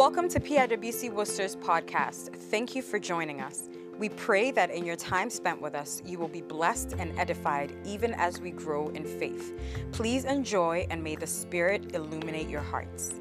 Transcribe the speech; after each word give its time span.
Welcome 0.00 0.30
to 0.30 0.40
PIWC 0.40 1.12
Worcester's 1.12 1.56
podcast. 1.56 2.34
Thank 2.34 2.74
you 2.74 2.80
for 2.80 2.98
joining 2.98 3.42
us. 3.42 3.68
We 3.98 4.08
pray 4.08 4.50
that 4.50 4.70
in 4.70 4.86
your 4.86 4.96
time 4.96 5.28
spent 5.28 5.60
with 5.60 5.74
us, 5.74 6.00
you 6.06 6.18
will 6.18 6.26
be 6.26 6.40
blessed 6.40 6.94
and 6.98 7.12
edified 7.18 7.76
even 7.84 8.14
as 8.14 8.40
we 8.40 8.50
grow 8.50 8.88
in 8.88 9.04
faith. 9.04 9.52
Please 9.92 10.24
enjoy 10.24 10.86
and 10.88 11.04
may 11.04 11.16
the 11.16 11.26
Spirit 11.26 11.94
illuminate 11.94 12.48
your 12.48 12.62
hearts. 12.62 13.20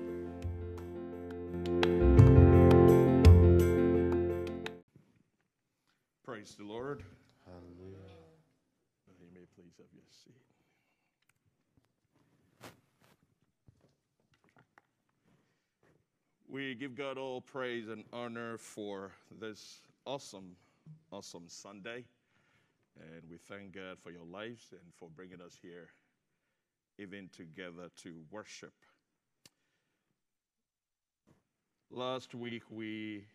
Praise 6.24 6.56
the 6.58 6.64
Lord. 6.64 7.04
Hallelujah. 7.46 7.98
You 9.20 9.28
may 9.34 9.46
please 9.54 9.74
have 9.80 9.88
your 9.92 10.06
seat. 10.08 10.59
We 16.52 16.74
give 16.74 16.96
God 16.96 17.20
all 17.20 17.42
praise 17.42 17.90
and 17.90 18.04
honor 18.12 18.58
for 18.58 19.12
this 19.40 19.82
awesome, 20.08 20.56
awesome 21.12 21.44
Sunday. 21.48 22.06
And 23.00 23.22
we 23.30 23.38
thank 23.38 23.76
God 23.76 24.00
for 24.02 24.10
your 24.10 24.26
lives 24.26 24.66
and 24.72 24.92
for 24.96 25.10
bringing 25.16 25.42
us 25.42 25.60
here, 25.62 25.90
even 26.98 27.30
together 27.32 27.92
to 27.98 28.16
worship. 28.32 28.74
Last 31.92 32.34
week, 32.34 32.64
we 32.72 33.26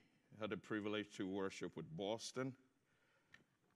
had 0.41 0.51
the 0.51 0.57
privilege 0.57 1.17
to 1.17 1.29
worship 1.29 1.77
with 1.77 1.87
Boston. 1.97 2.53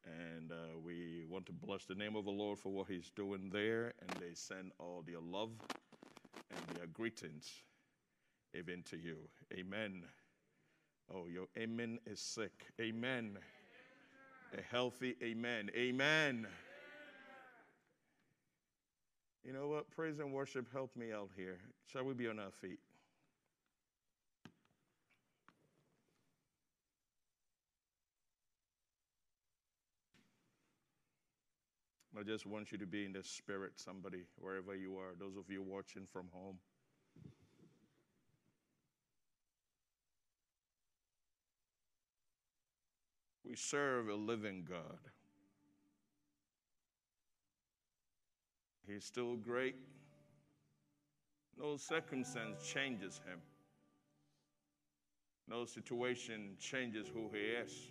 And 0.04 0.50
uh, 0.50 0.78
we 0.84 1.26
want 1.30 1.46
to 1.46 1.52
bless 1.52 1.84
the 1.84 1.94
name 1.94 2.16
of 2.16 2.24
the 2.24 2.32
Lord 2.32 2.58
for 2.58 2.70
what 2.70 2.88
He's 2.88 3.12
doing 3.14 3.50
there. 3.52 3.94
And 4.00 4.10
they 4.20 4.34
send 4.34 4.72
all 4.80 5.04
their 5.06 5.20
love 5.20 5.50
and 6.50 6.76
their 6.76 6.88
greetings 6.88 7.52
even 8.54 8.82
to 8.84 8.96
you. 8.96 9.16
Amen. 9.52 10.04
Oh, 11.14 11.26
your 11.26 11.46
amen 11.58 11.98
is 12.06 12.20
sick. 12.20 12.66
Amen. 12.80 13.38
A 14.56 14.62
healthy 14.62 15.16
amen. 15.22 15.70
Amen. 15.76 16.46
You 19.44 19.52
know 19.52 19.68
what? 19.68 19.90
Praise 19.90 20.18
and 20.18 20.32
worship 20.32 20.66
help 20.72 20.94
me 20.96 21.12
out 21.12 21.30
here. 21.36 21.58
Shall 21.86 22.04
we 22.04 22.14
be 22.14 22.28
on 22.28 22.38
our 22.38 22.50
feet? 22.50 22.80
I 32.18 32.24
just 32.24 32.46
want 32.46 32.72
you 32.72 32.78
to 32.78 32.86
be 32.86 33.04
in 33.04 33.12
the 33.12 33.22
spirit, 33.22 33.74
somebody, 33.76 34.24
wherever 34.40 34.74
you 34.74 34.96
are, 34.96 35.14
those 35.18 35.36
of 35.36 35.44
you 35.48 35.62
watching 35.62 36.04
from 36.12 36.26
home. 36.32 36.58
We 43.48 43.56
serve 43.56 44.08
a 44.08 44.14
living 44.14 44.66
God. 44.68 44.98
He's 48.86 49.04
still 49.04 49.36
great. 49.36 49.76
No 51.58 51.78
circumstance 51.78 52.66
changes 52.66 53.20
him. 53.26 53.38
No 55.48 55.64
situation 55.64 56.56
changes 56.60 57.08
who 57.08 57.30
he 57.32 57.38
is. 57.38 57.90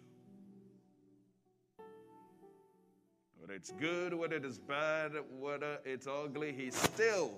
Whether 3.39 3.53
it's 3.53 3.71
good, 3.71 4.13
whether 4.13 4.35
it 4.35 4.45
is 4.45 4.59
bad, 4.59 5.13
whether 5.39 5.79
it's 5.85 6.05
ugly, 6.05 6.53
he's 6.53 6.75
still 6.75 7.31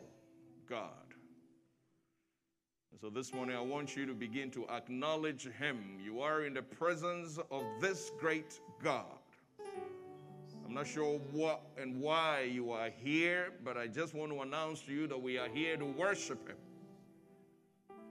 God. 0.68 1.09
So 3.00 3.10
this 3.10 3.34
morning, 3.34 3.56
I 3.56 3.62
want 3.62 3.96
you 3.96 4.06
to 4.06 4.14
begin 4.14 4.52
to 4.52 4.68
acknowledge 4.70 5.48
him. 5.48 5.78
You 6.04 6.22
are 6.22 6.44
in 6.44 6.54
the 6.54 6.62
presence 6.62 7.40
of 7.50 7.64
this 7.80 8.12
great 8.20 8.60
God. 8.84 9.06
I'm 10.66 10.74
not 10.74 10.86
sure 10.86 11.20
what 11.32 11.62
and 11.78 12.00
why 12.00 12.50
you 12.52 12.72
are 12.72 12.90
here, 12.90 13.54
but 13.64 13.78
I 13.78 13.88
just 13.88 14.14
want 14.14 14.32
to 14.34 14.42
announce 14.42 14.82
to 14.82 14.92
you 14.92 15.08
that 15.08 15.22
we 15.22 15.38
are 15.38 15.48
here 15.48 15.78
to 15.78 15.86
worship 15.86 16.48
him. 16.48 16.58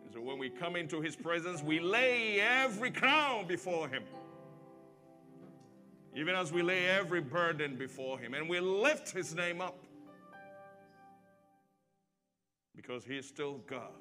And 0.04 0.14
so 0.14 0.20
when 0.20 0.38
we 0.38 0.48
come 0.48 0.74
into 0.74 1.00
his 1.00 1.14
presence, 1.14 1.62
we 1.62 1.80
lay 1.80 2.40
every 2.40 2.90
crown 2.90 3.46
before 3.46 3.88
him 3.88 4.02
even 6.18 6.34
as 6.34 6.52
we 6.52 6.62
lay 6.62 6.86
every 6.86 7.20
burden 7.20 7.76
before 7.76 8.18
Him 8.18 8.34
and 8.34 8.48
we 8.48 8.58
lift 8.58 9.12
His 9.12 9.36
name 9.36 9.60
up 9.60 9.76
because 12.74 13.04
He 13.04 13.16
is 13.16 13.26
still 13.26 13.60
God. 13.68 13.92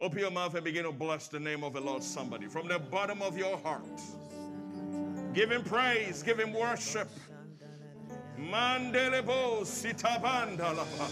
Open 0.00 0.18
your 0.18 0.30
mouth 0.30 0.54
and 0.54 0.64
begin 0.64 0.84
to 0.84 0.92
bless 0.92 1.28
the 1.28 1.38
name 1.38 1.62
of 1.62 1.72
the 1.72 1.80
Lord, 1.80 2.02
somebody, 2.02 2.46
from 2.46 2.68
the 2.68 2.78
bottom 2.78 3.22
of 3.22 3.38
your 3.38 3.56
heart. 3.58 4.00
Give 5.32 5.50
Him 5.50 5.62
praise, 5.62 6.22
give 6.22 6.38
Him 6.38 6.52
worship. 6.52 7.08
Mandelebo 8.38 9.62
sitabandalapa. 9.64 11.08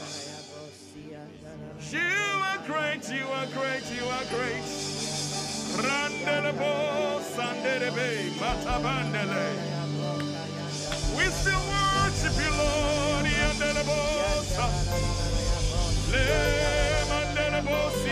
You 1.90 2.00
are 2.00 2.58
great, 2.66 3.08
you 3.08 3.26
are 3.26 3.46
great, 3.46 3.84
you 3.94 4.04
are 4.04 4.24
great. 4.30 4.66
Randelebo 5.78 7.20
sandelebe 7.34 8.30
matabandele. 8.38 9.46
We 11.16 11.24
still 11.24 11.62
worship 11.70 12.36
you, 12.36 12.50
Lord. 12.58 13.26
Yandelebo 13.26 14.42
sa. 14.42 14.66
Le 16.12 17.04
mandelebo 17.08 17.90
si 18.02 18.10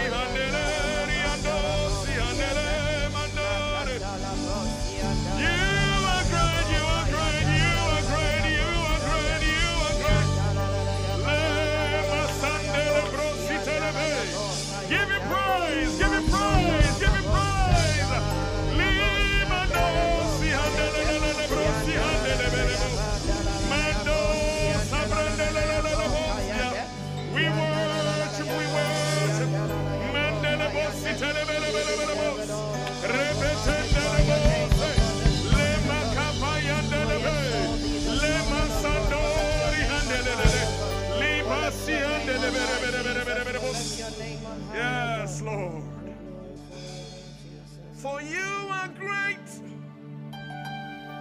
For 48.02 48.22
you 48.22 48.38
are 48.70 48.88
great. 48.98 49.36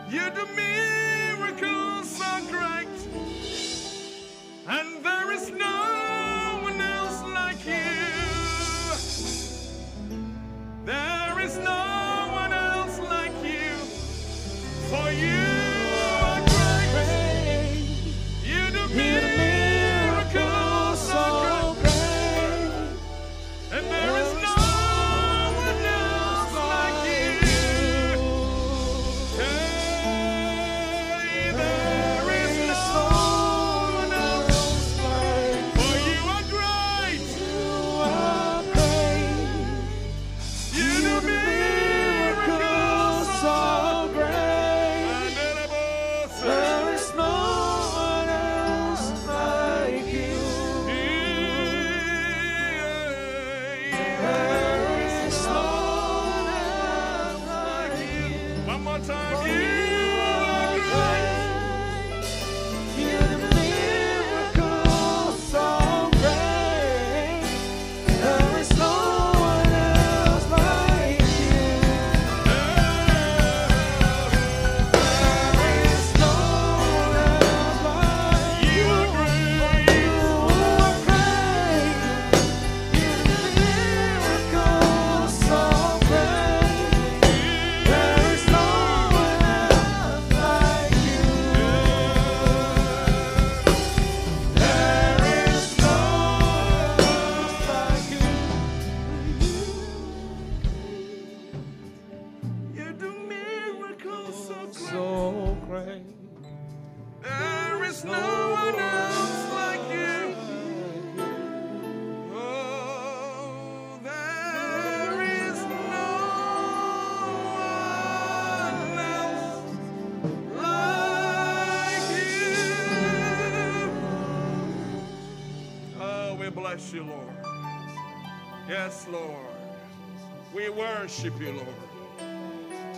You 0.10 0.30
do 0.34 0.46
miracles 0.56 2.10
so 2.10 2.40
great. 2.48 2.88
And 4.66 5.04
there 5.04 5.30
is 5.34 5.52
no 5.52 6.19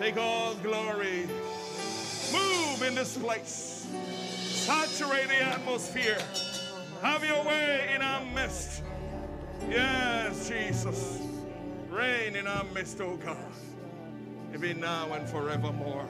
Take 0.02 0.18
all 0.18 0.56
glory. 0.56 1.28
Move 2.34 2.82
in 2.82 2.96
this 2.96 3.16
place. 3.20 3.86
Saturate 4.50 5.28
the 5.28 5.44
atmosphere. 5.44 6.18
Have 7.04 7.24
your 7.24 7.44
way 7.44 7.92
in 7.94 8.02
our 8.02 8.26
midst. 8.34 8.82
Yes, 9.70 10.50
Jesus. 10.50 11.22
Reign 11.88 12.36
in 12.36 12.48
our 12.48 12.64
midst, 12.74 13.00
oh 13.00 13.16
God. 13.16 13.38
Even 14.56 14.80
now 14.80 15.14
and 15.14 15.30
forevermore. 15.30 16.10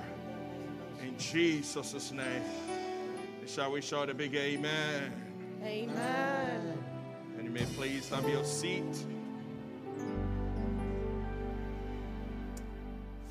In 1.04 1.18
Jesus' 1.18 2.14
name. 2.14 2.44
Shall 3.46 3.74
we 3.74 3.82
shout 3.82 4.10
a 4.10 4.14
big 4.14 4.34
amen? 4.36 5.12
Amen. 5.66 6.78
And 7.38 7.44
you 7.44 7.52
may 7.52 7.66
please 7.76 8.08
have 8.08 8.26
your 8.30 8.46
seat. 8.46 9.06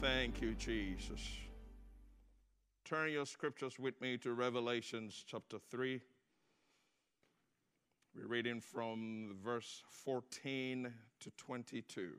Thank 0.01 0.41
you, 0.41 0.55
Jesus. 0.55 1.21
Turn 2.87 3.13
your 3.13 3.27
scriptures 3.27 3.79
with 3.79 4.01
me 4.01 4.17
to 4.19 4.33
Revelations 4.33 5.23
chapter 5.27 5.59
3. 5.71 6.01
We're 8.17 8.27
reading 8.27 8.63
from 8.63 9.37
verse 9.45 9.83
14 9.91 10.91
to 11.21 11.31
22. 11.37 12.13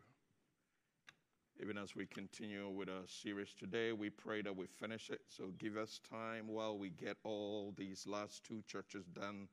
Even 1.59 1.79
as 1.79 1.95
we 1.95 2.05
continue 2.05 2.69
with 2.69 2.87
our 2.87 3.07
series 3.07 3.55
today, 3.57 3.93
we 3.93 4.11
pray 4.11 4.43
that 4.43 4.55
we 4.55 4.67
finish 4.67 5.09
it. 5.09 5.21
So 5.27 5.51
give 5.57 5.75
us 5.75 5.99
time 6.07 6.49
while 6.49 6.77
we 6.77 6.91
get 6.91 7.17
all 7.23 7.73
these 7.75 8.05
last 8.05 8.43
two 8.43 8.61
churches 8.67 9.07
done 9.07 9.47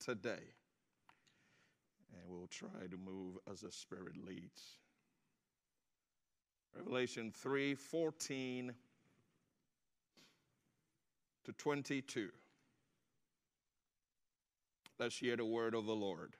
today. 0.00 0.52
And 2.12 2.22
we'll 2.26 2.48
try 2.48 2.88
to 2.90 2.96
move 2.96 3.38
as 3.48 3.60
the 3.60 3.70
Spirit 3.70 4.14
leads. 4.26 4.78
Revelation 6.78 7.32
3 7.32 7.74
14 7.74 8.72
to 11.44 11.52
22. 11.52 12.28
Let's 15.00 15.18
hear 15.18 15.36
the 15.36 15.44
word 15.44 15.74
of 15.74 15.86
the 15.86 15.94
Lord. 15.94 16.34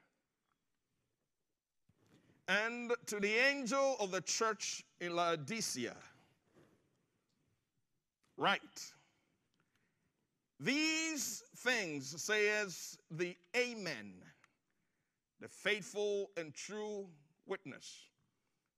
And 2.46 2.92
to 3.06 3.18
the 3.18 3.34
angel 3.34 3.96
of 3.98 4.12
the 4.12 4.20
church 4.20 4.84
in 5.00 5.16
Laodicea, 5.16 5.96
write 8.36 8.92
These 10.60 11.42
things 11.56 12.22
says 12.22 12.96
the 13.10 13.36
Amen, 13.56 14.12
the 15.40 15.48
faithful 15.48 16.30
and 16.36 16.54
true 16.54 17.08
witness, 17.44 18.08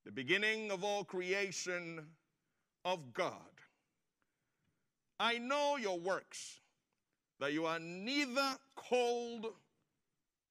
the 0.04 0.12
beginning 0.12 0.70
of 0.70 0.82
all 0.84 1.04
creation 1.04 2.00
of 2.84 3.12
God. 3.12 3.34
I 5.18 5.38
know 5.38 5.76
your 5.76 5.98
works, 5.98 6.60
that 7.40 7.52
you 7.52 7.66
are 7.66 7.78
neither 7.78 8.56
cold 8.74 9.46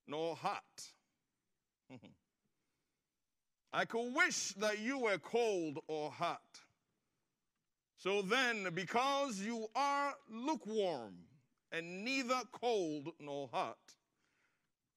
nor 0.08 0.36
hot. 0.36 0.62
I 3.74 3.86
could 3.86 4.14
wish 4.14 4.54
that 4.54 4.80
you 4.80 5.00
were 5.00 5.18
cold 5.18 5.80
or 5.88 6.12
hot. 6.12 6.42
So 7.98 8.22
then, 8.22 8.68
because 8.74 9.40
you 9.40 9.68
are 9.76 10.14
lukewarm 10.32 11.16
and 11.72 12.04
neither 12.04 12.42
cold 12.52 13.10
nor 13.20 13.50
hot, 13.52 13.78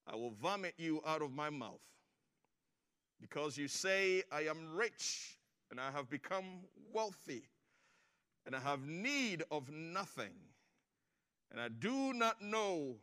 I 0.06 0.16
will 0.16 0.30
vomit 0.40 0.74
you 0.78 1.02
out 1.06 1.22
of 1.22 1.32
my 1.32 1.50
mouth. 1.50 1.80
Because 3.22 3.56
you 3.56 3.68
say, 3.68 4.22
I 4.30 4.42
am 4.42 4.74
rich 4.74 5.38
and 5.70 5.80
I 5.80 5.90
have 5.92 6.10
become 6.10 6.44
wealthy 6.92 7.44
and 8.44 8.56
I 8.56 8.60
have 8.60 8.86
need 8.86 9.44
of 9.50 9.70
nothing, 9.70 10.32
and 11.50 11.60
I 11.60 11.68
do 11.68 12.12
not 12.12 12.42
know, 12.42 12.96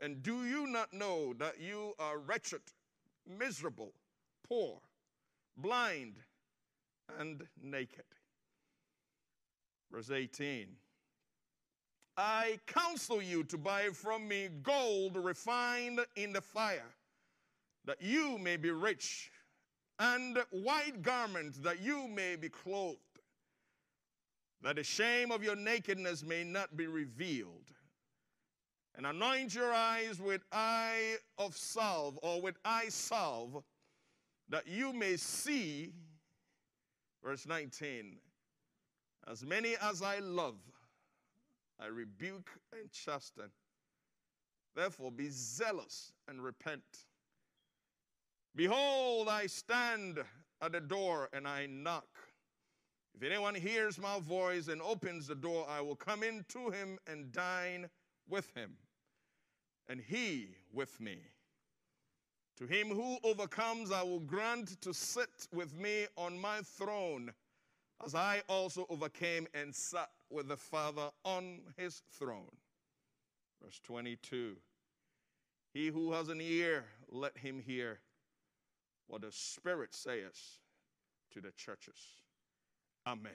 and 0.00 0.22
do 0.22 0.44
you 0.44 0.66
not 0.66 0.92
know 0.92 1.34
that 1.34 1.60
you 1.60 1.94
are 1.98 2.18
wretched, 2.18 2.60
miserable, 3.26 3.92
poor, 4.48 4.78
blind, 5.56 6.14
and 7.18 7.42
naked? 7.62 8.04
Verse 9.90 10.10
18 10.10 10.68
I 12.16 12.58
counsel 12.66 13.22
you 13.22 13.44
to 13.44 13.56
buy 13.56 13.88
from 13.92 14.28
me 14.28 14.48
gold 14.62 15.16
refined 15.16 16.00
in 16.16 16.32
the 16.32 16.40
fire, 16.40 16.94
that 17.84 18.00
you 18.00 18.38
may 18.38 18.56
be 18.56 18.70
rich, 18.70 19.30
and 19.98 20.38
white 20.50 21.02
garments, 21.02 21.58
that 21.58 21.80
you 21.80 22.08
may 22.08 22.36
be 22.36 22.48
clothed 22.48 22.98
that 24.62 24.76
the 24.76 24.84
shame 24.84 25.30
of 25.30 25.42
your 25.42 25.56
nakedness 25.56 26.22
may 26.22 26.44
not 26.44 26.76
be 26.76 26.86
revealed. 26.86 27.70
And 28.96 29.06
anoint 29.06 29.54
your 29.54 29.72
eyes 29.72 30.20
with 30.20 30.42
eye 30.52 31.16
of 31.38 31.56
salve 31.56 32.18
or 32.22 32.42
with 32.42 32.56
eye 32.64 32.88
salve, 32.88 33.62
that 34.48 34.66
you 34.66 34.92
may 34.92 35.16
see. 35.16 35.92
Verse 37.24 37.46
19 37.46 38.16
As 39.30 39.44
many 39.44 39.76
as 39.80 40.02
I 40.02 40.18
love, 40.18 40.58
I 41.78 41.86
rebuke 41.86 42.50
and 42.72 42.90
chasten. 42.90 43.50
Therefore, 44.74 45.10
be 45.10 45.28
zealous 45.30 46.12
and 46.28 46.42
repent. 46.42 46.82
Behold, 48.56 49.28
I 49.28 49.46
stand 49.46 50.18
at 50.60 50.72
the 50.72 50.80
door 50.80 51.28
and 51.32 51.46
I 51.46 51.66
knock. 51.66 52.08
If 53.14 53.22
anyone 53.22 53.54
hears 53.54 53.98
my 53.98 54.18
voice 54.18 54.68
and 54.68 54.82
opens 54.82 55.26
the 55.26 55.34
door, 55.34 55.66
I 55.68 55.80
will 55.80 55.96
come 55.96 56.22
in 56.22 56.44
to 56.48 56.70
him 56.70 56.98
and 57.06 57.30
dine 57.32 57.88
with 58.28 58.50
him, 58.54 58.76
and 59.88 60.00
he 60.00 60.56
with 60.72 61.00
me. 61.00 61.18
To 62.58 62.66
him 62.66 62.88
who 62.88 63.18
overcomes, 63.24 63.90
I 63.90 64.02
will 64.02 64.20
grant 64.20 64.80
to 64.82 64.92
sit 64.92 65.48
with 65.52 65.76
me 65.76 66.06
on 66.16 66.38
my 66.38 66.60
throne, 66.62 67.32
as 68.04 68.14
I 68.14 68.42
also 68.48 68.86
overcame 68.88 69.46
and 69.54 69.74
sat 69.74 70.10
with 70.30 70.48
the 70.48 70.56
Father 70.56 71.10
on 71.24 71.60
his 71.76 72.02
throne. 72.12 72.56
Verse 73.62 73.80
22 73.84 74.56
He 75.72 75.88
who 75.88 76.12
has 76.12 76.28
an 76.28 76.40
ear, 76.40 76.84
let 77.10 77.36
him 77.36 77.60
hear 77.60 78.00
what 79.10 79.22
the 79.22 79.32
Spirit 79.32 79.92
says 79.92 80.58
to 81.32 81.40
the 81.40 81.50
churches. 81.56 81.98
Amen. 83.06 83.32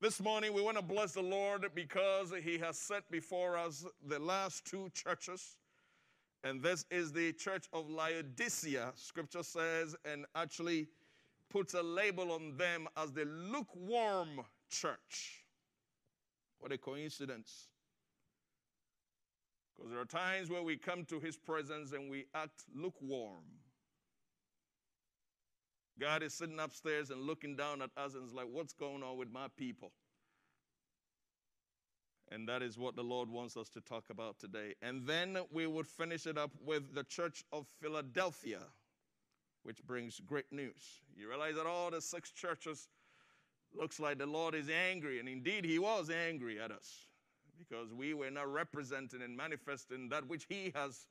This 0.00 0.20
morning, 0.20 0.54
we 0.54 0.62
want 0.62 0.78
to 0.78 0.82
bless 0.82 1.12
the 1.12 1.22
Lord 1.22 1.66
because 1.74 2.32
He 2.42 2.58
has 2.58 2.78
set 2.78 3.08
before 3.10 3.56
us 3.56 3.84
the 4.08 4.18
last 4.18 4.64
two 4.64 4.90
churches. 4.94 5.58
And 6.42 6.62
this 6.62 6.86
is 6.90 7.12
the 7.12 7.34
church 7.34 7.66
of 7.72 7.88
Laodicea, 7.88 8.92
scripture 8.96 9.44
says, 9.44 9.94
and 10.04 10.24
actually 10.34 10.88
puts 11.50 11.74
a 11.74 11.82
label 11.82 12.32
on 12.32 12.56
them 12.56 12.88
as 12.96 13.12
the 13.12 13.26
lukewarm 13.26 14.40
church. 14.70 15.44
What 16.58 16.72
a 16.72 16.78
coincidence. 16.78 17.68
Because 19.76 19.90
there 19.90 20.00
are 20.00 20.06
times 20.06 20.48
where 20.48 20.62
we 20.62 20.76
come 20.76 21.04
to 21.04 21.20
His 21.20 21.36
presence 21.36 21.92
and 21.92 22.10
we 22.10 22.24
act 22.34 22.64
lukewarm. 22.74 23.44
God 26.02 26.24
is 26.24 26.34
sitting 26.34 26.58
upstairs 26.58 27.10
and 27.10 27.22
looking 27.22 27.54
down 27.54 27.80
at 27.80 27.90
us 27.96 28.14
and 28.14 28.26
is 28.26 28.34
like, 28.34 28.48
What's 28.50 28.72
going 28.72 29.04
on 29.04 29.16
with 29.16 29.30
my 29.30 29.46
people? 29.56 29.92
And 32.32 32.48
that 32.48 32.60
is 32.60 32.76
what 32.76 32.96
the 32.96 33.04
Lord 33.04 33.28
wants 33.28 33.56
us 33.56 33.68
to 33.68 33.80
talk 33.80 34.06
about 34.10 34.40
today. 34.40 34.74
And 34.82 35.06
then 35.06 35.38
we 35.52 35.68
would 35.68 35.86
finish 35.86 36.26
it 36.26 36.36
up 36.36 36.50
with 36.60 36.92
the 36.92 37.04
Church 37.04 37.44
of 37.52 37.68
Philadelphia, 37.80 38.58
which 39.62 39.80
brings 39.84 40.18
great 40.26 40.50
news. 40.50 41.02
You 41.14 41.28
realize 41.28 41.54
that 41.54 41.66
all 41.66 41.92
the 41.92 42.00
six 42.00 42.32
churches 42.32 42.88
looks 43.72 44.00
like 44.00 44.18
the 44.18 44.26
Lord 44.26 44.56
is 44.56 44.68
angry, 44.68 45.20
and 45.20 45.28
indeed 45.28 45.64
he 45.64 45.78
was 45.78 46.10
angry 46.10 46.60
at 46.60 46.72
us 46.72 47.06
because 47.56 47.92
we 47.92 48.12
were 48.12 48.30
not 48.30 48.52
representing 48.52 49.22
and 49.22 49.36
manifesting 49.36 50.08
that 50.08 50.26
which 50.26 50.46
he 50.48 50.72
has 50.74 51.06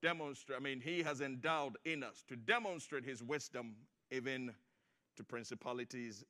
demonstrated, 0.00 0.62
I 0.62 0.64
mean, 0.64 0.80
he 0.80 1.02
has 1.02 1.20
endowed 1.20 1.76
in 1.84 2.02
us 2.02 2.24
to 2.28 2.36
demonstrate 2.36 3.04
his 3.04 3.22
wisdom 3.22 3.74
even 4.10 4.52
to 5.16 5.24
principalities 5.24 6.24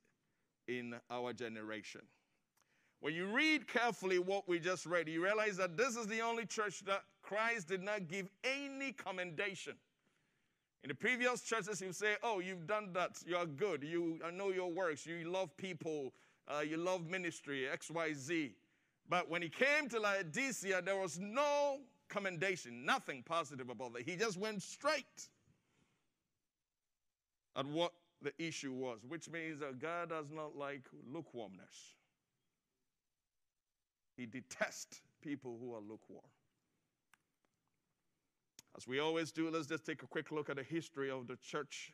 in 0.68 0.94
our 1.10 1.32
generation. 1.32 2.02
When 3.00 3.14
you 3.14 3.26
read 3.26 3.68
carefully 3.68 4.18
what 4.18 4.48
we 4.48 4.58
just 4.58 4.86
read, 4.86 5.08
you 5.08 5.22
realize 5.22 5.56
that 5.58 5.76
this 5.76 5.96
is 5.96 6.06
the 6.06 6.20
only 6.20 6.46
church 6.46 6.80
that 6.86 7.02
Christ 7.22 7.68
did 7.68 7.82
not 7.82 8.08
give 8.08 8.28
any 8.42 8.92
commendation. 8.92 9.74
In 10.82 10.88
the 10.88 10.94
previous 10.94 11.42
churches, 11.42 11.80
he 11.80 11.86
would 11.86 11.96
say, 11.96 12.14
Oh, 12.22 12.38
you've 12.38 12.66
done 12.66 12.92
that. 12.94 13.18
You 13.26 13.36
are 13.36 13.46
good. 13.46 13.82
You, 13.82 14.20
know 14.32 14.50
your 14.50 14.70
works. 14.70 15.04
You 15.04 15.30
love 15.30 15.56
people. 15.56 16.12
Uh, 16.48 16.60
you 16.60 16.76
love 16.76 17.06
ministry, 17.06 17.66
XYZ. 17.72 18.52
But 19.08 19.28
when 19.28 19.42
he 19.42 19.48
came 19.48 19.88
to 19.90 20.00
Laodicea, 20.00 20.82
there 20.82 20.96
was 20.96 21.18
no 21.18 21.78
commendation, 22.08 22.84
nothing 22.84 23.22
positive 23.24 23.68
about 23.68 23.94
that. 23.94 24.02
He 24.02 24.16
just 24.16 24.36
went 24.36 24.62
straight 24.62 25.28
at 27.56 27.66
what 27.66 27.92
the 28.22 28.32
issue 28.38 28.72
was, 28.72 29.00
which 29.06 29.28
means 29.30 29.60
that 29.60 29.78
God 29.78 30.10
does 30.10 30.30
not 30.30 30.56
like 30.56 30.82
lukewarmness. 31.12 31.94
He 34.16 34.26
detests 34.26 35.00
people 35.22 35.58
who 35.60 35.74
are 35.74 35.80
lukewarm. 35.80 36.24
As 38.76 38.86
we 38.86 39.00
always 39.00 39.32
do, 39.32 39.50
let's 39.50 39.66
just 39.66 39.86
take 39.86 40.02
a 40.02 40.06
quick 40.06 40.30
look 40.30 40.50
at 40.50 40.56
the 40.56 40.62
history 40.62 41.10
of 41.10 41.26
the 41.26 41.36
church 41.36 41.92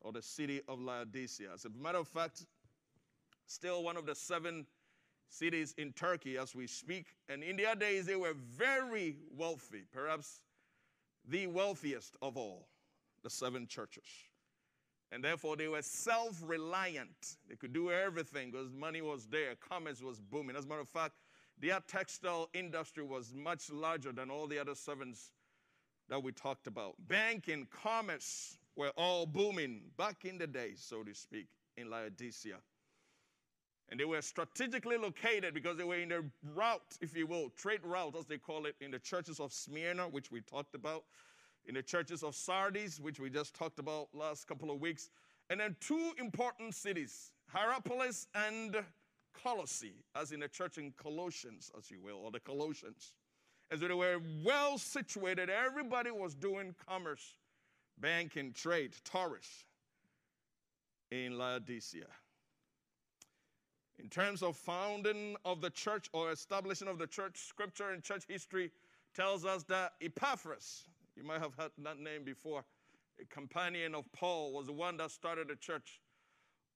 or 0.00 0.12
the 0.12 0.22
city 0.22 0.62
of 0.68 0.80
Laodicea. 0.80 1.48
As 1.52 1.64
a 1.64 1.70
matter 1.70 1.98
of 1.98 2.08
fact, 2.08 2.46
still 3.46 3.82
one 3.82 3.96
of 3.96 4.06
the 4.06 4.14
seven 4.14 4.66
cities 5.28 5.74
in 5.78 5.92
Turkey 5.92 6.38
as 6.38 6.54
we 6.54 6.66
speak. 6.66 7.06
And 7.28 7.42
in 7.42 7.56
their 7.56 7.74
days, 7.74 8.06
they 8.06 8.16
were 8.16 8.34
very 8.34 9.16
wealthy, 9.36 9.84
perhaps 9.92 10.40
the 11.28 11.46
wealthiest 11.46 12.16
of 12.22 12.36
all 12.36 12.68
the 13.22 13.30
seven 13.30 13.66
churches. 13.66 14.04
And 15.12 15.22
therefore, 15.22 15.56
they 15.56 15.68
were 15.68 15.82
self 15.82 16.42
reliant. 16.44 17.36
They 17.48 17.56
could 17.56 17.72
do 17.72 17.90
everything 17.90 18.50
because 18.50 18.72
money 18.72 19.02
was 19.02 19.26
there, 19.26 19.54
commerce 19.56 20.02
was 20.02 20.20
booming. 20.20 20.56
As 20.56 20.64
a 20.64 20.68
matter 20.68 20.80
of 20.80 20.88
fact, 20.88 21.14
their 21.60 21.78
textile 21.86 22.48
industry 22.52 23.04
was 23.04 23.32
much 23.32 23.70
larger 23.70 24.12
than 24.12 24.30
all 24.30 24.46
the 24.46 24.58
other 24.58 24.74
sevens 24.74 25.30
that 26.08 26.22
we 26.22 26.32
talked 26.32 26.66
about. 26.66 26.94
Banking, 27.06 27.66
commerce 27.70 28.58
were 28.76 28.92
all 28.96 29.26
booming 29.26 29.82
back 29.96 30.24
in 30.24 30.38
the 30.38 30.46
day, 30.46 30.72
so 30.76 31.02
to 31.02 31.14
speak, 31.14 31.46
in 31.76 31.90
Laodicea. 31.90 32.56
And 33.90 34.00
they 34.00 34.04
were 34.04 34.22
strategically 34.22 34.96
located 34.96 35.54
because 35.54 35.76
they 35.76 35.84
were 35.84 35.98
in 35.98 36.08
the 36.08 36.24
route, 36.54 36.98
if 37.00 37.16
you 37.16 37.26
will, 37.26 37.50
trade 37.50 37.80
route, 37.84 38.16
as 38.18 38.24
they 38.24 38.38
call 38.38 38.66
it, 38.66 38.74
in 38.80 38.90
the 38.90 38.98
churches 38.98 39.38
of 39.40 39.52
Smyrna, 39.52 40.08
which 40.08 40.30
we 40.30 40.40
talked 40.40 40.74
about, 40.74 41.04
in 41.66 41.74
the 41.74 41.82
churches 41.82 42.22
of 42.22 42.34
Sardis, 42.34 43.00
which 43.00 43.18
we 43.18 43.30
just 43.30 43.54
talked 43.54 43.78
about 43.78 44.08
last 44.12 44.46
couple 44.46 44.70
of 44.70 44.80
weeks, 44.80 45.10
and 45.50 45.60
then 45.60 45.76
two 45.80 46.12
important 46.18 46.74
cities, 46.74 47.32
Hierapolis 47.46 48.26
and 48.34 48.76
Colossae, 49.42 50.04
as 50.14 50.32
in 50.32 50.40
the 50.40 50.48
church 50.48 50.78
in 50.78 50.92
Colossians, 50.92 51.70
as 51.76 51.90
you 51.90 52.00
will, 52.00 52.16
or 52.16 52.30
the 52.30 52.40
Colossians. 52.40 53.14
As 53.70 53.80
they 53.80 53.88
were 53.88 54.20
well 54.44 54.78
situated, 54.78 55.50
everybody 55.50 56.10
was 56.10 56.34
doing 56.34 56.74
commerce, 56.86 57.34
banking, 57.98 58.52
trade, 58.52 58.94
tourists 59.04 59.64
in 61.10 61.38
Laodicea. 61.38 62.06
In 63.98 64.08
terms 64.08 64.42
of 64.42 64.56
founding 64.56 65.36
of 65.44 65.60
the 65.60 65.70
church 65.70 66.08
or 66.12 66.30
establishing 66.32 66.88
of 66.88 66.98
the 66.98 67.06
church, 67.06 67.38
scripture 67.38 67.90
and 67.90 68.02
church 68.02 68.24
history 68.28 68.70
tells 69.14 69.44
us 69.44 69.62
that 69.64 69.92
Epaphras, 70.00 70.84
you 71.16 71.24
might 71.24 71.40
have 71.40 71.54
heard 71.54 71.70
that 71.78 71.98
name 71.98 72.24
before, 72.24 72.64
a 73.20 73.24
companion 73.26 73.94
of 73.94 74.04
Paul, 74.12 74.52
was 74.52 74.66
the 74.66 74.72
one 74.72 74.96
that 74.98 75.10
started 75.10 75.48
the 75.48 75.56
church 75.56 76.00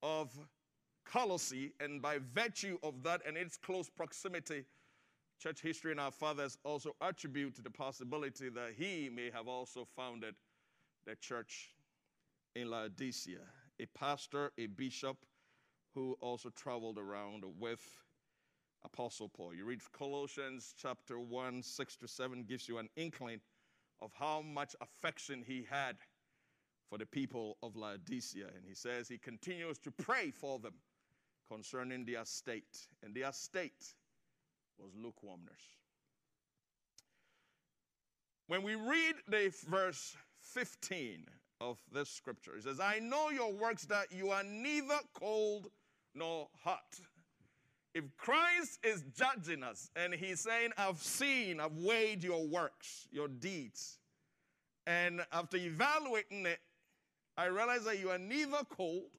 of 0.03 0.31
Colossae, 1.05 1.73
and 1.81 2.01
by 2.01 2.19
virtue 2.35 2.79
of 2.83 3.03
that 3.03 3.23
and 3.27 3.37
its 3.37 3.57
close 3.57 3.89
proximity, 3.89 4.65
church 5.41 5.61
history 5.61 5.93
and 5.93 6.01
our 6.01 6.11
fathers 6.11 6.59
also 6.65 6.95
attribute 7.01 7.55
to 7.57 7.63
the 7.63 7.71
possibility 7.71 8.49
that 8.49 8.73
he 8.77 9.11
may 9.15 9.31
have 9.31 9.49
also 9.49 9.87
founded 9.97 10.35
the 11.07 11.15
church 11.17 11.71
in 12.55 12.71
Laodicea. 12.71 13.41
A 13.81 13.87
pastor, 13.99 14.53
a 14.59 14.67
bishop, 14.67 15.17
who 15.95 16.17
also 16.21 16.51
traveled 16.51 16.99
around 16.99 17.45
with 17.59 17.81
Apostle 18.85 19.29
Paul. 19.29 19.55
You 19.55 19.65
read 19.65 19.81
Colossians 19.93 20.75
chapter 20.81 21.19
1, 21.19 21.63
6 21.63 21.97
to 21.97 22.09
7, 22.09 22.45
gives 22.45 22.69
you 22.69 22.79
an 22.79 22.89
inkling 22.97 23.41
of 24.01 24.13
how 24.19 24.43
much 24.43 24.75
affection 24.81 25.43
he 25.47 25.67
had 25.69 25.97
for 26.89 26.99
the 26.99 27.07
people 27.07 27.57
of 27.63 27.77
Laodicea. 27.77 28.47
And 28.47 28.65
he 28.67 28.75
says 28.75 29.09
he 29.09 29.19
continues 29.19 29.79
to 29.81 29.91
pray 29.91 30.31
for 30.31 30.59
them 30.59 30.75
concerning 31.51 32.05
their 32.05 32.25
state. 32.25 32.87
And 33.03 33.15
their 33.15 33.33
state 33.33 33.95
was 34.79 34.93
lukewarmness. 34.95 35.63
When 38.47 38.63
we 38.63 38.77
read 38.77 39.17
the 39.29 39.53
verse 39.69 40.17
15 40.41 41.27
of 41.61 41.79
this 41.93 42.09
scripture, 42.09 42.57
it 42.57 42.63
says, 42.63 42.81
I 42.81 42.99
know 42.99 43.29
your 43.29 43.53
works 43.53 43.85
that 43.87 44.11
you 44.11 44.31
are 44.31 44.43
neither 44.43 44.99
cold 45.13 45.69
nor 46.15 46.49
hot. 46.65 46.99
If 47.95 48.05
Christ 48.17 48.79
is 48.83 49.05
judging 49.17 49.63
us 49.63 49.91
and 49.97 50.15
he's 50.15 50.41
saying, 50.41 50.71
I've 50.77 51.03
seen, 51.03 51.59
I've 51.61 51.77
weighed 51.77 52.23
your 52.23 52.47
works, 52.47 53.09
your 53.11 53.29
deeds, 53.29 53.99
and 54.87 55.21
after 55.33 55.57
evaluating 55.57 56.47
it, 56.47 56.61
I 57.37 57.47
realize 57.47 57.85
that 57.85 57.99
you 57.99 58.11
are 58.11 58.19
neither 58.19 58.59
cold 58.71 59.11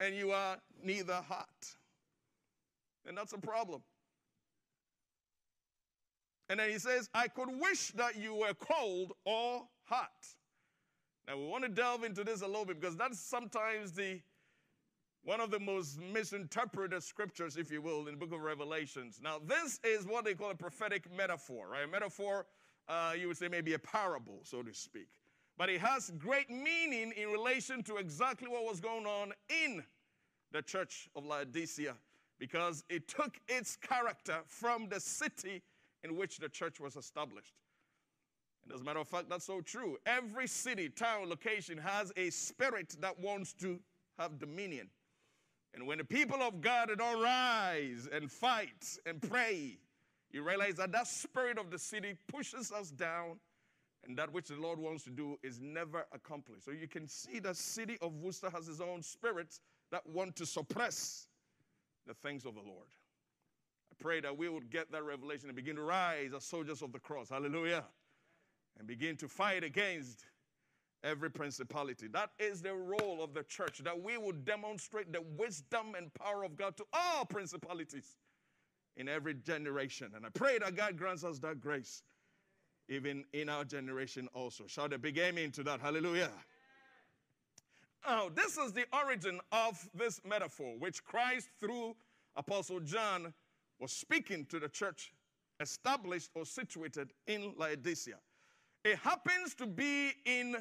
and 0.00 0.14
you 0.14 0.32
are 0.32 0.58
neither 0.82 1.14
hot. 1.14 1.48
And 3.06 3.16
that's 3.16 3.32
a 3.32 3.38
problem. 3.38 3.82
And 6.48 6.60
then 6.60 6.70
he 6.70 6.78
says, 6.78 7.08
I 7.14 7.28
could 7.28 7.48
wish 7.48 7.92
that 7.92 8.16
you 8.16 8.34
were 8.34 8.54
cold 8.54 9.12
or 9.24 9.62
hot. 9.84 10.10
Now 11.26 11.38
we 11.38 11.46
want 11.46 11.64
to 11.64 11.70
delve 11.70 12.04
into 12.04 12.24
this 12.24 12.42
a 12.42 12.46
little 12.46 12.64
bit 12.64 12.80
because 12.80 12.96
that's 12.96 13.18
sometimes 13.18 13.92
the 13.92 14.20
one 15.24 15.40
of 15.40 15.50
the 15.50 15.60
most 15.60 16.00
misinterpreted 16.00 17.02
scriptures, 17.02 17.56
if 17.56 17.70
you 17.70 17.80
will, 17.80 18.06
in 18.08 18.14
the 18.14 18.16
book 18.16 18.32
of 18.32 18.40
Revelations. 18.40 19.20
Now, 19.22 19.38
this 19.46 19.78
is 19.84 20.06
what 20.06 20.24
they 20.24 20.34
call 20.34 20.50
a 20.50 20.54
prophetic 20.54 21.04
metaphor, 21.16 21.68
right? 21.68 21.84
A 21.84 21.88
metaphor, 21.88 22.46
uh, 22.88 23.12
you 23.18 23.28
would 23.28 23.36
say 23.36 23.48
maybe 23.48 23.74
a 23.74 23.78
parable, 23.78 24.40
so 24.42 24.62
to 24.62 24.74
speak. 24.74 25.08
But 25.56 25.68
it 25.68 25.80
has 25.80 26.10
great 26.18 26.50
meaning 26.50 27.12
in 27.16 27.28
relation 27.28 27.82
to 27.84 27.96
exactly 27.96 28.48
what 28.48 28.64
was 28.64 28.80
going 28.80 29.06
on 29.06 29.32
in 29.48 29.84
the 30.50 30.62
church 30.62 31.08
of 31.14 31.24
Laodicea 31.24 31.94
because 32.38 32.82
it 32.88 33.06
took 33.06 33.38
its 33.46 33.76
character 33.76 34.40
from 34.46 34.88
the 34.88 34.98
city 34.98 35.62
in 36.02 36.16
which 36.16 36.38
the 36.38 36.48
church 36.48 36.80
was 36.80 36.96
established. 36.96 37.54
And 38.64 38.74
as 38.74 38.80
a 38.80 38.84
matter 38.84 38.98
of 38.98 39.08
fact, 39.08 39.28
that's 39.28 39.44
so 39.44 39.60
true. 39.60 39.98
Every 40.06 40.48
city, 40.48 40.88
town, 40.88 41.28
location 41.28 41.78
has 41.78 42.12
a 42.16 42.30
spirit 42.30 42.96
that 43.00 43.18
wants 43.20 43.52
to 43.54 43.78
have 44.18 44.38
dominion. 44.38 44.88
And 45.74 45.86
when 45.86 45.98
the 45.98 46.04
people 46.04 46.42
of 46.42 46.60
God 46.60 46.90
don't 46.96 47.22
rise 47.22 48.08
and 48.12 48.30
fight 48.30 48.98
and 49.06 49.22
pray, 49.22 49.78
you 50.30 50.42
realize 50.42 50.74
that 50.76 50.92
that 50.92 51.06
spirit 51.06 51.58
of 51.58 51.70
the 51.70 51.78
city 51.78 52.14
pushes 52.28 52.70
us 52.72 52.90
down, 52.90 53.38
and 54.04 54.18
that 54.18 54.32
which 54.32 54.48
the 54.48 54.56
Lord 54.56 54.78
wants 54.78 55.04
to 55.04 55.10
do 55.10 55.38
is 55.42 55.60
never 55.60 56.06
accomplished. 56.12 56.64
So 56.64 56.72
you 56.72 56.88
can 56.88 57.06
see 57.06 57.38
the 57.38 57.54
city 57.54 57.96
of 58.02 58.16
Worcester 58.16 58.50
has 58.50 58.68
its 58.68 58.80
own 58.80 59.02
spirits 59.02 59.60
that 59.90 60.06
want 60.06 60.36
to 60.36 60.46
suppress 60.46 61.28
the 62.06 62.14
things 62.14 62.44
of 62.44 62.54
the 62.54 62.60
Lord. 62.60 62.88
I 63.92 63.94
pray 64.02 64.20
that 64.20 64.36
we 64.36 64.48
would 64.48 64.70
get 64.70 64.90
that 64.90 65.04
revelation 65.04 65.48
and 65.48 65.56
begin 65.56 65.76
to 65.76 65.82
rise 65.82 66.32
as 66.34 66.44
soldiers 66.44 66.82
of 66.82 66.92
the 66.92 66.98
cross. 66.98 67.28
Hallelujah. 67.28 67.84
And 68.78 68.88
begin 68.88 69.16
to 69.18 69.28
fight 69.28 69.62
against 69.62 70.24
every 71.04 71.30
principality. 71.30 72.06
That 72.08 72.30
is 72.38 72.62
the 72.62 72.74
role 72.74 73.22
of 73.22 73.34
the 73.34 73.42
church, 73.44 73.78
that 73.78 74.00
we 74.00 74.16
would 74.16 74.44
demonstrate 74.44 75.12
the 75.12 75.22
wisdom 75.36 75.94
and 75.96 76.12
power 76.14 76.44
of 76.44 76.56
God 76.56 76.76
to 76.76 76.84
all 76.92 77.24
principalities 77.24 78.16
in 78.96 79.08
every 79.08 79.34
generation. 79.34 80.12
And 80.14 80.24
I 80.24 80.28
pray 80.30 80.58
that 80.58 80.76
God 80.76 80.96
grants 80.96 81.24
us 81.24 81.38
that 81.40 81.60
grace, 81.60 82.02
even 82.88 83.24
in 83.32 83.48
our 83.48 83.64
generation 83.64 84.28
also. 84.34 84.66
Shout 84.66 84.92
a 84.92 84.98
big 84.98 85.18
amen 85.18 85.50
to 85.52 85.62
that. 85.64 85.80
Hallelujah. 85.80 86.30
Now, 88.06 88.28
this 88.34 88.58
is 88.58 88.72
the 88.72 88.84
origin 88.92 89.40
of 89.52 89.88
this 89.94 90.20
metaphor, 90.24 90.74
which 90.78 91.04
Christ, 91.04 91.48
through 91.60 91.94
Apostle 92.36 92.80
John, 92.80 93.32
was 93.78 93.92
speaking 93.92 94.44
to 94.46 94.58
the 94.58 94.68
church 94.68 95.12
established 95.60 96.30
or 96.34 96.44
situated 96.44 97.12
in 97.26 97.54
Laodicea. 97.56 98.16
It 98.84 98.98
happens 98.98 99.54
to 99.54 99.66
be 99.66 100.12
in 100.24 100.56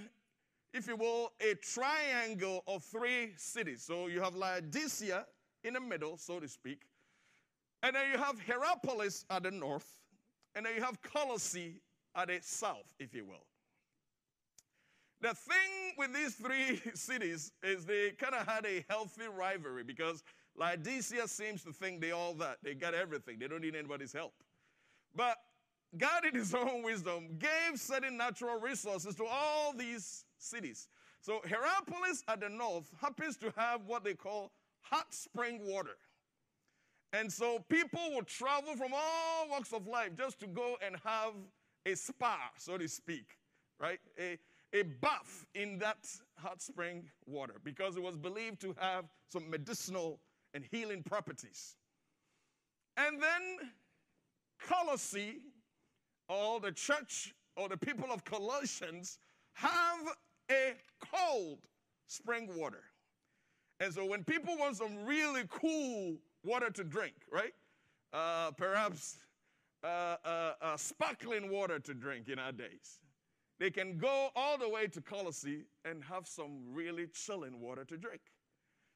if 0.74 0.88
you 0.88 0.96
will, 0.96 1.32
a 1.42 1.56
triangle 1.56 2.64
of 2.68 2.84
three 2.84 3.34
cities. 3.38 3.84
So 3.84 4.08
you 4.08 4.22
have 4.22 4.36
Laodicea 4.36 5.26
in 5.64 5.74
the 5.74 5.82
middle, 5.82 6.18
so 6.18 6.40
to 6.40 6.48
speak, 6.48 6.84
and 7.84 7.96
then 7.96 8.12
you 8.12 8.18
have 8.18 8.40
Hierapolis 8.40 9.26
at 9.30 9.44
the 9.44 9.52
north, 9.52 9.88
and 10.56 10.66
then 10.66 10.76
you 10.76 10.84
have 10.84 11.02
Colossae 11.02 11.82
at 12.16 12.28
the 12.28 12.40
south, 12.42 12.94
if 13.00 13.14
you 13.14 13.26
will. 13.26 13.46
The 15.22 15.36
thing 15.36 15.94
with 15.98 16.14
these 16.14 16.36
three 16.36 16.82
cities 16.96 17.52
is 17.64 17.86
they 17.86 18.12
kind 18.12 18.34
of 18.34 18.48
had 18.48 18.66
a 18.66 18.84
healthy 18.90 19.28
rivalry 19.28 19.84
because 19.84 20.24
Laodicea 20.58 21.28
seems 21.28 21.64
to 21.64 21.72
think 21.72 22.02
they 22.02 22.12
all 22.12 22.34
that. 22.36 22.58
They 22.64 22.74
got 22.74 22.94
everything. 22.94 23.38
They 23.40 23.48
don't 23.48 23.62
need 23.62 23.76
anybody's 23.76 24.14
help. 24.14 24.34
But 25.16 25.38
God, 25.98 26.26
in 26.26 26.36
His 26.36 26.54
own 26.54 26.84
wisdom, 26.84 27.38
gave 27.38 27.80
certain 27.80 28.18
natural 28.18 28.60
resources 28.60 29.16
to 29.16 29.26
all 29.26 29.74
these 29.74 30.26
cities. 30.42 30.88
So 31.22 31.42
Hierapolis 31.46 32.24
at 32.28 32.42
the 32.42 32.50
north 32.50 32.90
happens 33.00 33.38
to 33.38 33.54
have 33.56 33.82
what 33.86 34.04
they 34.04 34.14
call 34.14 34.52
hot 34.82 35.14
spring 35.14 35.60
water. 35.64 35.98
And 37.14 37.32
so 37.32 37.60
people 37.70 38.02
will 38.14 38.24
travel 38.24 38.76
from 38.76 38.94
all 38.94 39.50
walks 39.50 39.74
of 39.74 39.88
life 39.88 40.12
just 40.18 40.40
to 40.40 40.48
go 40.48 40.78
and 40.86 40.96
have 41.04 41.34
a 41.86 41.96
spa, 41.96 42.38
so 42.58 42.78
to 42.78 42.88
speak, 42.88 43.38
right? 43.80 44.00
A, 44.20 44.38
a 44.74 44.84
bath 44.84 45.46
in 45.54 45.78
that 45.80 46.08
hot 46.38 46.62
spring 46.62 47.04
water 47.26 47.56
because 47.64 47.98
it 47.98 48.04
was 48.04 48.16
believed 48.16 48.62
to 48.62 48.74
have 48.80 49.06
some 49.28 49.50
medicinal 49.50 50.20
and 50.54 50.64
healing 50.72 51.04
properties. 51.04 51.76
And 52.98 53.22
then 53.22 53.70
Colossae, 54.68 55.38
or 56.30 56.60
the 56.60 56.72
church 56.72 57.34
or 57.58 57.68
the 57.68 57.78
people 57.78 58.12
of 58.12 58.24
Colossians, 58.24 59.20
have 59.54 60.16
a 60.52 60.76
cold 61.14 61.60
spring 62.08 62.50
water. 62.56 62.84
And 63.80 63.94
so 63.94 64.06
when 64.06 64.24
people 64.24 64.58
want 64.58 64.78
some 64.78 65.06
really 65.06 65.44
cool 65.50 66.18
water 66.44 66.70
to 66.70 66.84
drink, 66.84 67.16
right? 67.32 67.54
Uh, 68.14 68.52
perhaps 68.52 69.18
uh, 69.84 70.18
uh, 70.24 70.54
uh, 70.62 70.78
sparkling 70.78 71.50
water 71.50 71.80
to 71.80 71.94
drink 71.94 72.30
in 72.30 72.38
our 72.38 72.52
days. 72.52 73.00
They 73.60 73.72
can 73.72 73.98
go 73.98 74.30
all 74.36 74.58
the 74.58 74.70
way 74.70 74.88
to 74.88 75.02
Colossae 75.02 75.66
and 75.86 76.04
have 76.04 76.28
some 76.28 76.62
really 76.68 77.08
chilling 77.14 77.60
water 77.60 77.84
to 77.86 77.98
drink. 77.98 78.22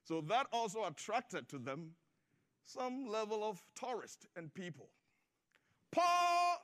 So 0.03 0.21
that 0.21 0.47
also 0.51 0.85
attracted 0.85 1.47
to 1.49 1.57
them 1.57 1.91
some 2.65 3.07
level 3.07 3.43
of 3.43 3.61
tourist 3.75 4.27
and 4.35 4.53
people. 4.53 4.89
Paul, 5.91 6.57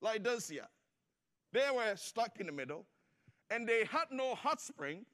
Laodicea, 0.00 0.68
they 1.52 1.68
were 1.74 1.96
stuck 1.96 2.40
in 2.40 2.46
the 2.46 2.52
middle 2.52 2.86
and 3.50 3.68
they 3.68 3.84
had 3.84 4.06
no 4.10 4.34
hot 4.34 4.60
spring, 4.60 5.04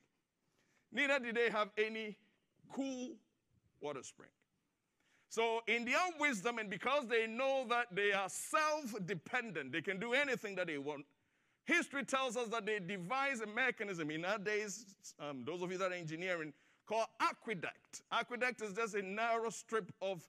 neither 0.92 1.18
did 1.18 1.34
they 1.34 1.50
have 1.50 1.68
any 1.78 2.16
cool 2.72 3.10
water 3.80 4.02
spring. 4.02 4.30
So, 5.28 5.60
in 5.66 5.84
their 5.84 5.98
wisdom, 6.18 6.58
and 6.58 6.70
because 6.70 7.06
they 7.08 7.26
know 7.26 7.66
that 7.68 7.86
they 7.92 8.12
are 8.12 8.28
self 8.28 8.94
dependent, 9.06 9.72
they 9.72 9.82
can 9.82 9.98
do 9.98 10.12
anything 10.12 10.54
that 10.54 10.68
they 10.68 10.78
want, 10.78 11.04
history 11.64 12.04
tells 12.04 12.36
us 12.36 12.48
that 12.48 12.64
they 12.64 12.78
devised 12.78 13.42
a 13.42 13.46
mechanism 13.46 14.10
in 14.10 14.24
our 14.24 14.38
days, 14.38 14.86
um, 15.18 15.44
those 15.44 15.62
of 15.62 15.72
you 15.72 15.78
that 15.78 15.90
are 15.90 15.94
engineering, 15.94 16.52
called 16.86 17.06
aqueduct. 17.20 18.02
Aqueduct 18.12 18.62
is 18.62 18.72
just 18.72 18.94
a 18.94 19.02
narrow 19.02 19.50
strip 19.50 19.92
of 20.00 20.22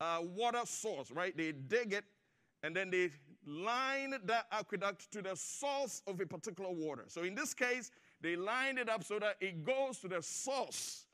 uh, 0.00 0.20
water 0.22 0.62
source, 0.64 1.10
right? 1.10 1.36
They 1.36 1.52
dig 1.52 1.92
it 1.92 2.04
and 2.62 2.74
then 2.74 2.90
they 2.90 3.10
line 3.46 4.14
that 4.24 4.46
aqueduct 4.52 5.10
to 5.12 5.22
the 5.22 5.34
source 5.34 6.02
of 6.06 6.20
a 6.20 6.26
particular 6.26 6.70
water. 6.70 7.04
So 7.08 7.22
in 7.22 7.34
this 7.34 7.54
case, 7.54 7.90
they 8.20 8.36
lined 8.36 8.78
it 8.78 8.88
up 8.88 9.04
so 9.04 9.18
that 9.18 9.36
it 9.40 9.64
goes 9.64 9.98
to 10.00 10.08
the 10.08 10.22
source 10.22 11.06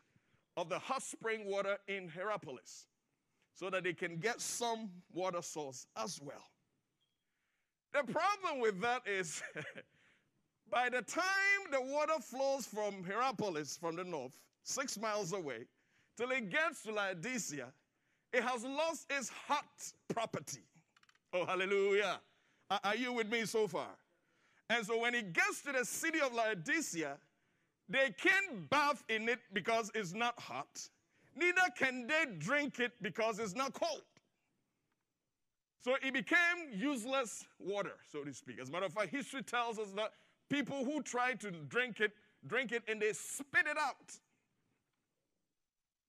of 0.56 0.68
the 0.68 0.78
hot 0.78 1.02
spring 1.02 1.46
water 1.46 1.78
in 1.88 2.08
Hierapolis 2.08 2.86
so 3.54 3.70
that 3.70 3.84
they 3.84 3.92
can 3.92 4.16
get 4.16 4.40
some 4.40 4.90
water 5.12 5.42
source 5.42 5.86
as 5.96 6.20
well. 6.22 6.44
The 7.92 8.12
problem 8.12 8.60
with 8.60 8.80
that 8.80 9.02
is 9.06 9.42
by 10.70 10.88
the 10.88 11.02
time 11.02 11.24
the 11.72 11.80
water 11.80 12.20
flows 12.20 12.66
from 12.66 13.02
Hierapolis, 13.04 13.76
from 13.76 13.96
the 13.96 14.04
north, 14.04 14.38
six 14.62 14.98
miles 14.98 15.32
away, 15.32 15.66
till 16.16 16.30
it 16.30 16.50
gets 16.50 16.82
to 16.84 16.92
Laodicea, 16.92 17.66
it 18.32 18.42
has 18.44 18.64
lost 18.64 19.06
its 19.10 19.30
hot 19.48 19.64
property. 20.08 20.62
Oh, 21.32 21.44
hallelujah. 21.44 22.20
Are 22.84 22.96
you 22.96 23.12
with 23.12 23.28
me 23.28 23.44
so 23.44 23.66
far? 23.68 23.88
And 24.68 24.86
so 24.86 24.98
when 24.98 25.14
he 25.14 25.22
gets 25.22 25.62
to 25.62 25.72
the 25.72 25.84
city 25.84 26.20
of 26.20 26.32
Laodicea, 26.32 27.16
they 27.88 28.14
can't 28.16 28.70
bath 28.70 29.02
in 29.08 29.28
it 29.28 29.40
because 29.52 29.90
it's 29.94 30.12
not 30.14 30.38
hot. 30.38 30.88
Neither 31.36 31.62
can 31.76 32.06
they 32.06 32.26
drink 32.38 32.78
it 32.78 32.92
because 33.02 33.38
it's 33.38 33.54
not 33.54 33.72
cold. 33.72 34.02
So 35.82 35.94
it 36.02 36.12
became 36.12 36.70
useless 36.72 37.44
water, 37.58 37.94
so 38.12 38.22
to 38.22 38.34
speak. 38.34 38.60
As 38.60 38.68
a 38.68 38.72
matter 38.72 38.86
of 38.86 38.92
fact, 38.92 39.10
history 39.10 39.42
tells 39.42 39.78
us 39.78 39.88
that 39.96 40.12
people 40.50 40.84
who 40.84 41.02
try 41.02 41.32
to 41.34 41.50
drink 41.50 42.00
it, 42.00 42.12
drink 42.46 42.70
it 42.70 42.82
and 42.86 43.00
they 43.00 43.12
spit 43.12 43.66
it 43.66 43.78
out 43.78 44.18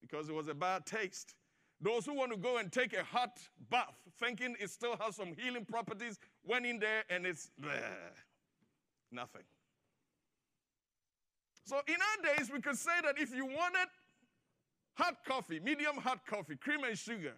because 0.01 0.29
it 0.29 0.35
was 0.35 0.47
a 0.47 0.53
bad 0.53 0.85
taste. 0.85 1.35
Those 1.81 2.05
who 2.05 2.13
want 2.13 2.31
to 2.31 2.37
go 2.37 2.57
and 2.57 2.71
take 2.71 2.93
a 2.93 3.03
hot 3.03 3.39
bath, 3.69 3.95
thinking 4.19 4.55
it 4.59 4.69
still 4.69 4.95
has 4.99 5.15
some 5.15 5.33
healing 5.33 5.65
properties, 5.65 6.19
went 6.43 6.65
in 6.65 6.79
there 6.79 7.03
and 7.09 7.25
it's 7.25 7.49
bleh, 7.59 7.81
nothing. 9.11 9.41
So 11.65 11.81
in 11.87 11.95
our 11.95 12.35
days, 12.35 12.51
we 12.51 12.61
could 12.61 12.77
say 12.77 13.01
that 13.03 13.19
if 13.19 13.33
you 13.35 13.45
wanted 13.45 13.87
hot 14.93 15.25
coffee, 15.25 15.59
medium 15.59 15.95
hot 15.97 16.25
coffee, 16.25 16.55
cream 16.55 16.83
and 16.83 16.97
sugar, 16.97 17.33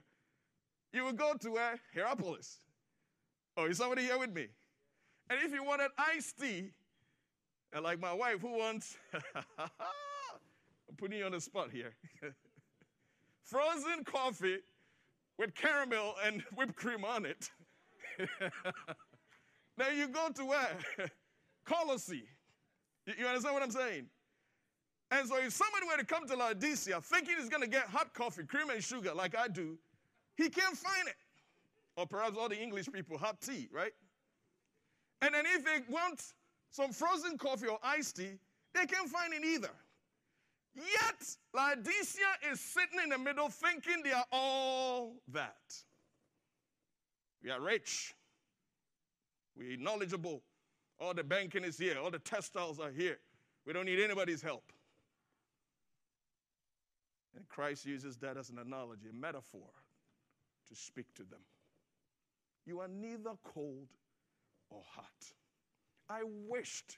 you 0.92 1.06
would 1.06 1.18
go 1.18 1.34
to 1.40 1.52
where? 1.52 1.80
Hierapolis. 1.96 2.58
Oh, 3.56 3.66
is 3.66 3.78
somebody 3.78 4.04
here 4.04 4.18
with 4.18 4.34
me? 4.34 4.48
And 5.30 5.40
if 5.42 5.54
you 5.54 5.64
wanted 5.64 5.90
iced 5.98 6.40
tea, 6.40 6.72
and 7.72 7.84
like 7.84 8.00
my 8.00 8.14
wife 8.14 8.42
who 8.42 8.58
wants, 8.58 8.98
I'm 9.58 10.96
putting 10.98 11.20
you 11.20 11.26
on 11.26 11.32
the 11.32 11.42
spot 11.42 11.70
here. 11.72 11.94
frozen 13.44 14.04
coffee 14.04 14.58
with 15.38 15.56
caramel 15.56 16.16
and 16.26 16.42
whipped 16.56 16.76
cream 16.76 17.04
on 17.04 17.26
it. 17.26 17.50
now 19.78 19.90
you 19.90 20.08
go 20.08 20.30
to 20.30 20.44
uh, 20.44 20.46
where? 20.46 21.10
Colossae. 21.66 22.24
You, 23.06 23.14
you 23.20 23.26
understand 23.26 23.54
what 23.54 23.64
I'm 23.64 23.72
saying? 23.72 24.06
And 25.12 25.28
so 25.28 25.38
if 25.38 25.54
somebody 25.54 25.86
were 25.86 25.98
to 25.98 26.06
come 26.06 26.28
to 26.28 26.36
Laodicea 26.36 27.00
thinking 27.02 27.36
he's 27.40 27.50
going 27.50 27.62
to 27.62 27.70
get 27.70 27.84
hot 27.84 28.14
coffee, 28.14 28.44
cream 28.44 28.70
and 28.70 28.84
sugar 28.84 29.14
like 29.14 29.38
I 29.38 29.48
do, 29.48 29.78
he 30.36 30.50
can't 30.50 30.76
find 30.76 31.08
it. 31.08 31.16
Or 31.96 32.08
perhaps 32.08 32.36
all 32.38 32.50
the 32.50 32.60
English 32.60 32.88
people, 32.92 33.18
hot 33.18 33.40
tea, 33.40 33.70
right? 33.72 33.92
And 35.22 35.36
then 35.36 35.46
if 35.46 35.64
they 35.64 35.82
want 35.90 36.34
some 36.72 36.92
frozen 36.92 37.38
coffee 37.38 37.68
or 37.68 37.78
iced 37.84 38.18
tea, 38.18 38.40
they 38.74 38.86
can't 38.86 39.08
find 39.08 39.34
it 39.34 39.46
either. 39.46 39.70
Yet, 40.76 41.36
Laodicea 41.54 42.52
is 42.52 42.60
sitting 42.60 43.00
in 43.04 43.10
the 43.10 43.18
middle 43.18 43.50
thinking 43.50 44.02
they 44.04 44.12
are 44.12 44.26
all 44.32 45.16
that. 45.32 45.56
We 47.44 47.52
are 47.52 47.62
rich. 47.62 48.16
We're 49.56 49.78
knowledgeable. 49.78 50.42
All 51.00 51.14
the 51.14 51.24
banking 51.24 51.64
is 51.64 51.78
here. 51.78 51.98
All 52.02 52.10
the 52.10 52.20
textiles 52.20 52.80
are 52.80 52.92
here. 52.92 53.20
We 53.66 53.74
don't 53.74 53.86
need 53.86 54.00
anybody's 54.00 54.42
help. 54.42 54.72
And 57.36 57.48
Christ 57.50 57.86
uses 57.86 58.18
that 58.18 58.38
as 58.38 58.50
an 58.50 58.60
analogy, 58.60 59.10
a 59.10 59.14
metaphor 59.14 59.70
to 60.70 60.76
speak 60.76 61.14
to 61.16 61.24
them. 61.24 61.42
You 62.66 62.80
are 62.80 62.88
neither 62.88 63.32
cold 63.44 63.88
or 64.70 64.82
hot. 64.96 65.34
I 66.10 66.22
wished 66.24 66.98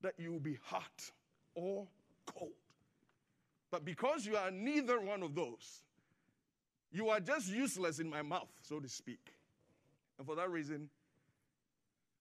that 0.00 0.14
you 0.18 0.32
would 0.32 0.42
be 0.42 0.58
hot 0.62 1.10
or 1.54 1.86
cold. 2.26 2.52
But 3.72 3.84
because 3.86 4.26
you 4.26 4.36
are 4.36 4.50
neither 4.50 5.00
one 5.00 5.22
of 5.22 5.34
those, 5.34 5.82
you 6.92 7.08
are 7.08 7.18
just 7.18 7.48
useless 7.48 7.98
in 7.98 8.08
my 8.08 8.20
mouth, 8.20 8.52
so 8.60 8.78
to 8.78 8.88
speak. 8.88 9.32
And 10.18 10.26
for 10.26 10.36
that 10.36 10.50
reason, 10.50 10.90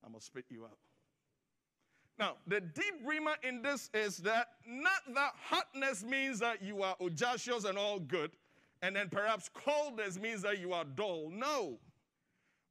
going 0.01 0.19
to 0.19 0.25
spit 0.25 0.45
you 0.49 0.63
out. 0.63 0.77
Now, 2.17 2.35
the 2.47 2.61
deep 2.61 3.05
rhema 3.05 3.35
in 3.43 3.61
this 3.61 3.89
is 3.93 4.17
that 4.17 4.47
not 4.65 5.13
that 5.13 5.33
hotness 5.43 6.03
means 6.03 6.39
that 6.39 6.61
you 6.63 6.83
are 6.83 6.95
audacious 7.01 7.65
and 7.65 7.77
all 7.77 7.99
good, 7.99 8.31
and 8.81 8.95
then 8.95 9.09
perhaps 9.09 9.49
coldness 9.53 10.19
means 10.19 10.41
that 10.43 10.59
you 10.59 10.73
are 10.73 10.85
dull. 10.85 11.29
No. 11.31 11.79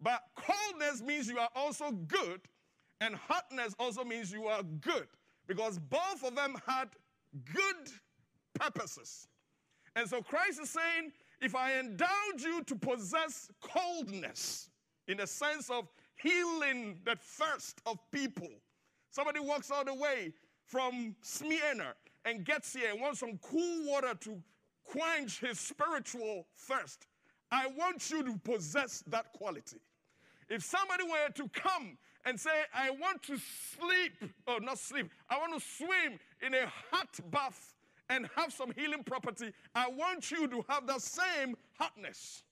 But 0.01 0.23
coldness 0.37 1.03
means 1.03 1.29
you 1.29 1.39
are 1.39 1.51
also 1.55 1.91
good, 1.91 2.41
and 3.01 3.15
hotness 3.15 3.75
also 3.79 4.05
means 4.05 4.33
you 4.33 4.47
are 4.47 4.63
good, 4.63 5.09
because 5.47 5.79
both 5.79 6.25
of 6.25 6.35
them 6.35 6.57
had 6.67 6.89
good 7.45 7.91
purposes. 8.61 9.27
And 9.97 10.09
so 10.09 10.23
Christ 10.23 10.61
is 10.61 10.71
saying, 10.71 11.13
if 11.41 11.55
I 11.55 11.79
endowed 11.79 12.39
you 12.39 12.63
to 12.65 12.77
possess 12.77 13.51
coldness 13.61 14.69
in 15.09 15.17
the 15.17 15.27
sense 15.27 15.71
of 15.71 15.89
healing 16.23 16.99
the 17.05 17.17
thirst 17.17 17.81
of 17.87 17.99
people, 18.13 18.49
somebody 19.11 19.41
walks 19.41 19.71
all 19.71 19.85
the 19.85 19.95
way 19.95 20.33
from 20.67 21.17
Smyrna 21.23 21.95
and 22.25 22.45
gets 22.45 22.75
here 22.75 22.91
and 22.93 23.01
wants 23.01 23.21
some 23.21 23.39
cool 23.39 23.87
water 23.87 24.15
to 24.21 24.41
quench 24.85 25.41
his 25.41 25.59
spiritual 25.59 26.47
thirst. 26.57 27.07
I 27.51 27.67
want 27.77 28.11
you 28.11 28.23
to 28.23 28.39
possess 28.45 29.03
that 29.09 29.33
quality. 29.33 29.79
If 30.49 30.63
somebody 30.63 31.05
were 31.05 31.33
to 31.35 31.49
come 31.49 31.97
and 32.25 32.39
say, 32.39 32.51
I 32.75 32.91
want 32.91 33.23
to 33.25 33.39
sleep, 33.79 34.13
or 34.47 34.57
oh, 34.57 34.59
not 34.59 34.79
sleep, 34.79 35.11
I 35.29 35.39
want 35.39 35.61
to 35.61 35.67
swim 35.77 36.19
in 36.43 36.55
a 36.55 36.67
hot 36.91 37.19
bath 37.31 37.75
and 38.11 38.29
have 38.37 38.53
some 38.53 38.73
healing 38.77 39.05
property, 39.05 39.53
I 39.75 39.89
want 39.89 40.31
you 40.31 40.49
to 40.49 40.65
have 40.69 40.87
the 40.87 40.99
same 40.99 41.57
hotness. 41.79 42.43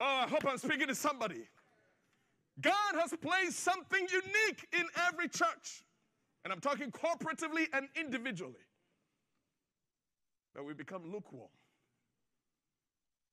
Oh, 0.00 0.22
I 0.24 0.28
hope 0.28 0.46
I'm 0.48 0.56
speaking 0.56 0.86
to 0.86 0.94
somebody. 0.94 1.42
God 2.60 2.94
has 2.94 3.12
placed 3.20 3.58
something 3.58 4.06
unique 4.10 4.66
in 4.72 4.86
every 5.08 5.28
church. 5.28 5.84
And 6.44 6.52
I'm 6.52 6.60
talking 6.60 6.90
corporatively 6.90 7.66
and 7.72 7.88
individually. 7.96 8.54
That 10.54 10.64
we 10.64 10.72
become 10.72 11.10
lukewarm. 11.12 11.48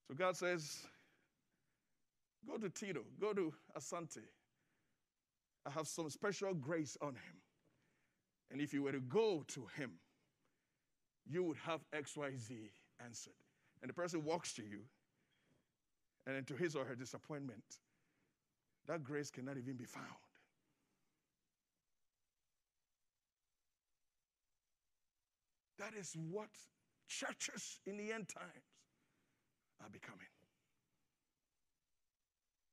So 0.08 0.14
God 0.14 0.36
says, 0.36 0.82
Go 2.44 2.58
to 2.58 2.68
Tito, 2.68 3.02
go 3.20 3.32
to 3.32 3.52
Asante. 3.78 4.18
I 5.64 5.70
have 5.70 5.86
some 5.86 6.10
special 6.10 6.54
grace 6.54 6.96
on 7.00 7.10
him. 7.10 7.36
And 8.50 8.60
if 8.60 8.74
you 8.74 8.82
were 8.82 8.90
to 8.90 9.00
go 9.00 9.44
to 9.48 9.66
him, 9.76 9.92
you 11.28 11.44
would 11.44 11.56
have 11.58 11.80
XYZ 11.94 12.70
answered. 13.04 13.32
And 13.80 13.88
the 13.88 13.94
person 13.94 14.24
walks 14.24 14.52
to 14.54 14.62
you, 14.62 14.80
and 16.26 16.36
then 16.36 16.44
to 16.44 16.54
his 16.54 16.76
or 16.76 16.84
her 16.84 16.94
disappointment, 16.94 17.64
that 18.86 19.02
grace 19.02 19.30
cannot 19.30 19.56
even 19.56 19.74
be 19.74 19.84
found. 19.84 20.06
That 25.78 25.94
is 25.98 26.16
what 26.30 26.50
churches 27.08 27.80
in 27.86 27.96
the 27.96 28.12
end 28.12 28.28
times 28.28 28.48
are 29.82 29.90
becoming. 29.90 30.20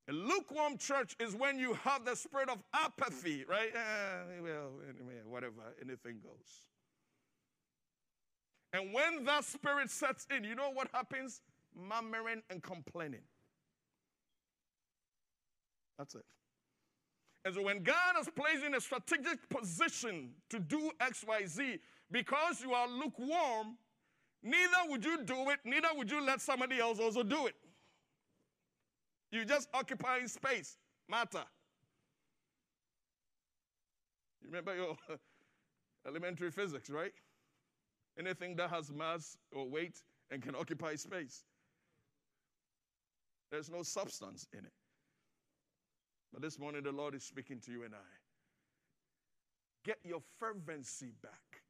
A 0.08 0.12
lukewarm 0.12 0.76
church 0.76 1.14
is 1.20 1.34
when 1.34 1.58
you 1.58 1.74
have 1.74 2.04
the 2.04 2.16
spirit 2.16 2.48
of 2.48 2.58
apathy, 2.72 3.44
right? 3.48 3.70
Eh, 3.74 4.40
well, 4.42 4.70
anyway, 4.88 5.20
whatever, 5.24 5.74
anything 5.80 6.18
goes. 6.22 6.69
And 8.72 8.92
when 8.92 9.24
that 9.24 9.44
spirit 9.44 9.90
sets 9.90 10.26
in, 10.34 10.44
you 10.44 10.54
know 10.54 10.70
what 10.72 10.88
happens? 10.92 11.40
Murmuring 11.76 12.42
and 12.50 12.62
complaining. 12.62 13.22
That's 15.98 16.14
it. 16.14 16.24
And 17.44 17.54
so 17.54 17.62
when 17.62 17.82
God 17.82 18.14
has 18.16 18.28
placed 18.34 18.60
you 18.60 18.66
in 18.66 18.74
a 18.74 18.80
strategic 18.80 19.48
position 19.48 20.30
to 20.50 20.58
do 20.58 20.90
X, 21.00 21.24
Y, 21.26 21.46
Z, 21.46 21.78
because 22.10 22.60
you 22.60 22.72
are 22.72 22.86
lukewarm, 22.86 23.78
neither 24.42 24.88
would 24.88 25.04
you 25.04 25.24
do 25.24 25.50
it, 25.50 25.58
neither 25.64 25.88
would 25.94 26.10
you 26.10 26.24
let 26.24 26.40
somebody 26.40 26.78
else 26.78 26.98
also 26.98 27.22
do 27.22 27.46
it. 27.46 27.54
You're 29.32 29.44
just 29.44 29.68
occupying 29.72 30.28
space, 30.28 30.76
matter. 31.08 31.44
You 34.42 34.48
remember 34.48 34.74
your 34.74 34.96
elementary 36.06 36.50
physics, 36.50 36.90
right? 36.90 37.12
Anything 38.18 38.56
that 38.56 38.70
has 38.70 38.90
mass 38.92 39.36
or 39.52 39.68
weight 39.68 40.02
and 40.30 40.42
can 40.42 40.54
occupy 40.54 40.94
space. 40.96 41.44
There's 43.50 43.70
no 43.70 43.82
substance 43.82 44.46
in 44.52 44.60
it. 44.60 44.72
But 46.32 46.42
this 46.42 46.58
morning, 46.58 46.82
the 46.84 46.92
Lord 46.92 47.14
is 47.14 47.24
speaking 47.24 47.60
to 47.60 47.72
you 47.72 47.84
and 47.84 47.94
I. 47.94 48.08
Get 49.84 49.98
your 50.04 50.20
fervency 50.38 51.12
back. 51.22 51.62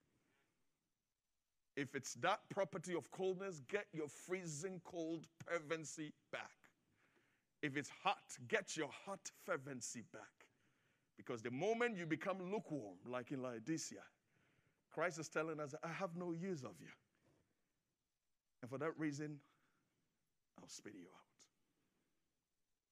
If 1.77 1.95
it's 1.95 2.15
that 2.15 2.41
property 2.51 2.95
of 2.95 3.11
coldness, 3.11 3.63
get 3.69 3.87
your 3.93 4.09
freezing 4.09 4.81
cold 4.85 5.27
fervency 5.47 6.13
back. 6.33 6.51
If 7.63 7.77
it's 7.77 7.91
hot, 8.03 8.23
get 8.49 8.77
your 8.77 8.91
hot 9.07 9.31
fervency 9.47 10.03
back. 10.13 10.47
Because 11.17 11.43
the 11.43 11.51
moment 11.51 11.97
you 11.97 12.07
become 12.07 12.39
lukewarm, 12.51 12.97
like 13.07 13.31
in 13.31 13.43
Laodicea, 13.43 14.03
Christ 14.93 15.19
is 15.19 15.29
telling 15.29 15.61
us, 15.61 15.75
I 15.83 15.89
have 15.89 16.17
no 16.17 16.33
use 16.33 16.63
of 16.63 16.73
you. 16.81 16.89
And 18.63 18.71
for 18.71 18.79
that 18.79 18.99
reason, 18.99 19.39
I'll 20.61 20.69
spit 20.69 20.95
you 20.95 21.07
out. 21.07 21.45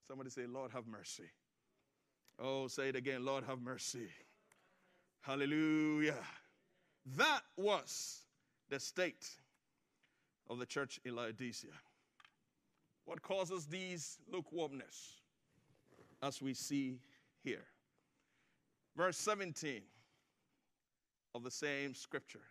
Somebody 0.06 0.30
say, 0.30 0.46
Lord, 0.46 0.70
have 0.72 0.86
mercy. 0.86 1.30
Oh, 2.38 2.68
say 2.68 2.88
it 2.88 2.96
again, 2.96 3.24
Lord, 3.24 3.44
have 3.44 3.60
mercy. 3.60 4.08
Hallelujah. 5.22 6.14
That 7.16 7.40
was 7.56 8.22
the 8.70 8.78
state 8.78 9.28
of 10.48 10.58
the 10.58 10.66
church 10.66 11.00
in 11.04 11.16
Laodicea. 11.16 11.70
What 13.04 13.22
causes 13.22 13.66
these 13.66 14.18
lukewarmness? 14.30 15.22
As 16.22 16.40
we 16.42 16.54
see 16.54 17.00
here. 17.44 17.64
Verse 18.96 19.16
17 19.16 19.82
of 21.34 21.44
the 21.44 21.50
same 21.50 21.94
scripture. 21.94 22.42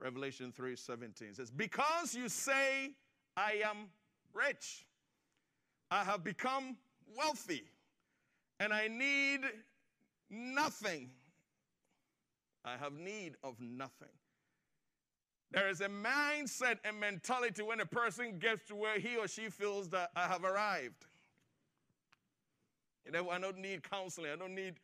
Revelation 0.00 0.52
3 0.52 0.76
17 0.76 1.34
says, 1.34 1.50
Because 1.50 2.14
you 2.14 2.28
say, 2.28 2.90
I 3.36 3.62
am 3.64 3.88
rich, 4.32 4.86
I 5.90 6.04
have 6.04 6.24
become 6.24 6.76
wealthy, 7.16 7.64
and 8.60 8.72
I 8.72 8.88
need 8.88 9.40
nothing. 10.30 11.10
I 12.64 12.76
have 12.76 12.94
need 12.94 13.34
of 13.42 13.60
nothing. 13.60 14.08
There 15.50 15.68
is 15.68 15.80
a 15.80 15.88
mindset 15.88 16.78
and 16.84 16.98
mentality 16.98 17.62
when 17.62 17.80
a 17.80 17.86
person 17.86 18.38
gets 18.38 18.66
to 18.68 18.74
where 18.74 18.98
he 18.98 19.16
or 19.16 19.28
she 19.28 19.48
feels 19.48 19.88
that 19.90 20.10
I 20.16 20.26
have 20.26 20.44
arrived. 20.44 21.06
You 23.06 23.12
know, 23.12 23.30
I 23.30 23.38
don't 23.38 23.58
need 23.58 23.88
counseling, 23.88 24.32
I 24.32 24.36
don't 24.36 24.54
need 24.54 24.74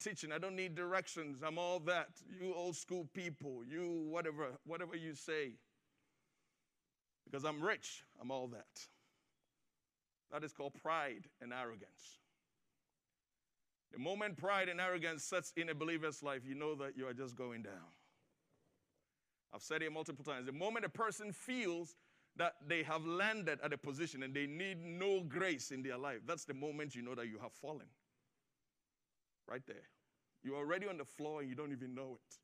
teaching, 0.00 0.32
I 0.32 0.38
don't 0.38 0.56
need 0.56 0.74
directions. 0.74 1.42
I'm 1.46 1.58
all 1.58 1.78
that. 1.80 2.08
You 2.40 2.54
old 2.54 2.76
school 2.76 3.08
people, 3.14 3.62
you 3.68 4.06
whatever, 4.08 4.48
whatever 4.64 4.96
you 4.96 5.14
say. 5.14 5.52
Because 7.24 7.44
I'm 7.44 7.62
rich, 7.62 8.04
I'm 8.20 8.30
all 8.30 8.48
that. 8.48 8.66
That 10.32 10.44
is 10.44 10.52
called 10.52 10.74
pride 10.74 11.26
and 11.40 11.52
arrogance. 11.52 12.18
The 13.92 13.98
moment 13.98 14.36
pride 14.36 14.68
and 14.68 14.80
arrogance 14.80 15.24
sets 15.24 15.52
in 15.56 15.68
a 15.68 15.74
believer's 15.74 16.22
life, 16.22 16.42
you 16.46 16.54
know 16.54 16.74
that 16.76 16.96
you 16.96 17.06
are 17.06 17.12
just 17.12 17.36
going 17.36 17.62
down. 17.62 17.92
I've 19.52 19.62
said 19.62 19.82
it 19.82 19.92
multiple 19.92 20.24
times. 20.24 20.46
The 20.46 20.52
moment 20.52 20.84
a 20.84 20.88
person 20.88 21.32
feels 21.32 21.96
that 22.36 22.54
they 22.66 22.84
have 22.84 23.04
landed 23.04 23.58
at 23.62 23.72
a 23.72 23.78
position 23.78 24.22
and 24.22 24.32
they 24.32 24.46
need 24.46 24.78
no 24.80 25.22
grace 25.22 25.72
in 25.72 25.82
their 25.82 25.98
life, 25.98 26.20
that's 26.26 26.44
the 26.44 26.54
moment 26.54 26.94
you 26.94 27.02
know 27.02 27.16
that 27.16 27.26
you 27.26 27.38
have 27.42 27.52
fallen. 27.52 27.86
Right 29.48 29.62
there. 29.66 29.88
You're 30.42 30.56
already 30.56 30.88
on 30.88 30.96
the 30.96 31.04
floor 31.04 31.40
and 31.40 31.48
you 31.48 31.54
don't 31.54 31.72
even 31.72 31.94
know 31.94 32.14
it. 32.14 32.36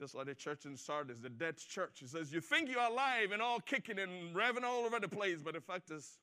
Just 0.00 0.14
like 0.14 0.26
the 0.26 0.34
church 0.34 0.64
in 0.64 0.76
Sardis, 0.76 1.18
the 1.20 1.28
dead 1.28 1.56
church. 1.56 2.02
It 2.02 2.10
says, 2.10 2.32
You 2.32 2.40
think 2.40 2.70
you're 2.70 2.80
alive 2.80 3.32
and 3.32 3.42
all 3.42 3.58
kicking 3.58 3.98
and 3.98 4.34
revving 4.34 4.62
all 4.62 4.84
over 4.84 5.00
the 5.00 5.08
place, 5.08 5.42
but 5.42 5.54
the 5.54 5.60
fact 5.60 5.90
is, 5.90 6.18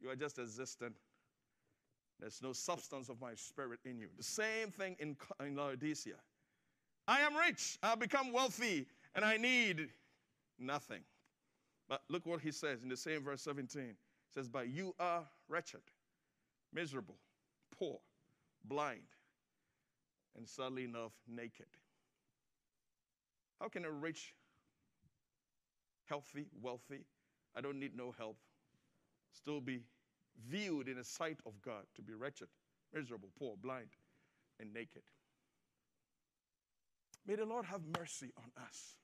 you 0.00 0.08
are 0.08 0.16
just 0.16 0.38
existing. 0.38 0.94
There's 2.20 2.40
no 2.42 2.52
substance 2.52 3.08
of 3.08 3.20
my 3.20 3.34
spirit 3.34 3.80
in 3.84 3.98
you. 3.98 4.08
The 4.16 4.22
same 4.22 4.70
thing 4.70 4.96
in, 4.98 5.16
in 5.44 5.56
Laodicea. 5.56 6.14
I 7.06 7.20
am 7.20 7.34
rich, 7.36 7.78
I've 7.82 7.98
become 7.98 8.32
wealthy, 8.32 8.86
and 9.14 9.24
I 9.24 9.36
need 9.36 9.88
nothing. 10.58 11.00
But 11.88 12.02
look 12.08 12.26
what 12.26 12.40
he 12.40 12.52
says 12.52 12.82
in 12.82 12.88
the 12.88 12.96
same 12.96 13.22
verse 13.22 13.42
17. 13.42 13.82
It 13.82 13.96
says, 14.32 14.48
But 14.48 14.68
you 14.68 14.94
are 15.00 15.24
wretched, 15.48 15.80
miserable, 16.72 17.16
poor, 17.76 17.98
blind, 18.64 19.14
and 20.36 20.48
sadly 20.48 20.84
enough, 20.84 21.12
naked. 21.26 21.66
How 23.60 23.68
can 23.68 23.84
a 23.84 23.90
rich, 23.90 24.34
healthy, 26.06 26.46
wealthy, 26.60 27.04
I 27.56 27.60
don't 27.60 27.78
need 27.78 27.96
no 27.96 28.14
help, 28.16 28.36
still 29.32 29.60
be 29.60 29.82
viewed 30.48 30.88
in 30.88 30.96
the 30.96 31.04
sight 31.04 31.38
of 31.44 31.60
God 31.60 31.84
to 31.96 32.02
be 32.02 32.14
wretched, 32.14 32.48
miserable, 32.94 33.30
poor, 33.38 33.56
blind, 33.60 33.88
and 34.60 34.72
naked? 34.72 35.02
May 37.26 37.34
the 37.34 37.44
Lord 37.44 37.66
have 37.66 37.82
mercy 37.98 38.32
on 38.36 38.50
us. 38.64 38.96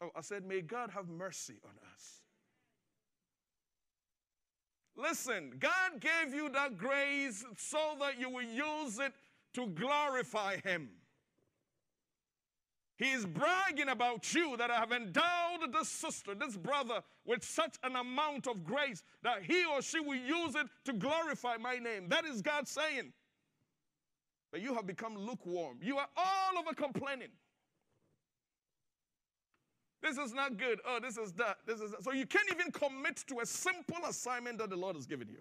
Oh, 0.00 0.10
I 0.14 0.20
said, 0.20 0.44
may 0.44 0.60
God 0.60 0.90
have 0.90 1.08
mercy 1.08 1.58
on 1.64 1.72
us. 1.94 2.25
Listen, 4.96 5.52
God 5.58 6.00
gave 6.00 6.34
you 6.34 6.48
that 6.50 6.78
grace 6.78 7.44
so 7.58 7.96
that 8.00 8.18
you 8.18 8.30
will 8.30 8.42
use 8.42 8.98
it 8.98 9.12
to 9.54 9.66
glorify 9.66 10.56
Him. 10.64 10.88
He 12.98 13.10
is 13.12 13.26
bragging 13.26 13.90
about 13.90 14.32
you 14.32 14.56
that 14.56 14.70
I 14.70 14.76
have 14.76 14.90
endowed 14.90 15.70
this 15.70 15.88
sister, 15.88 16.34
this 16.34 16.56
brother, 16.56 17.02
with 17.26 17.44
such 17.44 17.76
an 17.82 17.94
amount 17.94 18.46
of 18.46 18.64
grace 18.64 19.02
that 19.22 19.42
he 19.42 19.66
or 19.66 19.82
she 19.82 20.00
will 20.00 20.16
use 20.16 20.54
it 20.54 20.66
to 20.86 20.94
glorify 20.94 21.58
my 21.58 21.76
name. 21.76 22.08
That 22.08 22.24
is 22.24 22.40
God 22.40 22.66
saying. 22.66 23.12
But 24.50 24.62
you 24.62 24.74
have 24.74 24.86
become 24.86 25.14
lukewarm. 25.18 25.78
You 25.82 25.98
are 25.98 26.08
all 26.16 26.58
over 26.58 26.72
complaining. 26.72 27.28
This 30.06 30.18
is 30.18 30.32
not 30.32 30.56
good. 30.56 30.78
Oh, 30.86 31.00
this 31.02 31.18
is 31.18 31.32
that. 31.32 31.56
This 31.66 31.80
is 31.80 31.90
that. 31.90 32.04
So 32.04 32.12
you 32.12 32.26
can't 32.26 32.48
even 32.52 32.70
commit 32.70 33.24
to 33.26 33.40
a 33.40 33.46
simple 33.46 33.96
assignment 34.08 34.58
that 34.58 34.70
the 34.70 34.76
Lord 34.76 34.94
has 34.94 35.04
given 35.04 35.28
you. 35.28 35.40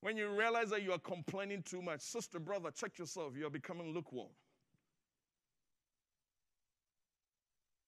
When 0.00 0.16
you 0.16 0.28
realize 0.28 0.68
that 0.70 0.82
you 0.82 0.90
are 0.90 0.98
complaining 0.98 1.62
too 1.62 1.80
much, 1.80 2.00
sister, 2.00 2.40
brother, 2.40 2.72
check 2.72 2.98
yourself. 2.98 3.34
You 3.36 3.46
are 3.46 3.50
becoming 3.50 3.94
lukewarm. 3.94 4.30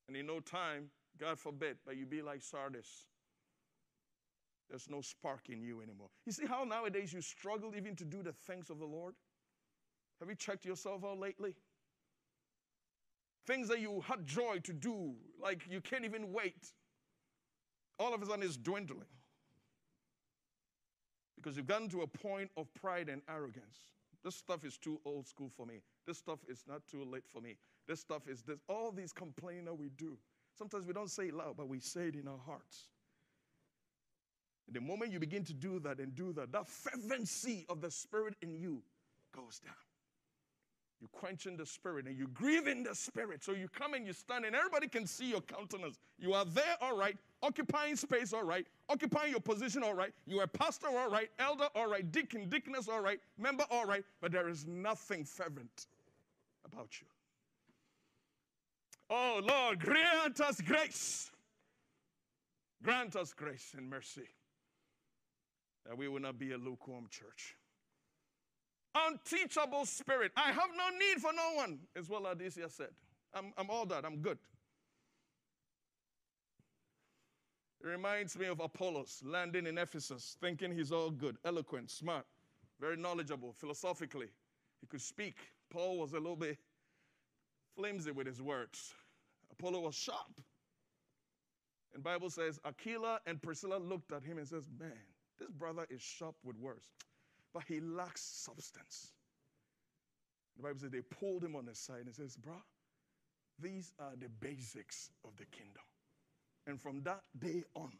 And 0.06 0.16
in 0.16 0.26
no 0.26 0.38
time, 0.38 0.90
God 1.18 1.40
forbid, 1.40 1.78
but 1.84 1.96
you 1.96 2.06
be 2.06 2.22
like 2.22 2.40
Sardis. 2.40 3.06
There's 4.70 4.88
no 4.88 5.00
spark 5.00 5.48
in 5.48 5.60
you 5.60 5.82
anymore. 5.82 6.08
You 6.24 6.30
see 6.30 6.46
how 6.46 6.62
nowadays 6.62 7.12
you 7.12 7.20
struggle 7.20 7.72
even 7.76 7.96
to 7.96 8.04
do 8.04 8.22
the 8.22 8.32
things 8.32 8.70
of 8.70 8.78
the 8.78 8.86
Lord? 8.86 9.14
Have 10.20 10.28
you 10.28 10.36
checked 10.36 10.64
yourself 10.64 11.02
out 11.04 11.18
lately? 11.18 11.56
Things 13.46 13.68
that 13.68 13.80
you 13.80 14.02
had 14.06 14.26
joy 14.26 14.60
to 14.64 14.72
do, 14.72 15.14
like 15.40 15.62
you 15.68 15.80
can't 15.80 16.04
even 16.04 16.32
wait, 16.32 16.72
all 17.98 18.14
of 18.14 18.22
a 18.22 18.26
sudden 18.26 18.42
is 18.42 18.56
dwindling. 18.56 19.08
Because 21.36 21.56
you've 21.56 21.66
gotten 21.66 21.88
to 21.88 22.02
a 22.02 22.06
point 22.06 22.50
of 22.56 22.72
pride 22.74 23.08
and 23.08 23.20
arrogance. 23.28 23.78
This 24.22 24.36
stuff 24.36 24.64
is 24.64 24.78
too 24.78 25.00
old 25.04 25.26
school 25.26 25.50
for 25.56 25.66
me. 25.66 25.82
This 26.06 26.18
stuff 26.18 26.38
is 26.48 26.62
not 26.68 26.82
too 26.86 27.04
late 27.04 27.24
for 27.26 27.40
me. 27.40 27.56
This 27.88 27.98
stuff 28.00 28.28
is 28.28 28.42
this. 28.42 28.60
All 28.68 28.92
these 28.92 29.12
complaining 29.12 29.64
that 29.64 29.76
we 29.76 29.88
do. 29.90 30.16
Sometimes 30.56 30.86
we 30.86 30.92
don't 30.92 31.10
say 31.10 31.28
it 31.28 31.34
loud, 31.34 31.56
but 31.56 31.68
we 31.68 31.80
say 31.80 32.08
it 32.08 32.14
in 32.14 32.28
our 32.28 32.38
hearts. 32.38 32.90
And 34.68 34.76
the 34.76 34.80
moment 34.80 35.10
you 35.10 35.18
begin 35.18 35.44
to 35.44 35.54
do 35.54 35.80
that 35.80 35.98
and 35.98 36.14
do 36.14 36.32
that, 36.34 36.52
that 36.52 36.68
fervency 36.68 37.66
of 37.68 37.80
the 37.80 37.90
Spirit 37.90 38.34
in 38.42 38.54
you 38.54 38.82
goes 39.34 39.58
down. 39.58 39.74
You 41.02 41.08
quench 41.10 41.46
in 41.46 41.56
the 41.56 41.66
Spirit 41.66 42.06
and 42.06 42.16
you 42.16 42.28
grieve 42.28 42.68
in 42.68 42.84
the 42.84 42.94
Spirit. 42.94 43.42
So 43.42 43.50
you 43.50 43.68
come 43.68 43.94
and 43.94 44.06
you 44.06 44.12
stand, 44.12 44.44
and 44.44 44.54
everybody 44.54 44.86
can 44.86 45.04
see 45.04 45.28
your 45.28 45.40
countenance. 45.40 45.98
You 46.16 46.32
are 46.32 46.44
there, 46.44 46.76
all 46.80 46.96
right, 46.96 47.16
occupying 47.42 47.96
space, 47.96 48.32
all 48.32 48.44
right, 48.44 48.64
occupying 48.88 49.32
your 49.32 49.40
position, 49.40 49.82
all 49.82 49.94
right. 49.94 50.12
You 50.28 50.38
are 50.38 50.46
pastor, 50.46 50.86
all 50.86 51.10
right, 51.10 51.28
elder, 51.40 51.66
all 51.74 51.90
right, 51.90 52.10
deacon, 52.12 52.48
deaconess, 52.48 52.88
all 52.88 53.00
right, 53.00 53.18
member, 53.36 53.64
all 53.68 53.84
right, 53.84 54.04
but 54.20 54.30
there 54.30 54.48
is 54.48 54.64
nothing 54.64 55.24
fervent 55.24 55.88
about 56.64 57.00
you. 57.00 57.06
Oh 59.10 59.40
Lord, 59.42 59.80
grant 59.80 60.40
us 60.40 60.60
grace. 60.60 61.32
Grant 62.84 63.16
us 63.16 63.32
grace 63.32 63.74
and 63.76 63.90
mercy 63.90 64.28
that 65.84 65.98
we 65.98 66.06
will 66.06 66.20
not 66.20 66.38
be 66.38 66.52
a 66.52 66.58
lukewarm 66.58 67.08
church. 67.10 67.56
Unteachable 68.94 69.86
spirit. 69.86 70.32
I 70.36 70.52
have 70.52 70.70
no 70.76 70.90
need 70.98 71.20
for 71.20 71.32
no 71.32 71.54
one, 71.56 71.78
is 71.96 72.08
what 72.08 72.22
Laodicea 72.22 72.68
said. 72.68 72.90
I'm, 73.34 73.52
I'm 73.56 73.70
all 73.70 73.86
that, 73.86 74.04
I'm 74.04 74.18
good. 74.18 74.38
It 77.82 77.86
reminds 77.86 78.38
me 78.38 78.46
of 78.46 78.60
Apollos 78.60 79.22
landing 79.24 79.66
in 79.66 79.76
Ephesus, 79.76 80.36
thinking 80.40 80.72
he's 80.72 80.92
all 80.92 81.10
good, 81.10 81.36
eloquent, 81.44 81.90
smart, 81.90 82.26
very 82.80 82.96
knowledgeable, 82.96 83.52
philosophically. 83.52 84.28
He 84.80 84.86
could 84.86 85.00
speak. 85.00 85.36
Paul 85.70 85.98
was 85.98 86.12
a 86.12 86.18
little 86.18 86.36
bit 86.36 86.58
flimsy 87.74 88.12
with 88.12 88.26
his 88.26 88.40
words. 88.40 88.92
Apollo 89.50 89.80
was 89.80 89.94
sharp. 89.94 90.40
And 91.94 92.02
Bible 92.02 92.30
says 92.30 92.60
Aquila 92.64 93.20
and 93.26 93.40
Priscilla 93.42 93.76
looked 93.78 94.12
at 94.12 94.22
him 94.22 94.38
and 94.38 94.46
says, 94.46 94.68
"Man, 94.78 94.92
this 95.38 95.50
brother 95.50 95.86
is 95.90 96.00
sharp 96.00 96.36
with 96.42 96.56
words, 96.56 96.90
but 97.52 97.64
he 97.64 97.80
lacks 97.80 98.22
substance." 98.22 99.12
The 100.56 100.62
Bible 100.62 100.80
says 100.80 100.90
they 100.90 101.02
pulled 101.02 101.42
him 101.42 101.56
on 101.56 101.64
the 101.64 101.74
side 101.74 102.06
and 102.06 102.14
says, 102.14 102.36
"Bro, 102.36 102.62
these 103.58 103.92
are 103.98 104.16
the 104.16 104.28
basics 104.28 105.10
of 105.24 105.36
the 105.36 105.46
kingdom." 105.46 105.84
And 106.66 106.80
from 106.80 107.02
that 107.02 107.24
day 107.38 107.64
on, 107.74 107.98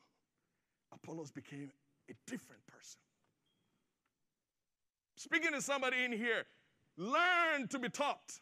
Apollos 0.93 1.31
became 1.31 1.73
a 2.09 2.15
different 2.27 2.67
person. 2.67 3.01
Speaking 5.17 5.53
to 5.53 5.63
somebody 5.63 6.05
in 6.05 6.13
here, 6.13 6.47
learn 6.97 7.69
to 7.69 7.79
be 7.79 7.89
taught. 7.89 8.41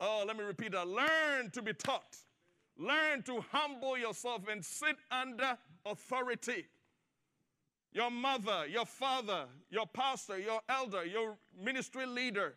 Oh, 0.00 0.24
let 0.26 0.36
me 0.36 0.44
repeat 0.44 0.72
that. 0.72 0.86
Learn 0.86 1.50
to 1.52 1.62
be 1.62 1.72
taught. 1.72 2.16
Learn 2.76 3.22
to 3.24 3.40
humble 3.40 3.98
yourself 3.98 4.46
and 4.46 4.64
sit 4.64 4.96
under 5.10 5.58
authority. 5.84 6.68
Your 7.92 8.10
mother, 8.10 8.66
your 8.68 8.84
father, 8.84 9.46
your 9.70 9.86
pastor, 9.86 10.38
your 10.38 10.60
elder, 10.68 11.04
your 11.04 11.36
ministry 11.60 12.06
leader, 12.06 12.54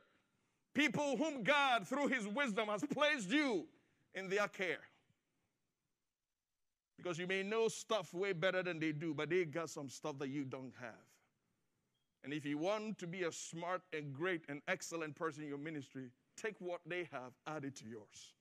people 0.74 1.18
whom 1.18 1.44
God, 1.44 1.88
through 1.88 2.08
his 2.08 2.28
wisdom, 2.28 2.68
has 2.68 2.84
placed 2.94 3.30
you 3.30 3.66
in 4.14 4.30
their 4.30 4.48
care. 4.48 4.82
Because 6.98 7.18
you 7.18 7.26
may 7.26 7.44
know 7.44 7.68
stuff 7.68 8.14
way 8.14 8.34
better 8.34 8.62
than 8.62 8.80
they 8.80 8.92
do, 8.92 9.14
but 9.14 9.30
they 9.30 9.46
got 9.46 9.70
some 9.70 9.90
stuff 9.90 10.20
that 10.20 10.30
you 10.30 10.44
don't 10.44 10.74
have. 10.80 10.94
And 12.24 12.34
if 12.34 12.46
you 12.46 12.58
want 12.58 13.00
to 13.00 13.08
be 13.08 13.24
a 13.24 13.32
smart 13.32 13.82
and 13.94 14.14
great 14.14 14.44
and 14.48 14.62
excellent 14.68 15.16
person 15.16 15.44
in 15.44 15.50
your 15.50 15.58
ministry, 15.58 16.10
take 16.38 16.56
what 16.60 16.82
they 16.86 17.08
have, 17.12 17.32
add 17.48 17.66
it 17.66 17.76
to 17.78 17.86
yours. 17.86 18.34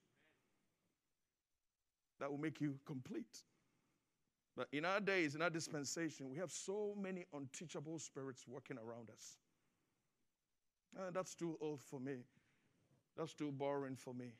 That 2.19 2.29
will 2.29 2.37
make 2.37 2.61
you 2.61 2.75
complete. 2.85 3.41
But 4.55 4.67
in 4.71 4.83
our 4.85 4.99
days, 4.99 5.35
in 5.35 5.41
our 5.41 5.49
dispensation, 5.49 6.29
we 6.29 6.37
have 6.37 6.51
so 6.51 6.93
many 6.99 7.25
unteachable 7.33 7.99
spirits 7.99 8.45
working 8.47 8.77
around 8.77 9.09
us. 9.09 9.37
Uh, 10.97 11.09
that's 11.13 11.35
too 11.35 11.57
old 11.61 11.81
for 11.81 11.99
me. 11.99 12.17
That's 13.17 13.33
too 13.33 13.51
boring 13.51 13.95
for 13.95 14.13
me. 14.13 14.33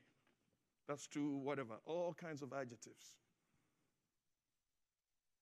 That's 0.87 1.07
too 1.07 1.37
whatever. 1.37 1.75
All 1.85 2.13
kinds 2.13 2.41
of 2.41 2.51
adjectives. 2.51 3.15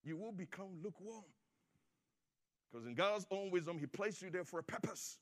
You 0.03 0.17
will 0.17 0.31
become 0.31 0.67
lukewarm. 0.83 1.25
Because 2.71 2.85
in 2.85 2.93
God's 2.93 3.25
own 3.31 3.49
wisdom, 3.49 3.79
He 3.79 3.87
placed 3.87 4.21
you 4.21 4.29
there 4.29 4.43
for 4.43 4.59
a 4.59 4.63
purpose. 4.63 5.17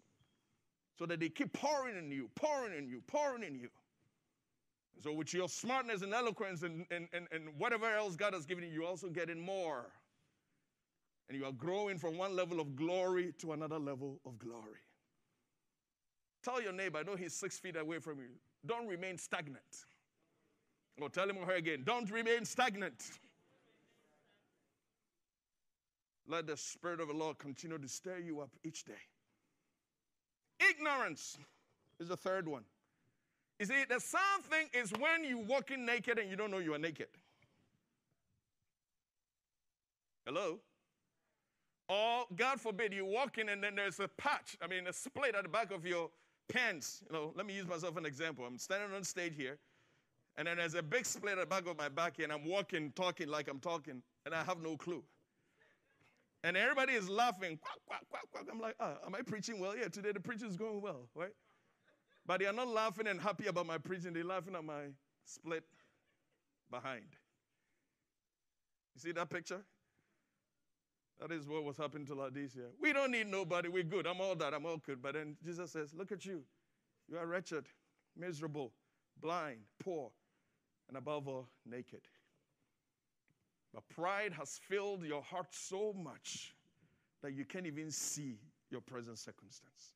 So 0.97 1.05
that 1.05 1.19
they 1.19 1.29
keep 1.29 1.53
pouring 1.53 1.97
in 1.97 2.11
you, 2.11 2.29
pouring 2.35 2.77
in 2.77 2.87
you, 2.87 3.01
pouring 3.07 3.43
in 3.43 3.55
you. 3.55 3.69
So, 4.99 5.13
with 5.13 5.33
your 5.33 5.47
smartness 5.47 6.01
and 6.01 6.13
eloquence 6.13 6.63
and, 6.63 6.85
and, 6.89 7.07
and, 7.13 7.27
and 7.31 7.49
whatever 7.57 7.85
else 7.85 8.15
God 8.15 8.33
has 8.33 8.45
given 8.45 8.63
you, 8.63 8.69
you're 8.71 8.87
also 8.87 9.09
getting 9.09 9.39
more. 9.39 9.85
And 11.29 11.37
you 11.37 11.45
are 11.45 11.51
growing 11.51 11.97
from 11.97 12.17
one 12.17 12.35
level 12.35 12.59
of 12.59 12.75
glory 12.75 13.33
to 13.39 13.53
another 13.53 13.77
level 13.77 14.19
of 14.25 14.39
glory. 14.39 14.81
Tell 16.43 16.61
your 16.61 16.71
neighbor, 16.71 16.99
I 16.99 17.03
know 17.03 17.15
he's 17.15 17.33
six 17.33 17.59
feet 17.59 17.75
away 17.75 17.99
from 17.99 18.19
you, 18.19 18.29
don't 18.65 18.87
remain 18.87 19.17
stagnant. 19.17 19.85
Or 20.99 21.09
tell 21.09 21.29
him 21.29 21.37
or 21.37 21.45
her 21.45 21.55
again, 21.55 21.83
don't 21.83 22.09
remain 22.09 22.45
stagnant. 22.45 23.11
Let 26.27 26.47
the 26.47 26.57
Spirit 26.57 26.99
of 26.99 27.07
the 27.07 27.13
Lord 27.13 27.37
continue 27.37 27.77
to 27.77 27.87
stir 27.87 28.19
you 28.19 28.41
up 28.41 28.49
each 28.63 28.83
day. 28.83 28.93
Ignorance 30.69 31.37
is 31.99 32.07
the 32.07 32.17
third 32.17 32.47
one. 32.47 32.63
You 33.59 33.65
see, 33.65 33.85
the 33.89 33.99
something 33.99 34.69
is 34.73 34.91
when 34.99 35.23
you 35.23 35.39
walking 35.39 35.85
naked 35.85 36.19
and 36.19 36.29
you 36.29 36.35
don't 36.35 36.51
know 36.51 36.59
you 36.59 36.73
are 36.73 36.79
naked. 36.79 37.07
Hello? 40.25 40.59
Or, 41.89 42.25
God 42.35 42.59
forbid, 42.59 42.93
you 42.93 43.05
walk 43.05 43.37
in 43.37 43.49
and 43.49 43.63
then 43.63 43.75
there's 43.75 43.99
a 43.99 44.09
patch, 44.09 44.57
I 44.61 44.67
mean, 44.67 44.87
a 44.87 44.93
split 44.93 45.35
at 45.35 45.43
the 45.43 45.49
back 45.49 45.71
of 45.71 45.85
your 45.85 46.09
pants. 46.49 47.01
You 47.09 47.15
know, 47.15 47.33
let 47.35 47.45
me 47.45 47.55
use 47.55 47.65
myself 47.65 47.95
an 47.97 48.05
example. 48.05 48.45
I'm 48.45 48.57
standing 48.57 48.93
on 48.93 49.03
stage 49.03 49.35
here, 49.35 49.57
and 50.37 50.47
then 50.47 50.57
there's 50.57 50.75
a 50.75 50.83
big 50.83 51.05
split 51.05 51.37
at 51.37 51.39
the 51.39 51.45
back 51.45 51.65
of 51.65 51.77
my 51.77 51.87
back, 51.87 52.19
and 52.19 52.31
I'm 52.31 52.45
walking, 52.45 52.91
talking 52.95 53.29
like 53.29 53.47
I'm 53.47 53.59
talking, 53.59 54.03
and 54.25 54.35
I 54.35 54.43
have 54.43 54.61
no 54.61 54.75
clue. 54.75 55.01
And 56.43 56.57
everybody 56.57 56.93
is 56.93 57.09
laughing. 57.09 57.57
Quack, 57.57 57.79
quack, 57.87 58.01
quack, 58.09 58.23
quack. 58.31 58.45
I'm 58.51 58.59
like, 58.59 58.75
ah, 58.79 58.95
am 59.05 59.15
I 59.15 59.21
preaching 59.21 59.59
well? 59.59 59.75
Yeah, 59.75 59.87
today 59.87 60.11
the 60.11 60.19
preaching 60.19 60.49
is 60.49 60.57
going 60.57 60.81
well, 60.81 61.07
right? 61.15 61.33
But 62.27 62.41
they 62.41 62.45
are 62.45 62.53
not 62.53 62.67
laughing 62.67 63.07
and 63.07 63.21
happy 63.21 63.47
about 63.47 63.65
my 63.65 63.77
preaching. 63.77 64.13
They're 64.13 64.23
laughing 64.23 64.53
at 64.55 64.63
my 64.63 64.87
split 65.23 65.63
behind. 66.69 67.05
You 68.93 69.01
see 69.01 69.11
that 69.13 69.29
picture? 69.29 69.61
That 71.19 71.31
is 71.31 71.47
what 71.47 71.63
was 71.63 71.77
happening 71.77 72.05
to 72.07 72.15
Laodicea. 72.15 72.65
We 72.79 72.93
don't 72.93 73.11
need 73.11 73.27
nobody. 73.27 73.69
We're 73.69 73.83
good. 73.83 74.05
I'm 74.05 74.21
all 74.21 74.35
that. 74.35 74.53
I'm 74.53 74.65
all 74.65 74.77
good. 74.77 75.01
But 75.01 75.13
then 75.13 75.37
Jesus 75.43 75.71
says, 75.71 75.93
Look 75.93 76.11
at 76.11 76.25
you. 76.25 76.43
You 77.09 77.17
are 77.17 77.25
wretched, 77.25 77.65
miserable, 78.15 78.73
blind, 79.21 79.59
poor, 79.79 80.11
and 80.89 80.97
above 80.97 81.27
all, 81.27 81.47
naked. 81.65 82.01
But 83.73 83.87
pride 83.89 84.33
has 84.33 84.59
filled 84.67 85.03
your 85.03 85.21
heart 85.21 85.47
so 85.51 85.93
much 85.93 86.53
that 87.23 87.33
you 87.33 87.45
can't 87.45 87.65
even 87.65 87.89
see 87.89 88.39
your 88.69 88.81
present 88.81 89.17
circumstance. 89.17 89.93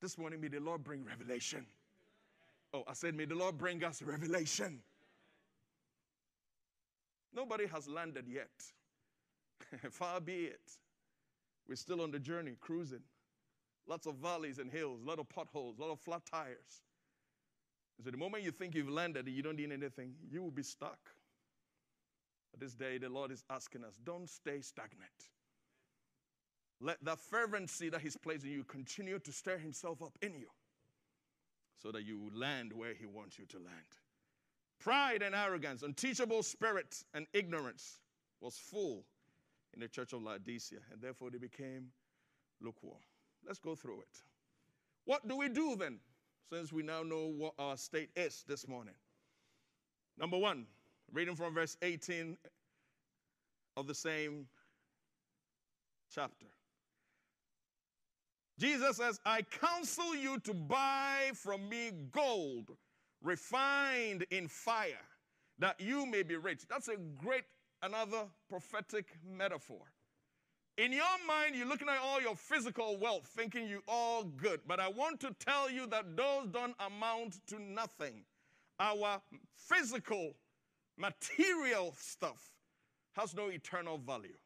This 0.00 0.16
morning, 0.16 0.40
may 0.40 0.48
the 0.48 0.60
Lord 0.60 0.82
bring 0.82 1.04
revelation. 1.04 1.66
Oh, 2.72 2.84
I 2.88 2.94
said, 2.94 3.14
may 3.14 3.26
the 3.26 3.34
Lord 3.34 3.58
bring 3.58 3.84
us 3.84 4.00
revelation. 4.02 4.80
Nobody 7.34 7.66
has 7.66 7.86
landed 7.86 8.26
yet. 8.28 8.48
Far 9.90 10.20
be 10.20 10.44
it. 10.46 10.78
We're 11.68 11.76
still 11.76 12.00
on 12.00 12.10
the 12.10 12.18
journey, 12.18 12.56
cruising. 12.60 13.02
Lots 13.86 14.06
of 14.06 14.16
valleys 14.16 14.58
and 14.58 14.70
hills, 14.70 15.02
a 15.02 15.08
lot 15.08 15.18
of 15.18 15.28
potholes, 15.28 15.78
a 15.78 15.82
lot 15.82 15.90
of 15.90 16.00
flat 16.00 16.22
tires. 16.30 16.82
So 18.02 18.10
the 18.10 18.16
moment 18.16 18.44
you 18.44 18.50
think 18.50 18.74
you've 18.74 18.88
landed 18.88 19.26
and 19.26 19.36
you 19.36 19.42
don't 19.42 19.56
need 19.56 19.72
anything, 19.72 20.14
you 20.30 20.42
will 20.42 20.50
be 20.50 20.62
stuck. 20.62 20.98
But 22.50 22.60
this 22.60 22.74
day, 22.74 22.98
the 22.98 23.08
Lord 23.08 23.30
is 23.30 23.44
asking 23.50 23.84
us 23.84 23.98
don't 24.04 24.28
stay 24.28 24.60
stagnant. 24.60 25.30
Let 26.80 27.04
the 27.04 27.16
fervency 27.16 27.88
that 27.90 28.00
He's 28.00 28.16
placed 28.16 28.44
in 28.44 28.50
you 28.50 28.64
continue 28.64 29.18
to 29.18 29.32
stir 29.32 29.58
Himself 29.58 30.02
up 30.02 30.16
in 30.22 30.34
you 30.34 30.48
so 31.76 31.92
that 31.92 32.04
you 32.04 32.30
land 32.34 32.72
where 32.72 32.94
He 32.94 33.06
wants 33.06 33.38
you 33.38 33.46
to 33.46 33.58
land. 33.58 33.98
Pride 34.78 35.22
and 35.22 35.34
arrogance, 35.34 35.82
unteachable 35.82 36.42
spirit 36.42 37.04
and 37.12 37.26
ignorance 37.32 38.00
was 38.40 38.56
full 38.56 39.04
in 39.74 39.80
the 39.80 39.88
church 39.88 40.12
of 40.14 40.22
Laodicea, 40.22 40.78
and 40.90 41.02
therefore 41.02 41.30
they 41.30 41.38
became 41.38 41.88
lukewarm. 42.60 43.00
Let's 43.46 43.58
go 43.58 43.74
through 43.74 44.00
it. 44.00 44.22
What 45.04 45.28
do 45.28 45.36
we 45.36 45.48
do 45.48 45.76
then? 45.76 45.98
since 46.50 46.72
we 46.72 46.82
now 46.82 47.02
know 47.02 47.26
what 47.26 47.54
our 47.58 47.76
state 47.76 48.10
is 48.16 48.44
this 48.48 48.66
morning. 48.66 48.94
Number 50.18 50.36
one, 50.36 50.66
reading 51.12 51.36
from 51.36 51.54
verse 51.54 51.76
18 51.80 52.36
of 53.76 53.86
the 53.86 53.94
same 53.94 54.46
chapter. 56.12 56.46
Jesus 58.60 58.98
says, 58.98 59.18
I 59.24 59.40
counsel 59.40 60.14
you 60.14 60.38
to 60.40 60.52
buy 60.52 61.30
from 61.32 61.66
me 61.66 61.92
gold 62.12 62.76
refined 63.22 64.26
in 64.30 64.48
fire, 64.48 65.06
that 65.58 65.80
you 65.80 66.04
may 66.04 66.22
be 66.22 66.36
rich. 66.36 66.64
That's 66.68 66.88
a 66.88 66.96
great, 67.16 67.44
another 67.82 68.24
prophetic 68.50 69.06
metaphor. 69.26 69.80
In 70.76 70.92
your 70.92 71.04
mind, 71.26 71.54
you're 71.54 71.66
looking 71.66 71.88
at 71.88 71.98
all 72.02 72.20
your 72.20 72.36
physical 72.36 72.98
wealth, 72.98 73.26
thinking 73.34 73.66
you're 73.66 73.80
all 73.88 74.24
good. 74.24 74.60
But 74.66 74.78
I 74.78 74.88
want 74.88 75.20
to 75.20 75.34
tell 75.38 75.70
you 75.70 75.86
that 75.88 76.16
those 76.16 76.48
don't 76.52 76.74
amount 76.80 77.46
to 77.48 77.60
nothing. 77.60 78.24
Our 78.78 79.20
physical, 79.54 80.34
material 80.98 81.94
stuff 81.98 82.50
has 83.12 83.34
no 83.34 83.48
eternal 83.48 83.98
value. 83.98 84.36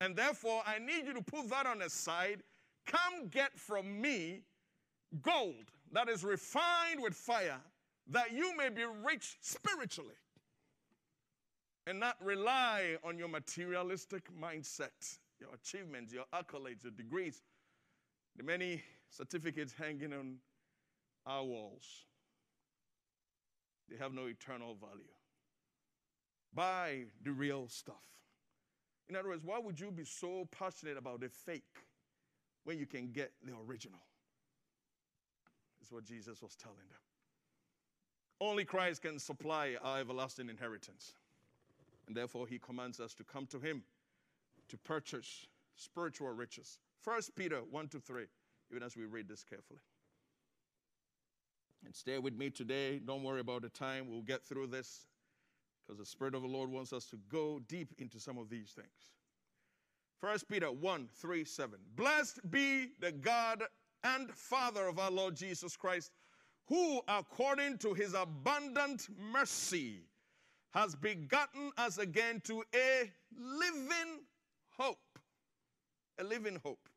And 0.00 0.16
therefore, 0.16 0.62
I 0.66 0.78
need 0.78 1.06
you 1.06 1.14
to 1.14 1.22
put 1.22 1.50
that 1.50 1.66
on 1.66 1.80
the 1.80 1.90
side. 1.90 2.42
Come 2.86 3.28
get 3.30 3.58
from 3.58 4.00
me 4.00 4.42
gold 5.22 5.70
that 5.92 6.08
is 6.08 6.24
refined 6.24 7.02
with 7.02 7.14
fire, 7.14 7.60
that 8.08 8.32
you 8.32 8.56
may 8.56 8.68
be 8.68 8.84
rich 9.04 9.36
spiritually 9.40 10.14
and 11.86 11.98
not 11.98 12.16
rely 12.22 12.96
on 13.04 13.18
your 13.18 13.28
materialistic 13.28 14.28
mindset, 14.40 15.18
your 15.40 15.50
achievements, 15.54 16.12
your 16.12 16.24
accolades, 16.32 16.84
your 16.84 16.92
degrees, 16.92 17.42
the 18.36 18.42
many 18.42 18.82
certificates 19.10 19.72
hanging 19.72 20.12
on 20.12 20.36
our 21.26 21.44
walls. 21.44 22.04
They 23.88 23.96
have 23.96 24.12
no 24.12 24.26
eternal 24.26 24.76
value. 24.76 25.02
Buy 26.54 27.04
the 27.24 27.32
real 27.32 27.66
stuff. 27.68 27.96
In 29.08 29.16
other 29.16 29.28
words, 29.28 29.44
why 29.44 29.58
would 29.58 29.80
you 29.80 29.90
be 29.90 30.04
so 30.04 30.48
passionate 30.56 30.96
about 30.96 31.20
the 31.20 31.28
fake 31.28 31.64
when 32.64 32.78
you 32.78 32.86
can 32.86 33.10
get 33.12 33.32
the 33.44 33.52
original? 33.66 34.00
Is 35.82 35.90
what 35.90 36.04
Jesus 36.04 36.42
was 36.42 36.54
telling 36.56 36.76
them. 36.76 36.98
Only 38.40 38.64
Christ 38.64 39.02
can 39.02 39.18
supply 39.18 39.76
our 39.82 40.00
everlasting 40.00 40.48
inheritance. 40.48 41.12
And 42.06 42.16
therefore, 42.16 42.46
he 42.46 42.58
commands 42.58 43.00
us 43.00 43.14
to 43.14 43.24
come 43.24 43.46
to 43.46 43.58
him 43.58 43.82
to 44.68 44.76
purchase 44.78 45.46
spiritual 45.76 46.30
riches. 46.30 46.78
First 47.00 47.34
Peter 47.34 47.60
1 47.70 47.88
to 47.88 48.00
3, 48.00 48.24
even 48.70 48.82
as 48.82 48.96
we 48.96 49.04
read 49.04 49.28
this 49.28 49.44
carefully. 49.44 49.80
And 51.84 51.94
stay 51.94 52.18
with 52.18 52.34
me 52.34 52.50
today. 52.50 52.98
Don't 52.98 53.22
worry 53.22 53.40
about 53.40 53.62
the 53.62 53.68
time. 53.68 54.06
We'll 54.08 54.22
get 54.22 54.44
through 54.44 54.68
this 54.68 55.06
because 55.86 55.98
the 55.98 56.06
Spirit 56.06 56.34
of 56.34 56.42
the 56.42 56.48
Lord 56.48 56.70
wants 56.70 56.92
us 56.92 57.06
to 57.06 57.18
go 57.30 57.60
deep 57.68 57.94
into 57.98 58.20
some 58.20 58.38
of 58.38 58.48
these 58.50 58.70
things. 58.70 58.88
First 60.20 60.48
Peter 60.48 60.70
1 60.70 61.08
3 61.14 61.44
7. 61.44 61.78
Blessed 61.96 62.50
be 62.50 62.88
the 63.00 63.12
God 63.12 63.62
and 64.04 64.30
Father 64.30 64.86
of 64.86 64.98
our 64.98 65.10
Lord 65.10 65.34
Jesus 65.34 65.76
Christ, 65.76 66.12
who 66.66 67.00
according 67.08 67.78
to 67.78 67.94
his 67.94 68.14
abundant 68.14 69.08
mercy 69.32 70.02
has 70.72 70.94
begotten 70.94 71.72
us 71.78 71.98
again 71.98 72.40
to 72.44 72.62
a 72.74 73.10
living 73.34 74.20
hope. 74.76 74.98
A 76.18 76.24
living 76.24 76.58
hope. 76.62 76.88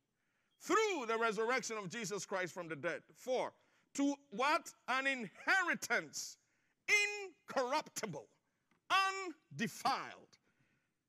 Through 0.60 1.06
the 1.08 1.18
resurrection 1.18 1.78
of 1.78 1.90
Jesus 1.90 2.26
Christ 2.26 2.54
from 2.54 2.68
the 2.68 2.76
dead. 2.76 3.02
For 3.16 3.54
to 3.96 4.16
what? 4.32 4.70
An 4.88 5.08
inheritance 5.08 6.38
incorruptible, 7.48 8.28
undefiled, 8.90 10.33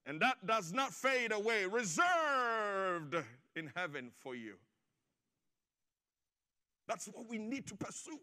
and 0.07 0.21
that 0.21 0.47
does 0.47 0.73
not 0.73 0.93
fade 0.93 1.33
away, 1.33 1.65
reserved 1.67 3.17
in 3.57 3.71
heaven 3.75 4.11
for 4.19 4.35
you. 4.35 4.55
That's 6.87 7.07
what 7.09 7.29
we 7.29 7.39
need 7.39 7.67
to 7.69 7.77
pursue. 7.77 8.21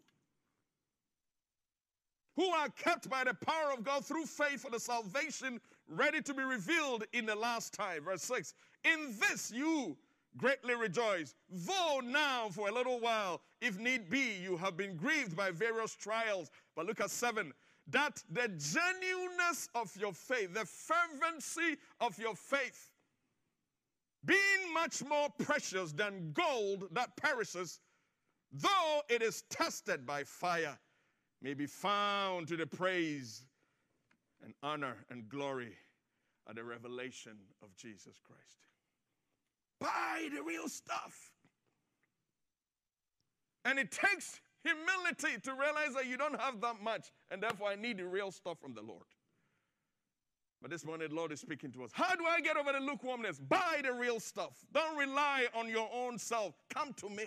Who 2.36 2.48
are 2.48 2.68
kept 2.70 3.10
by 3.10 3.24
the 3.24 3.34
power 3.34 3.72
of 3.76 3.84
God 3.84 4.06
through 4.06 4.26
faith 4.26 4.62
for 4.62 4.70
the 4.70 4.80
salvation 4.80 5.60
ready 5.88 6.22
to 6.22 6.32
be 6.32 6.42
revealed 6.42 7.04
in 7.12 7.26
the 7.26 7.34
last 7.34 7.74
time. 7.74 8.04
Verse 8.04 8.22
6 8.22 8.54
In 8.84 9.14
this 9.18 9.50
you 9.50 9.96
greatly 10.38 10.74
rejoice, 10.74 11.34
though 11.50 12.00
now 12.02 12.48
for 12.50 12.68
a 12.68 12.72
little 12.72 13.00
while, 13.00 13.42
if 13.60 13.78
need 13.78 14.08
be, 14.08 14.38
you 14.42 14.56
have 14.56 14.76
been 14.76 14.96
grieved 14.96 15.36
by 15.36 15.50
various 15.50 15.94
trials. 15.94 16.50
But 16.74 16.86
look 16.86 17.00
at 17.00 17.10
7 17.10 17.52
that 17.88 18.22
the 18.30 18.48
genuineness 18.48 19.68
of 19.74 19.94
your 19.96 20.12
faith, 20.12 20.54
the 20.54 20.64
fervency 20.64 21.78
of 22.00 22.18
your 22.18 22.34
faith, 22.34 22.90
being 24.24 24.72
much 24.72 25.02
more 25.04 25.28
precious 25.42 25.92
than 25.92 26.32
gold 26.32 26.88
that 26.92 27.16
perishes, 27.16 27.80
though 28.52 29.00
it 29.08 29.20
is 29.20 29.42
tested 29.50 30.06
by 30.06 30.22
fire, 30.22 30.78
may 31.40 31.54
be 31.54 31.66
found 31.66 32.46
to 32.48 32.56
the 32.56 32.66
praise 32.66 33.42
and 34.44 34.54
honor 34.62 34.96
and 35.10 35.28
glory 35.28 35.76
at 36.48 36.56
the 36.56 36.64
revelation 36.64 37.36
of 37.62 37.74
Jesus 37.76 38.20
Christ. 38.24 38.66
Buy 39.80 40.28
the 40.34 40.42
real 40.42 40.68
stuff. 40.68 41.32
And 43.64 43.78
it 43.78 43.90
takes 43.90 44.40
humility 44.62 45.40
to 45.42 45.52
realize 45.52 45.94
that 45.94 46.06
you 46.06 46.16
don't 46.16 46.38
have 46.40 46.60
that 46.60 46.82
much, 46.82 47.10
and 47.30 47.42
therefore 47.42 47.68
I 47.68 47.76
need 47.76 47.98
the 47.98 48.06
real 48.06 48.30
stuff 48.30 48.58
from 48.60 48.74
the 48.74 48.82
Lord. 48.82 49.04
But 50.60 50.70
this 50.70 50.84
morning, 50.84 51.08
the 51.08 51.14
Lord 51.16 51.32
is 51.32 51.40
speaking 51.40 51.72
to 51.72 51.82
us. 51.82 51.90
How 51.92 52.14
do 52.14 52.24
I 52.24 52.40
get 52.40 52.56
over 52.56 52.72
the 52.72 52.78
lukewarmness? 52.78 53.40
Buy 53.40 53.80
the 53.82 53.92
real 53.92 54.20
stuff. 54.20 54.64
Don't 54.72 54.96
rely 54.96 55.46
on 55.54 55.68
your 55.68 55.88
own 55.92 56.18
self. 56.18 56.54
Come 56.72 56.92
to 56.94 57.08
me. 57.08 57.26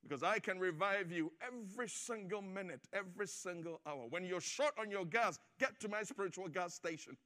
Because 0.00 0.22
I 0.22 0.38
can 0.38 0.60
revive 0.60 1.10
you 1.10 1.32
every 1.44 1.88
single 1.88 2.40
minute, 2.40 2.86
every 2.92 3.26
single 3.26 3.80
hour. 3.84 4.06
When 4.10 4.24
you're 4.24 4.40
short 4.40 4.74
on 4.78 4.88
your 4.88 5.04
gas, 5.04 5.40
get 5.58 5.80
to 5.80 5.88
my 5.88 6.04
spiritual 6.04 6.46
gas 6.46 6.74
station 6.74 7.16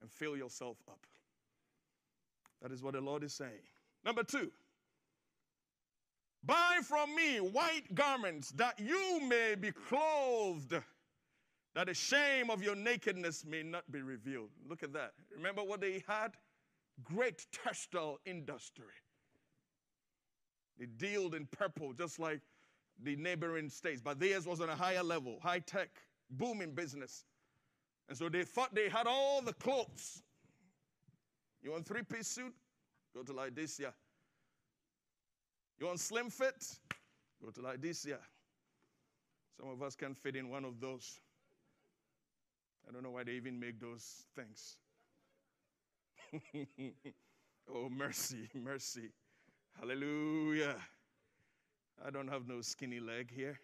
and 0.00 0.08
fill 0.08 0.36
yourself 0.36 0.76
up. 0.88 1.00
That 2.62 2.70
is 2.70 2.84
what 2.84 2.94
the 2.94 3.00
Lord 3.00 3.24
is 3.24 3.34
saying. 3.34 3.66
Number 4.04 4.22
two, 4.22 4.52
buy 6.48 6.78
from 6.82 7.14
me 7.14 7.36
white 7.38 7.94
garments 7.94 8.50
that 8.52 8.80
you 8.80 9.20
may 9.20 9.54
be 9.54 9.70
clothed, 9.70 10.74
that 11.74 11.86
the 11.86 11.94
shame 11.94 12.50
of 12.50 12.62
your 12.62 12.74
nakedness 12.74 13.44
may 13.44 13.62
not 13.62 13.88
be 13.92 14.00
revealed. 14.00 14.48
Look 14.68 14.82
at 14.82 14.92
that. 14.94 15.12
Remember 15.36 15.62
what 15.62 15.80
they 15.80 16.02
had? 16.08 16.32
Great 17.04 17.46
textile 17.52 18.18
industry. 18.24 18.86
They 20.78 20.86
dealt 20.86 21.34
in 21.34 21.46
purple 21.52 21.92
just 21.92 22.18
like 22.18 22.40
the 23.02 23.14
neighboring 23.16 23.68
states, 23.68 24.00
but 24.00 24.18
theirs 24.18 24.46
was 24.46 24.60
on 24.60 24.70
a 24.70 24.74
higher 24.74 25.02
level, 25.02 25.38
high 25.42 25.60
tech, 25.60 25.90
booming 26.30 26.74
business. 26.74 27.24
And 28.08 28.16
so 28.16 28.28
they 28.28 28.42
thought 28.42 28.74
they 28.74 28.88
had 28.88 29.06
all 29.06 29.42
the 29.42 29.52
clothes. 29.52 30.22
You 31.62 31.72
want 31.72 31.86
three 31.86 32.02
piece 32.02 32.28
suit? 32.28 32.54
Go 33.14 33.22
to 33.22 33.32
Laodicea. 33.32 33.92
You 35.78 35.86
want 35.86 36.00
slim 36.00 36.28
fit? 36.28 36.76
Go 37.42 37.50
to 37.50 37.60
Laodicea. 37.60 38.18
Some 39.58 39.70
of 39.70 39.82
us 39.82 39.94
can 39.94 40.14
fit 40.14 40.34
in 40.34 40.50
one 40.50 40.64
of 40.64 40.80
those. 40.80 41.20
I 42.88 42.92
don't 42.92 43.02
know 43.02 43.10
why 43.10 43.24
they 43.24 43.32
even 43.32 43.60
make 43.60 43.80
those 43.80 44.24
things. 44.34 44.76
oh, 47.72 47.88
mercy, 47.88 48.48
mercy. 48.54 49.10
Hallelujah. 49.78 50.76
I 52.04 52.10
don't 52.10 52.28
have 52.28 52.46
no 52.48 52.60
skinny 52.60 53.00
leg 53.00 53.30
here. 53.34 53.58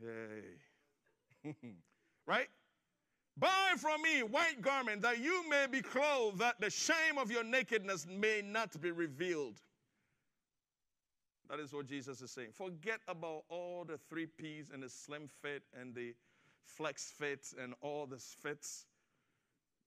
Hey. 0.00 1.52
right? 2.26 2.48
Buy 3.36 3.74
from 3.78 4.02
me 4.02 4.22
white 4.22 4.60
garment 4.60 5.02
that 5.02 5.18
you 5.22 5.48
may 5.48 5.66
be 5.70 5.82
clothed, 5.82 6.38
that 6.38 6.60
the 6.60 6.70
shame 6.70 7.18
of 7.18 7.30
your 7.30 7.44
nakedness 7.44 8.06
may 8.08 8.42
not 8.44 8.80
be 8.80 8.90
revealed. 8.90 9.60
That 11.48 11.60
is 11.60 11.72
what 11.72 11.86
Jesus 11.86 12.20
is 12.20 12.30
saying. 12.30 12.50
Forget 12.52 13.00
about 13.08 13.44
all 13.48 13.84
the 13.84 13.96
three 13.96 14.26
P's 14.26 14.66
and 14.72 14.82
the 14.82 14.88
slim 14.88 15.28
fit 15.42 15.62
and 15.78 15.94
the 15.94 16.14
flex 16.62 17.10
fit 17.10 17.46
and 17.60 17.74
all 17.80 18.06
the 18.06 18.18
fits 18.18 18.86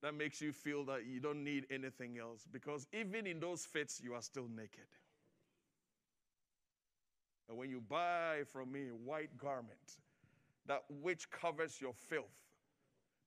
that 0.02 0.14
makes 0.14 0.40
you 0.40 0.52
feel 0.52 0.84
that 0.86 1.06
you 1.06 1.20
don't 1.20 1.44
need 1.44 1.66
anything 1.70 2.18
else 2.18 2.46
because 2.50 2.88
even 2.92 3.26
in 3.26 3.38
those 3.38 3.64
fits, 3.64 4.00
you 4.02 4.14
are 4.14 4.22
still 4.22 4.48
naked. 4.48 4.88
And 7.48 7.56
when 7.56 7.70
you 7.70 7.80
buy 7.80 8.40
from 8.50 8.72
me 8.72 8.88
a 8.88 8.96
white 9.08 9.36
garment, 9.36 9.98
that 10.66 10.82
which 11.02 11.30
covers 11.30 11.80
your 11.80 11.92
filth, 11.92 12.24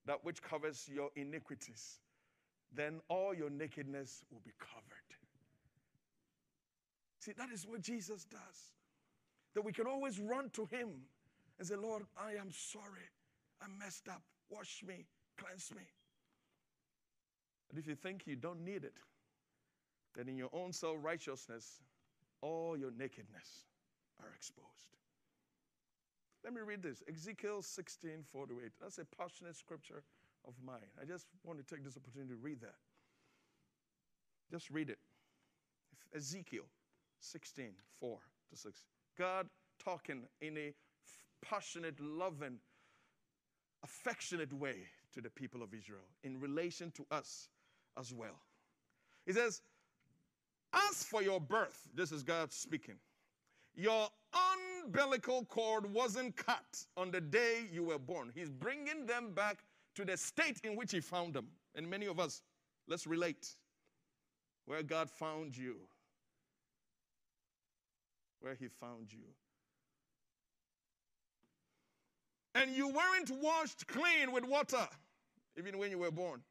that 0.06 0.24
which 0.24 0.42
covers 0.42 0.90
your 0.94 1.10
iniquities, 1.16 2.00
then 2.74 3.00
all 3.08 3.34
your 3.34 3.50
nakedness 3.50 4.24
will 4.32 4.42
be 4.44 4.52
covered. 4.60 4.95
See, 7.26 7.32
that 7.40 7.50
is 7.52 7.66
what 7.66 7.82
Jesus 7.82 8.24
does. 8.26 8.72
that 9.56 9.66
we 9.66 9.72
can 9.72 9.88
always 9.88 10.20
run 10.20 10.50
to 10.52 10.66
Him 10.66 10.90
and 11.58 11.68
say, 11.68 11.76
Lord, 11.76 12.04
I 12.16 12.34
am 12.34 12.52
sorry. 12.52 13.10
I 13.60 13.66
messed 13.80 14.08
up. 14.10 14.22
Wash 14.52 14.84
me, 14.86 15.08
cleanse 15.38 15.72
me. 15.72 15.82
And 17.70 17.80
if 17.80 17.88
you 17.88 17.96
think 17.96 18.28
you 18.28 18.36
don't 18.36 18.64
need 18.64 18.84
it, 18.84 18.94
then 20.14 20.28
in 20.28 20.38
your 20.38 20.50
own 20.54 20.72
self 20.72 20.98
righteousness, 21.02 21.82
all 22.42 22.78
your 22.78 22.92
nakedness 22.92 23.66
are 24.22 24.32
exposed. 24.36 24.70
Let 26.44 26.54
me 26.54 26.62
read 26.62 26.84
this 26.84 27.02
Ezekiel 27.10 27.64
16 27.64 28.24
4 28.24 28.44
8. 28.66 28.72
That's 28.80 29.00
a 29.00 29.06
passionate 29.18 29.56
scripture 29.56 30.04
of 30.48 30.54
mine. 30.64 30.92
I 31.02 31.06
just 31.06 31.26
want 31.44 31.58
to 31.58 31.76
take 31.76 31.84
this 31.84 31.98
opportunity 31.98 32.34
to 32.34 32.40
read 32.40 32.62
that. 32.62 32.76
Just 34.52 34.70
read 34.70 34.92
it. 34.92 35.00
Ezekiel 36.16 36.66
16 37.26 37.72
4 38.00 38.18
to 38.50 38.56
6. 38.56 38.86
God 39.18 39.48
talking 39.84 40.24
in 40.42 40.58
a 40.58 40.74
passionate, 41.42 42.00
loving, 42.00 42.58
affectionate 43.84 44.54
way 44.54 44.76
to 45.14 45.22
the 45.22 45.30
people 45.30 45.64
of 45.64 45.74
Israel 45.74 46.08
in 46.24 46.40
relation 46.40 46.92
to 46.92 47.06
us 47.12 47.50
as 47.98 48.14
well. 48.14 48.40
He 49.26 49.34
says, 49.34 49.62
As 50.74 51.04
for 51.04 51.22
your 51.22 51.40
birth, 51.40 51.88
this 51.94 52.12
is 52.12 52.24
God 52.24 52.52
speaking, 52.52 52.96
your 53.76 54.08
umbilical 54.84 55.46
cord 55.46 55.92
wasn't 55.92 56.36
cut 56.36 56.86
on 56.96 57.12
the 57.12 57.22
day 57.22 57.66
you 57.72 57.84
were 57.84 58.00
born. 58.00 58.32
He's 58.34 58.50
bringing 58.50 59.06
them 59.06 59.32
back 59.34 59.64
to 59.96 60.06
the 60.06 60.18
state 60.18 60.60
in 60.64 60.76
which 60.76 60.92
He 60.92 61.00
found 61.00 61.34
them. 61.34 61.48
And 61.76 61.90
many 61.90 62.06
of 62.06 62.20
us, 62.20 62.42
let's 62.88 63.08
relate 63.08 63.56
where 64.66 64.84
God 64.84 65.10
found 65.10 65.56
you, 65.56 65.76
where 68.46 68.54
He 68.54 68.68
found 68.68 69.12
you. 69.12 69.26
And 72.54 72.70
you 72.72 72.88
weren't 72.88 73.32
washed 73.42 73.88
clean 73.88 74.32
with 74.32 74.46
water, 74.46 74.88
even 75.58 75.80
when 75.80 75.90
you 75.90 75.98
were 75.98 76.12
born. 76.12 76.42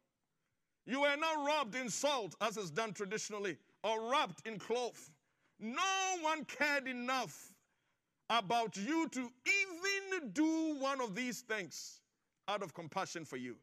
You 0.86 1.02
were 1.02 1.16
not 1.16 1.46
rubbed 1.46 1.76
in 1.76 1.88
salt, 1.88 2.34
as 2.40 2.56
is 2.56 2.70
done 2.70 2.92
traditionally, 2.94 3.56
or 3.84 4.10
wrapped 4.10 4.44
in 4.44 4.58
cloth. 4.58 5.12
No 5.60 6.18
one 6.20 6.44
cared 6.44 6.88
enough 6.88 7.52
about 8.28 8.76
you 8.76 9.08
to 9.10 9.20
even 9.20 10.30
do 10.32 10.76
one 10.80 11.00
of 11.00 11.14
these 11.14 11.42
things 11.42 12.00
out 12.48 12.62
of 12.62 12.74
compassion 12.74 13.24
for 13.24 13.36
you. 13.36 13.54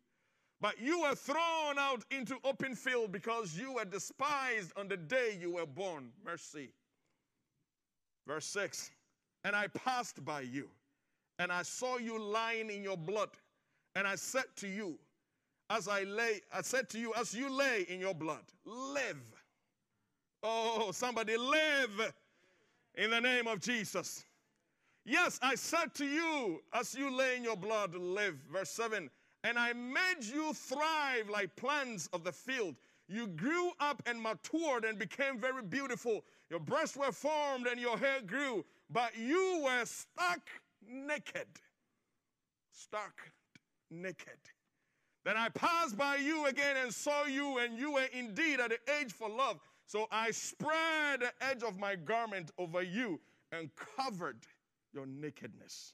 But 0.61 0.79
you 0.79 1.01
were 1.01 1.15
thrown 1.15 1.77
out 1.77 2.05
into 2.11 2.37
open 2.45 2.75
field 2.75 3.11
because 3.11 3.57
you 3.57 3.73
were 3.73 3.85
despised 3.85 4.71
on 4.77 4.87
the 4.87 4.97
day 4.97 5.37
you 5.39 5.51
were 5.51 5.65
born. 5.65 6.11
Mercy. 6.23 6.69
Verse 8.27 8.45
6 8.45 8.91
And 9.43 9.55
I 9.55 9.67
passed 9.67 10.23
by 10.23 10.41
you, 10.41 10.69
and 11.39 11.51
I 11.51 11.63
saw 11.63 11.97
you 11.97 12.21
lying 12.21 12.69
in 12.69 12.83
your 12.83 12.97
blood, 12.97 13.29
and 13.95 14.07
I 14.07 14.15
said 14.15 14.45
to 14.57 14.67
you, 14.67 14.97
as 15.69 15.87
I 15.87 16.03
lay, 16.03 16.41
I 16.53 16.61
said 16.61 16.89
to 16.89 16.99
you, 16.99 17.13
as 17.15 17.33
you 17.33 17.49
lay 17.49 17.85
in 17.87 17.99
your 17.99 18.13
blood, 18.13 18.43
live. 18.65 19.21
Oh, 20.43 20.91
somebody 20.91 21.37
live 21.37 22.13
in 22.95 23.09
the 23.09 23.21
name 23.21 23.47
of 23.47 23.61
Jesus. 23.61 24.25
Yes, 25.05 25.39
I 25.41 25.55
said 25.55 25.93
to 25.95 26.05
you, 26.05 26.61
as 26.73 26.93
you 26.93 27.15
lay 27.15 27.37
in 27.37 27.43
your 27.43 27.55
blood, 27.55 27.95
live. 27.95 28.35
Verse 28.51 28.69
7 28.69 29.09
And 29.43 29.57
I 29.57 29.73
made 29.73 30.23
you 30.23 30.53
thrive 30.53 31.29
like 31.29 31.55
plants 31.55 32.09
of 32.11 32.23
the 32.23 32.31
field. 32.31 32.75
You 33.07 33.27
grew 33.27 33.71
up 33.79 34.03
and 34.05 34.21
matured 34.21 34.83
and 34.83 34.99
became 34.99 35.39
very 35.39 35.63
beautiful. 35.63 36.23
Your 36.51 36.59
breasts 36.59 36.97
were 36.97 37.13
formed 37.13 37.65
and 37.65 37.79
your 37.79 37.97
hair 37.97 38.19
grew, 38.27 38.65
but 38.89 39.17
you 39.17 39.61
were 39.63 39.85
stuck 39.85 40.41
naked. 40.85 41.47
Stuck 42.73 43.31
naked. 43.89 44.37
Then 45.23 45.37
I 45.37 45.47
passed 45.47 45.97
by 45.97 46.17
you 46.17 46.47
again 46.47 46.75
and 46.75 46.93
saw 46.93 47.23
you, 47.23 47.59
and 47.59 47.77
you 47.77 47.93
were 47.93 48.07
indeed 48.11 48.59
at 48.59 48.71
the 48.71 48.79
age 48.99 49.13
for 49.13 49.29
love. 49.29 49.61
So 49.85 50.07
I 50.11 50.31
spread 50.31 51.21
the 51.21 51.31
edge 51.39 51.63
of 51.63 51.79
my 51.79 51.95
garment 51.95 52.51
over 52.57 52.81
you 52.81 53.21
and 53.53 53.69
covered 53.95 54.45
your 54.93 55.05
nakedness. 55.05 55.93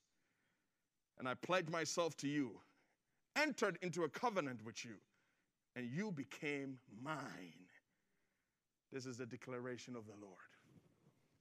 And 1.20 1.30
I 1.30 1.36
pledged 1.36 1.70
myself 1.70 2.18
to 2.18 2.28
you, 2.28 2.60
entered 3.36 3.78
into 3.84 4.06
a 4.06 4.10
covenant 4.10 4.66
with 4.66 4.84
you, 4.84 4.96
and 5.76 5.88
you 5.88 6.12
became 6.12 6.80
mine. 7.04 7.67
This 8.92 9.06
is 9.06 9.18
the 9.18 9.26
declaration 9.26 9.96
of 9.96 10.06
the 10.06 10.14
Lord. 10.22 10.38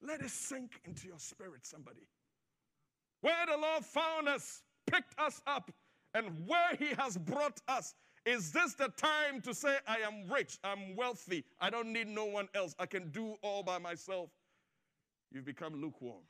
Let 0.03 0.21
it 0.21 0.31
sink 0.31 0.81
into 0.85 1.07
your 1.07 1.19
spirit, 1.19 1.65
somebody. 1.65 2.07
Where 3.21 3.47
the 3.47 3.57
Lord 3.57 3.85
found 3.85 4.29
us, 4.29 4.63
picked 4.87 5.19
us 5.19 5.41
up, 5.47 5.71
and 6.15 6.47
where 6.47 6.77
He 6.79 6.89
has 6.99 7.17
brought 7.17 7.61
us. 7.69 7.95
Is 8.25 8.51
this 8.51 8.75
the 8.75 8.89
time 8.89 9.41
to 9.43 9.55
say, 9.55 9.77
I 9.87 9.99
am 9.99 10.29
rich, 10.29 10.59
I'm 10.65 10.97
wealthy, 10.97 11.45
I 11.61 11.71
don't 11.71 11.93
need 11.93 12.09
no 12.09 12.25
one 12.25 12.49
else, 12.55 12.75
I 12.79 12.87
can 12.87 13.11
do 13.11 13.37
all 13.41 13.63
by 13.63 13.79
myself? 13.79 14.31
You've 15.31 15.45
become 15.45 15.81
lukewarm. 15.81 16.23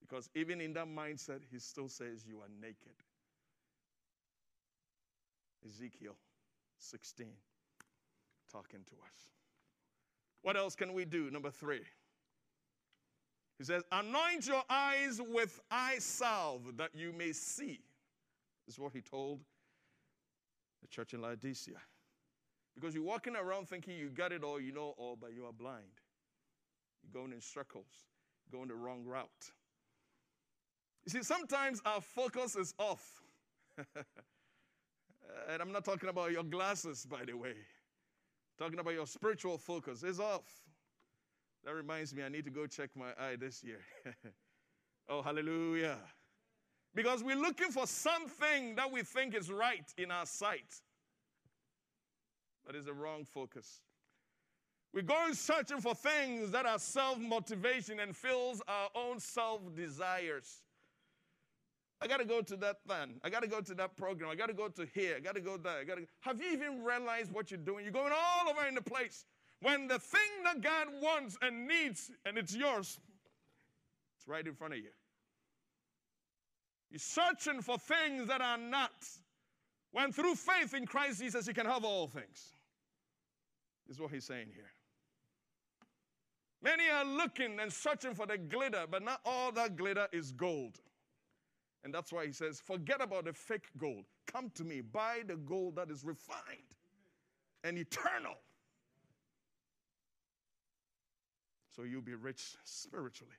Because 0.00 0.28
even 0.34 0.60
in 0.60 0.72
that 0.72 0.86
mindset, 0.86 1.40
he 1.50 1.58
still 1.58 1.88
says, 1.88 2.24
You 2.26 2.38
are 2.38 2.48
naked. 2.60 2.94
Ezekiel 5.66 6.16
16, 6.78 7.26
talking 8.50 8.80
to 8.86 8.94
us. 8.94 9.30
What 10.42 10.56
else 10.56 10.74
can 10.74 10.92
we 10.92 11.04
do? 11.04 11.30
Number 11.30 11.50
three. 11.50 11.82
He 13.58 13.64
says, 13.64 13.82
Anoint 13.90 14.46
your 14.46 14.62
eyes 14.70 15.20
with 15.20 15.60
eye 15.70 15.96
salve 15.98 16.76
that 16.76 16.90
you 16.94 17.12
may 17.12 17.32
see. 17.32 17.80
This 18.66 18.74
is 18.74 18.78
what 18.78 18.92
he 18.92 19.00
told 19.00 19.40
the 20.80 20.88
church 20.88 21.14
in 21.14 21.22
Laodicea. 21.22 21.78
Because 22.74 22.94
you're 22.94 23.02
walking 23.02 23.34
around 23.34 23.68
thinking 23.68 23.96
you 23.96 24.08
got 24.08 24.30
it 24.30 24.44
all, 24.44 24.60
you 24.60 24.72
know 24.72 24.94
all, 24.96 25.16
but 25.20 25.34
you 25.34 25.44
are 25.46 25.52
blind. 25.52 26.00
You're 27.02 27.20
going 27.20 27.32
in 27.32 27.40
circles, 27.40 28.06
going 28.52 28.68
the 28.68 28.74
wrong 28.74 29.04
route. 29.04 29.26
You 31.04 31.10
see, 31.10 31.22
sometimes 31.22 31.82
our 31.84 32.00
focus 32.00 32.54
is 32.54 32.74
off. 32.78 33.22
and 35.48 35.60
I'm 35.60 35.72
not 35.72 35.84
talking 35.84 36.08
about 36.08 36.30
your 36.30 36.44
glasses, 36.44 37.06
by 37.08 37.24
the 37.24 37.36
way. 37.36 37.54
Talking 38.58 38.80
about 38.80 38.94
your 38.94 39.06
spiritual 39.06 39.56
focus 39.56 40.02
is 40.02 40.18
off. 40.18 40.50
That 41.64 41.74
reminds 41.74 42.14
me, 42.14 42.22
I 42.22 42.28
need 42.28 42.44
to 42.44 42.50
go 42.50 42.66
check 42.66 42.90
my 42.96 43.10
eye 43.18 43.36
this 43.36 43.62
year. 43.62 43.80
oh, 45.08 45.22
hallelujah. 45.22 45.98
Because 46.94 47.22
we're 47.22 47.36
looking 47.36 47.70
for 47.70 47.86
something 47.86 48.74
that 48.74 48.90
we 48.90 49.02
think 49.02 49.34
is 49.36 49.50
right 49.50 49.84
in 49.96 50.10
our 50.10 50.26
sight, 50.26 50.82
but 52.66 52.74
it's 52.74 52.88
a 52.88 52.92
wrong 52.92 53.24
focus. 53.24 53.80
We're 54.92 55.02
going 55.02 55.34
searching 55.34 55.80
for 55.80 55.94
things 55.94 56.50
that 56.50 56.66
are 56.66 56.78
self 56.78 57.18
motivation 57.18 58.00
and 58.00 58.16
fills 58.16 58.62
our 58.66 58.88
own 58.94 59.20
self 59.20 59.60
desires. 59.76 60.62
I 62.00 62.06
got 62.06 62.18
to 62.18 62.24
go 62.24 62.40
to 62.40 62.56
that 62.56 62.76
thing. 62.86 63.20
I 63.24 63.30
got 63.30 63.42
to 63.42 63.48
go 63.48 63.60
to 63.60 63.74
that 63.74 63.96
program. 63.96 64.30
I 64.30 64.36
got 64.36 64.46
to 64.46 64.54
go 64.54 64.68
to 64.68 64.86
here. 64.94 65.14
I 65.16 65.20
got 65.20 65.34
to 65.34 65.40
go 65.40 65.56
there. 65.56 65.80
I 65.80 65.84
got 65.84 65.96
to. 65.96 66.06
Have 66.20 66.40
you 66.40 66.52
even 66.52 66.84
realized 66.84 67.32
what 67.32 67.50
you're 67.50 67.58
doing? 67.58 67.84
You're 67.84 67.92
going 67.92 68.12
all 68.12 68.48
over 68.48 68.66
in 68.66 68.74
the 68.74 68.82
place. 68.82 69.24
When 69.60 69.88
the 69.88 69.98
thing 69.98 70.20
that 70.44 70.60
God 70.60 70.88
wants 71.02 71.36
and 71.42 71.66
needs 71.66 72.10
and 72.24 72.38
it's 72.38 72.54
yours, 72.54 73.00
it's 74.16 74.28
right 74.28 74.46
in 74.46 74.54
front 74.54 74.74
of 74.74 74.78
you. 74.78 74.90
You're 76.90 77.00
searching 77.00 77.60
for 77.60 77.76
things 77.78 78.28
that 78.28 78.40
are 78.40 78.58
not. 78.58 78.92
When 79.90 80.12
through 80.12 80.36
faith 80.36 80.74
in 80.74 80.86
Christ 80.86 81.20
Jesus, 81.20 81.48
you 81.48 81.54
can 81.54 81.66
have 81.66 81.84
all 81.84 82.06
things. 82.06 82.52
Is 83.88 83.98
what 83.98 84.12
he's 84.12 84.24
saying 84.24 84.48
here. 84.54 84.70
Many 86.62 86.88
are 86.90 87.04
looking 87.04 87.58
and 87.60 87.72
searching 87.72 88.14
for 88.14 88.26
the 88.26 88.36
glitter, 88.36 88.84
but 88.88 89.02
not 89.02 89.20
all 89.24 89.50
that 89.52 89.76
glitter 89.76 90.08
is 90.12 90.32
gold. 90.32 90.78
And 91.88 91.94
that's 91.94 92.12
why 92.12 92.26
he 92.26 92.32
says, 92.32 92.60
forget 92.60 93.00
about 93.00 93.24
the 93.24 93.32
fake 93.32 93.70
gold. 93.78 94.04
Come 94.26 94.50
to 94.56 94.62
me, 94.62 94.82
buy 94.82 95.22
the 95.26 95.36
gold 95.36 95.76
that 95.76 95.90
is 95.90 96.04
refined 96.04 96.76
and 97.64 97.78
eternal. 97.78 98.34
So 101.74 101.84
you'll 101.84 102.02
be 102.02 102.14
rich 102.14 102.56
spiritually. 102.62 103.32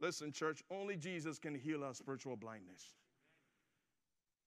Listen, 0.00 0.30
church, 0.30 0.62
only 0.70 0.94
Jesus 0.94 1.40
can 1.40 1.56
heal 1.56 1.82
our 1.82 1.92
spiritual 1.92 2.36
blindness. 2.36 2.94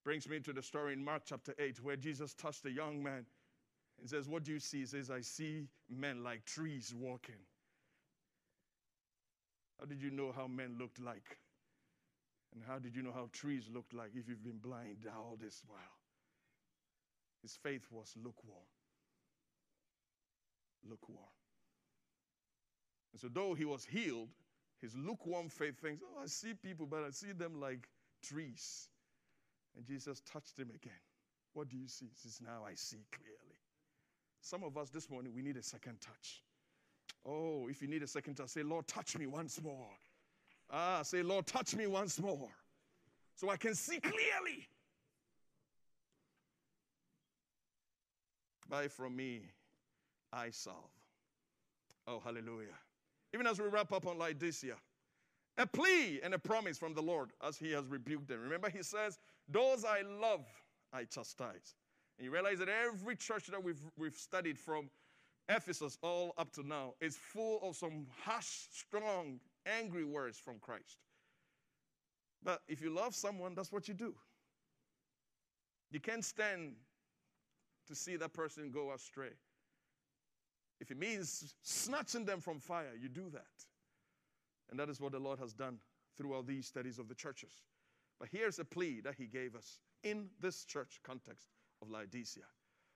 Brings 0.06 0.30
me 0.30 0.40
to 0.40 0.54
the 0.54 0.62
story 0.62 0.94
in 0.94 1.04
Mark 1.04 1.24
chapter 1.26 1.54
8 1.60 1.84
where 1.84 1.98
Jesus 1.98 2.34
touched 2.34 2.66
a 2.68 2.72
young 2.72 3.04
man 3.04 3.26
and 4.00 4.10
says, 4.10 4.30
What 4.30 4.46
do 4.46 4.54
you 4.54 4.62
see? 4.62 4.80
He 4.80 4.86
says, 4.86 5.12
I 5.12 5.20
see 5.20 5.68
men 5.90 6.24
like 6.24 6.46
trees 6.46 6.94
walking. 6.98 7.44
How 9.78 9.88
did 9.88 10.02
you 10.02 10.10
know 10.10 10.32
how 10.34 10.48
men 10.48 10.78
looked 10.80 11.02
like? 11.02 11.40
And 12.54 12.64
how 12.68 12.78
did 12.78 12.96
you 12.96 13.02
know 13.02 13.12
how 13.12 13.30
trees 13.34 13.70
looked 13.74 13.94
like 13.94 14.12
if 14.16 14.30
you've 14.30 14.44
been 14.44 14.60
blind 14.60 15.08
all 15.08 15.38
this 15.42 15.64
while? 15.68 15.80
His 17.42 17.56
faith 17.56 17.88
was 17.92 18.14
lukewarm. 18.16 18.68
Lukewarm. 20.88 21.34
And 23.12 23.22
so, 23.22 23.28
though 23.32 23.54
he 23.54 23.66
was 23.66 23.86
healed, 23.86 24.30
his 24.82 24.96
lukewarm 24.96 25.50
faith 25.50 25.80
thinks, 25.80 26.02
Oh, 26.04 26.22
I 26.22 26.28
see 26.28 26.54
people, 26.54 26.86
but 26.86 27.04
I 27.04 27.10
see 27.10 27.32
them 27.32 27.60
like 27.60 27.88
trees. 28.24 28.90
And 29.76 29.86
Jesus 29.86 30.22
touched 30.32 30.58
him 30.58 30.70
again. 30.74 30.94
What 31.54 31.70
do 31.70 31.78
you 31.78 31.88
see? 31.88 32.06
He 32.06 32.16
says, 32.16 32.40
Now 32.42 32.64
I 32.68 32.76
see 32.76 33.06
clearly. 33.12 33.60
Some 34.42 34.64
of 34.64 34.78
us 34.78 34.90
this 34.90 35.10
morning, 35.10 35.34
we 35.34 35.42
need 35.42 35.58
a 35.58 35.64
second 35.64 36.02
touch. 36.02 36.44
Oh, 37.26 37.68
if 37.70 37.82
you 37.82 37.88
need 37.88 38.04
a 38.04 38.08
second 38.08 38.36
touch, 38.36 38.50
say, 38.50 38.64
Lord, 38.64 38.88
touch 38.88 39.18
me 39.18 39.26
once 39.26 39.62
more. 39.62 39.88
Ah, 40.70 41.02
say, 41.04 41.22
Lord, 41.22 41.46
touch 41.46 41.76
me 41.76 41.88
once 41.88 42.20
more 42.20 42.50
so 43.36 43.50
I 43.50 43.58
can 43.58 43.76
see 43.76 44.00
clearly. 44.00 44.68
Buy 48.70 48.88
from 48.88 49.16
me 49.16 49.42
eye 50.32 50.50
salve. 50.52 50.76
Oh, 52.08 52.20
hallelujah. 52.24 52.76
Even 53.34 53.48
as 53.48 53.60
we 53.60 53.68
wrap 53.68 53.92
up 53.94 54.08
on 54.08 54.18
Laodicea, 54.18 54.76
a 55.58 55.68
plea 55.68 56.20
and 56.24 56.34
a 56.34 56.40
promise 56.40 56.78
from 56.78 56.94
the 56.94 57.02
Lord 57.02 57.32
as 57.46 57.58
he 57.58 57.72
has 57.72 57.86
rebuked 57.86 58.28
them. 58.28 58.42
Remember, 58.42 58.70
he 58.70 58.82
says, 58.84 59.20
Those 59.48 59.86
I 59.86 60.02
love, 60.02 60.46
I 60.92 61.04
chastise. 61.04 61.76
And 62.18 62.26
you 62.26 62.32
realize 62.32 62.60
that 62.60 62.70
every 62.70 63.16
church 63.16 63.48
that 63.48 63.64
we've, 63.64 63.82
we've 63.98 64.16
studied 64.16 64.58
from 64.58 64.90
Ephesus 65.50 65.98
all 66.02 66.34
up 66.38 66.52
to 66.54 66.66
now 66.66 66.94
is 67.02 67.16
full 67.16 67.60
of 67.62 67.76
some 67.76 68.08
harsh, 68.24 68.68
strong, 68.72 69.40
angry 69.66 70.06
words 70.06 70.38
from 70.38 70.60
Christ. 70.60 70.98
But 72.44 72.62
if 72.68 72.82
you 72.82 72.90
love 72.90 73.16
someone, 73.16 73.56
that's 73.56 73.72
what 73.72 73.88
you 73.88 73.94
do. 73.94 74.14
You 75.92 76.00
can't 76.00 76.26
stand 76.26 76.74
to 77.88 77.96
see 77.96 78.16
that 78.18 78.34
person 78.34 78.72
go 78.72 78.92
astray. 78.92 79.34
If 80.80 80.92
it 80.92 80.98
means 80.98 81.56
snatching 81.62 82.26
them 82.26 82.42
from 82.42 82.60
fire, 82.60 82.94
you 83.00 83.08
do 83.08 83.30
that. 83.32 83.46
And 84.70 84.80
that 84.80 84.90
is 84.90 85.00
what 85.00 85.12
the 85.12 85.20
Lord 85.20 85.40
has 85.40 85.54
done 85.54 85.78
throughout 86.18 86.48
these 86.48 86.66
studies 86.66 87.00
of 87.00 87.08
the 87.08 87.16
churches. 87.16 87.54
But 88.20 88.30
here's 88.32 88.60
a 88.60 88.66
plea 88.66 89.02
that 89.02 89.16
He 89.16 89.26
gave 89.26 89.56
us 89.56 89.80
in 90.04 90.30
this 90.42 90.66
church 90.66 91.00
context 91.04 91.48
of 91.82 91.90
Laodicea. 91.90 92.44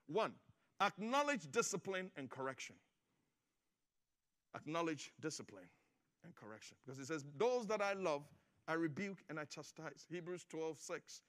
One, 0.07 0.33
acknowledge 0.81 1.51
discipline 1.51 2.11
and 2.17 2.29
correction. 2.29 2.75
Acknowledge 4.55 5.11
discipline 5.21 5.69
and 6.23 6.35
correction. 6.35 6.77
Because 6.85 6.99
it 6.99 7.07
says, 7.07 7.25
Those 7.37 7.65
that 7.67 7.81
I 7.81 7.93
love, 7.93 8.23
I 8.67 8.73
rebuke 8.73 9.19
and 9.29 9.39
I 9.39 9.45
chastise. 9.45 10.05
Hebrews 10.09 10.45
12, 10.49 10.79
6. 10.79 11.21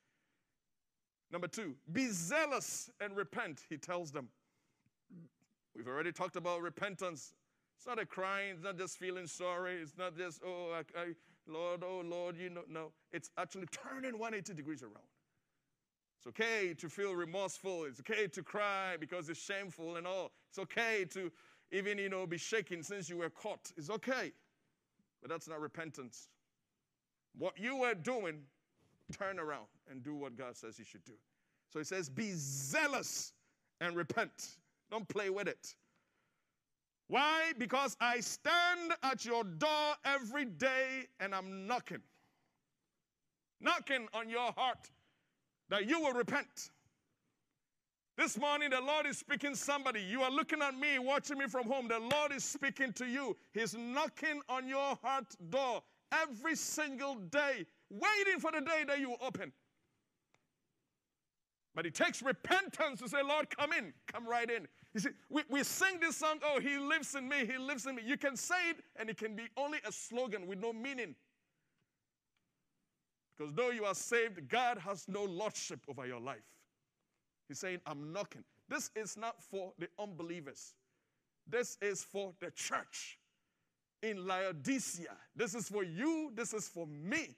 Number 1.30 1.46
two, 1.46 1.74
be 1.92 2.08
zealous 2.08 2.90
and 3.00 3.14
repent, 3.14 3.60
he 3.68 3.76
tells 3.76 4.10
them. 4.10 4.28
We've 5.76 5.86
already 5.88 6.10
talked 6.10 6.36
about 6.36 6.62
repentance. 6.62 7.34
It's 7.76 7.86
not 7.86 8.00
a 8.00 8.06
crying, 8.06 8.54
it's 8.54 8.64
not 8.64 8.78
just 8.78 8.98
feeling 8.98 9.26
sorry, 9.26 9.74
it's 9.74 9.96
not 9.96 10.16
just, 10.16 10.40
oh, 10.44 10.72
I, 10.72 11.00
I, 11.00 11.06
Lord, 11.46 11.84
oh, 11.84 12.02
Lord, 12.04 12.36
you 12.36 12.50
know. 12.50 12.62
No, 12.68 12.92
it's 13.12 13.30
actually 13.38 13.66
turning 13.66 14.18
180 14.18 14.54
degrees 14.54 14.82
around. 14.82 15.06
It's 16.18 16.26
okay 16.26 16.74
to 16.74 16.88
feel 16.88 17.14
remorseful. 17.14 17.84
It's 17.84 18.00
okay 18.00 18.26
to 18.26 18.42
cry 18.42 18.96
because 18.98 19.28
it's 19.28 19.40
shameful 19.40 19.96
and 19.96 20.06
all. 20.06 20.32
It's 20.50 20.58
okay 20.58 21.04
to 21.12 21.30
even, 21.70 21.98
you 21.98 22.08
know, 22.08 22.26
be 22.26 22.38
shaken 22.38 22.82
since 22.82 23.08
you 23.08 23.18
were 23.18 23.30
caught. 23.30 23.70
It's 23.76 23.90
okay. 23.90 24.32
But 25.20 25.30
that's 25.30 25.48
not 25.48 25.60
repentance. 25.60 26.28
What 27.36 27.58
you 27.58 27.76
were 27.76 27.94
doing, 27.94 28.40
turn 29.12 29.38
around 29.38 29.66
and 29.90 30.02
do 30.02 30.14
what 30.14 30.36
God 30.36 30.56
says 30.56 30.78
you 30.78 30.84
should 30.84 31.04
do. 31.04 31.14
So 31.72 31.78
he 31.78 31.84
says, 31.84 32.08
Be 32.08 32.32
zealous 32.34 33.32
and 33.80 33.96
repent. 33.96 34.56
Don't 34.90 35.08
play 35.08 35.30
with 35.30 35.48
it. 35.48 35.74
Why? 37.08 37.52
Because 37.58 37.96
I 38.00 38.20
stand 38.20 38.92
at 39.02 39.24
your 39.24 39.44
door 39.44 39.94
every 40.04 40.44
day 40.44 41.06
and 41.20 41.34
I'm 41.34 41.66
knocking. 41.66 42.02
Knocking 43.60 44.06
on 44.12 44.28
your 44.28 44.52
heart 44.52 44.90
that 45.70 45.88
you 45.88 46.00
will 46.00 46.12
repent. 46.12 46.70
This 48.18 48.36
morning, 48.36 48.70
the 48.70 48.80
Lord 48.80 49.06
is 49.06 49.16
speaking 49.16 49.54
somebody. 49.54 50.00
You 50.00 50.22
are 50.22 50.30
looking 50.30 50.60
at 50.60 50.76
me, 50.76 50.98
watching 50.98 51.38
me 51.38 51.46
from 51.46 51.68
home. 51.68 51.86
The 51.86 52.00
Lord 52.00 52.32
is 52.34 52.42
speaking 52.42 52.92
to 52.94 53.06
you. 53.06 53.36
He's 53.54 53.74
knocking 53.74 54.40
on 54.48 54.66
your 54.66 54.98
heart 55.04 55.36
door 55.50 55.82
every 56.10 56.56
single 56.56 57.14
day, 57.14 57.64
waiting 57.88 58.40
for 58.40 58.50
the 58.50 58.60
day 58.60 58.82
that 58.88 58.98
you 58.98 59.14
open. 59.24 59.52
But 61.76 61.86
it 61.86 61.94
takes 61.94 62.20
repentance 62.20 62.98
to 63.02 63.08
say, 63.08 63.22
Lord, 63.22 63.56
come 63.56 63.72
in, 63.72 63.94
come 64.08 64.26
right 64.26 64.50
in. 64.50 64.66
You 64.94 65.00
see, 65.00 65.10
we, 65.30 65.44
we 65.48 65.62
sing 65.62 66.00
this 66.00 66.16
song, 66.16 66.40
oh, 66.42 66.58
He 66.58 66.76
lives 66.76 67.14
in 67.14 67.28
me, 67.28 67.46
He 67.46 67.56
lives 67.56 67.86
in 67.86 67.94
me. 67.94 68.02
You 68.04 68.16
can 68.16 68.34
say 68.34 68.70
it, 68.70 68.78
and 68.96 69.08
it 69.08 69.16
can 69.16 69.36
be 69.36 69.44
only 69.56 69.78
a 69.86 69.92
slogan 69.92 70.48
with 70.48 70.58
no 70.58 70.72
meaning. 70.72 71.14
Because 73.36 73.52
though 73.52 73.70
you 73.70 73.84
are 73.84 73.94
saved, 73.94 74.48
God 74.48 74.78
has 74.78 75.06
no 75.06 75.22
lordship 75.22 75.78
over 75.88 76.04
your 76.04 76.18
life. 76.18 76.42
He's 77.48 77.58
saying, 77.58 77.80
I'm 77.86 78.12
knocking. 78.12 78.44
This 78.68 78.90
is 78.94 79.16
not 79.16 79.42
for 79.42 79.72
the 79.78 79.88
unbelievers, 79.98 80.74
this 81.48 81.78
is 81.80 82.02
for 82.02 82.32
the 82.40 82.50
church 82.50 83.18
in 84.02 84.26
Laodicea. 84.26 85.16
This 85.34 85.54
is 85.54 85.68
for 85.68 85.82
you, 85.82 86.30
this 86.34 86.54
is 86.54 86.68
for 86.68 86.86
me. 86.86 87.34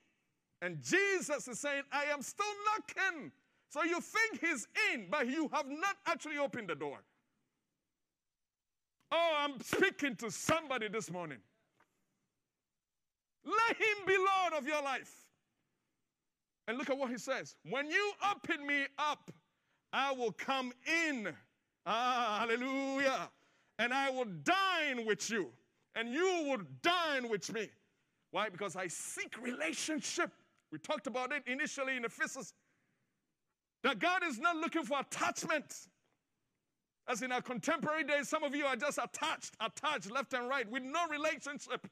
And 0.62 0.82
Jesus 0.82 1.48
is 1.48 1.58
saying, 1.58 1.84
I 1.90 2.04
am 2.04 2.20
still 2.20 2.44
knocking. 2.66 3.32
So 3.70 3.82
you 3.84 4.00
think 4.00 4.40
he's 4.40 4.66
in, 4.92 5.06
but 5.10 5.26
you 5.26 5.48
have 5.52 5.66
not 5.68 5.96
actually 6.06 6.36
opened 6.38 6.68
the 6.68 6.74
door. 6.74 6.98
Oh, 9.12 9.36
I'm 9.38 9.60
speaking 9.60 10.16
to 10.16 10.30
somebody 10.30 10.88
this 10.88 11.10
morning. 11.10 11.38
Let 13.44 13.76
him 13.76 14.06
be 14.06 14.16
Lord 14.16 14.52
of 14.58 14.66
your 14.66 14.82
life. 14.82 15.14
And 16.68 16.78
look 16.78 16.90
at 16.90 16.98
what 16.98 17.10
he 17.10 17.18
says. 17.18 17.56
When 17.68 17.88
you 17.88 18.12
open 18.30 18.66
me 18.66 18.84
up, 18.98 19.30
I 19.92 20.12
will 20.12 20.32
come 20.32 20.72
in. 20.86 21.34
Ah, 21.86 22.38
hallelujah. 22.40 23.30
And 23.78 23.92
I 23.92 24.10
will 24.10 24.26
dine 24.44 25.06
with 25.06 25.30
you 25.30 25.50
and 25.94 26.12
you 26.12 26.44
will 26.48 26.62
dine 26.82 27.28
with 27.28 27.52
me. 27.52 27.68
Why? 28.30 28.48
Because 28.48 28.76
I 28.76 28.86
seek 28.86 29.40
relationship. 29.42 30.30
We 30.70 30.78
talked 30.78 31.06
about 31.06 31.32
it 31.32 31.42
initially 31.46 31.96
in 31.96 32.04
Ephesus. 32.04 32.54
That 33.82 33.98
God 33.98 34.22
is 34.24 34.38
not 34.38 34.56
looking 34.56 34.84
for 34.84 35.00
attachment. 35.00 35.86
As 37.08 37.22
in 37.22 37.32
our 37.32 37.42
contemporary 37.42 38.04
days, 38.04 38.28
some 38.28 38.44
of 38.44 38.54
you 38.54 38.66
are 38.66 38.76
just 38.76 38.98
attached, 38.98 39.56
attached 39.60 40.10
left 40.10 40.32
and 40.32 40.48
right 40.48 40.70
with 40.70 40.82
no 40.82 41.08
relationship. 41.08 41.88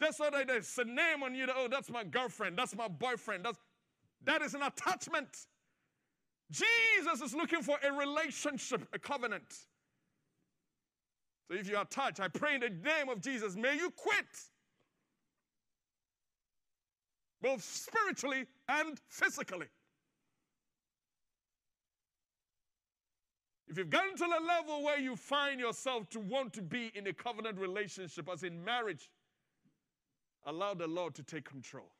That's 0.00 0.18
what 0.18 0.34
it 0.34 0.50
is. 0.50 0.76
a 0.78 0.84
name 0.84 1.22
on 1.22 1.34
you. 1.34 1.46
oh, 1.54 1.68
that's 1.70 1.90
my 1.90 2.04
girlfriend. 2.04 2.56
That's 2.56 2.74
my 2.74 2.88
boyfriend. 2.88 3.44
That's, 3.44 3.58
that 4.24 4.42
is 4.42 4.54
an 4.54 4.62
attachment. 4.62 5.28
Jesus 6.50 7.20
is 7.22 7.34
looking 7.34 7.62
for 7.62 7.76
a 7.82 7.92
relationship, 7.92 8.86
a 8.92 8.98
covenant. 8.98 9.50
So 11.48 11.56
if 11.56 11.68
you 11.68 11.76
are 11.76 11.84
touched, 11.86 12.20
I 12.20 12.28
pray 12.28 12.54
in 12.54 12.60
the 12.60 12.68
name 12.68 13.08
of 13.08 13.20
Jesus, 13.20 13.56
may 13.56 13.76
you 13.76 13.90
quit. 13.90 14.26
Both 17.40 17.64
spiritually 17.64 18.46
and 18.68 19.00
physically. 19.08 19.66
If 23.66 23.78
you've 23.78 23.90
gotten 23.90 24.14
to 24.16 24.24
the 24.24 24.46
level 24.46 24.84
where 24.84 24.98
you 24.98 25.16
find 25.16 25.58
yourself 25.58 26.08
to 26.10 26.20
want 26.20 26.52
to 26.52 26.62
be 26.62 26.92
in 26.94 27.06
a 27.06 27.12
covenant 27.12 27.58
relationship, 27.58 28.28
as 28.30 28.42
in 28.42 28.62
marriage, 28.62 29.08
allow 30.44 30.74
the 30.74 30.86
Lord 30.86 31.14
to 31.14 31.22
take 31.22 31.48
control 31.48 31.90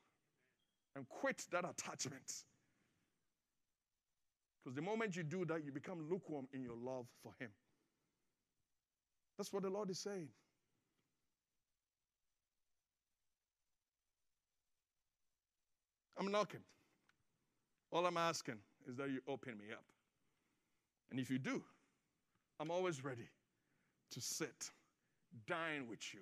and 1.03 1.09
quit 1.09 1.45
that 1.51 1.65
attachment. 1.69 2.43
Because 4.63 4.75
the 4.75 4.81
moment 4.81 5.17
you 5.17 5.23
do 5.23 5.43
that, 5.45 5.65
you 5.65 5.71
become 5.71 6.09
lukewarm 6.09 6.47
in 6.53 6.63
your 6.63 6.77
love 6.77 7.07
for 7.21 7.33
Him. 7.39 7.49
That's 9.37 9.51
what 9.51 9.63
the 9.63 9.69
Lord 9.69 9.89
is 9.89 9.99
saying. 9.99 10.29
I'm 16.17 16.31
knocking. 16.31 16.61
All 17.91 18.05
I'm 18.05 18.17
asking 18.17 18.59
is 18.87 18.95
that 18.95 19.09
you 19.09 19.19
open 19.27 19.57
me 19.57 19.73
up. 19.73 19.83
And 21.11 21.19
if 21.19 21.29
you 21.29 21.37
do, 21.37 21.61
I'm 22.59 22.71
always 22.71 23.03
ready 23.03 23.27
to 24.11 24.21
sit, 24.21 24.71
dine 25.47 25.87
with 25.89 26.13
you, 26.13 26.21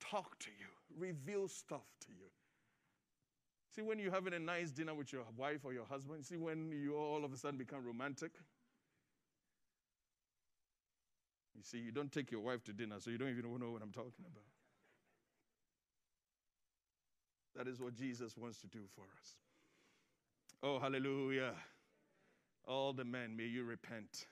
talk 0.00 0.38
to 0.38 0.50
you, 0.50 0.66
reveal 0.96 1.48
stuff 1.48 1.86
to 2.02 2.08
you. 2.12 2.28
See, 3.74 3.82
when 3.82 3.98
you're 3.98 4.12
having 4.12 4.34
a 4.34 4.38
nice 4.38 4.70
dinner 4.70 4.94
with 4.94 5.12
your 5.12 5.22
wife 5.36 5.60
or 5.64 5.72
your 5.72 5.84
husband, 5.84 6.24
see 6.24 6.36
when 6.36 6.72
you 6.72 6.96
all 6.96 7.24
of 7.24 7.32
a 7.32 7.36
sudden 7.36 7.56
become 7.56 7.84
romantic? 7.84 8.32
You 11.54 11.62
see, 11.62 11.78
you 11.78 11.92
don't 11.92 12.10
take 12.10 12.30
your 12.30 12.40
wife 12.40 12.64
to 12.64 12.72
dinner, 12.72 12.96
so 12.98 13.10
you 13.10 13.18
don't 13.18 13.30
even 13.30 13.44
know 13.44 13.70
what 13.70 13.82
I'm 13.82 13.92
talking 13.92 14.24
about. 14.24 14.44
That 17.54 17.68
is 17.68 17.80
what 17.80 17.94
Jesus 17.94 18.36
wants 18.36 18.60
to 18.62 18.66
do 18.66 18.80
for 18.94 19.02
us. 19.02 19.34
Oh, 20.62 20.78
hallelujah. 20.78 21.52
All 22.66 22.92
the 22.92 23.04
men, 23.04 23.36
may 23.36 23.44
you 23.44 23.64
repent 23.64 24.26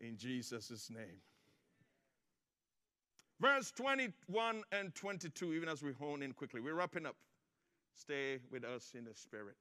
in 0.00 0.16
Jesus' 0.16 0.90
name. 0.90 1.20
Verse 3.40 3.70
21 3.70 4.62
and 4.72 4.94
22, 4.94 5.54
even 5.54 5.68
as 5.68 5.82
we 5.82 5.92
hone 5.92 6.22
in 6.22 6.32
quickly. 6.32 6.60
We're 6.60 6.74
wrapping 6.74 7.06
up. 7.06 7.16
Stay 7.98 8.38
with 8.50 8.64
us 8.64 8.92
in 8.96 9.04
the 9.04 9.14
Spirit. 9.14 9.56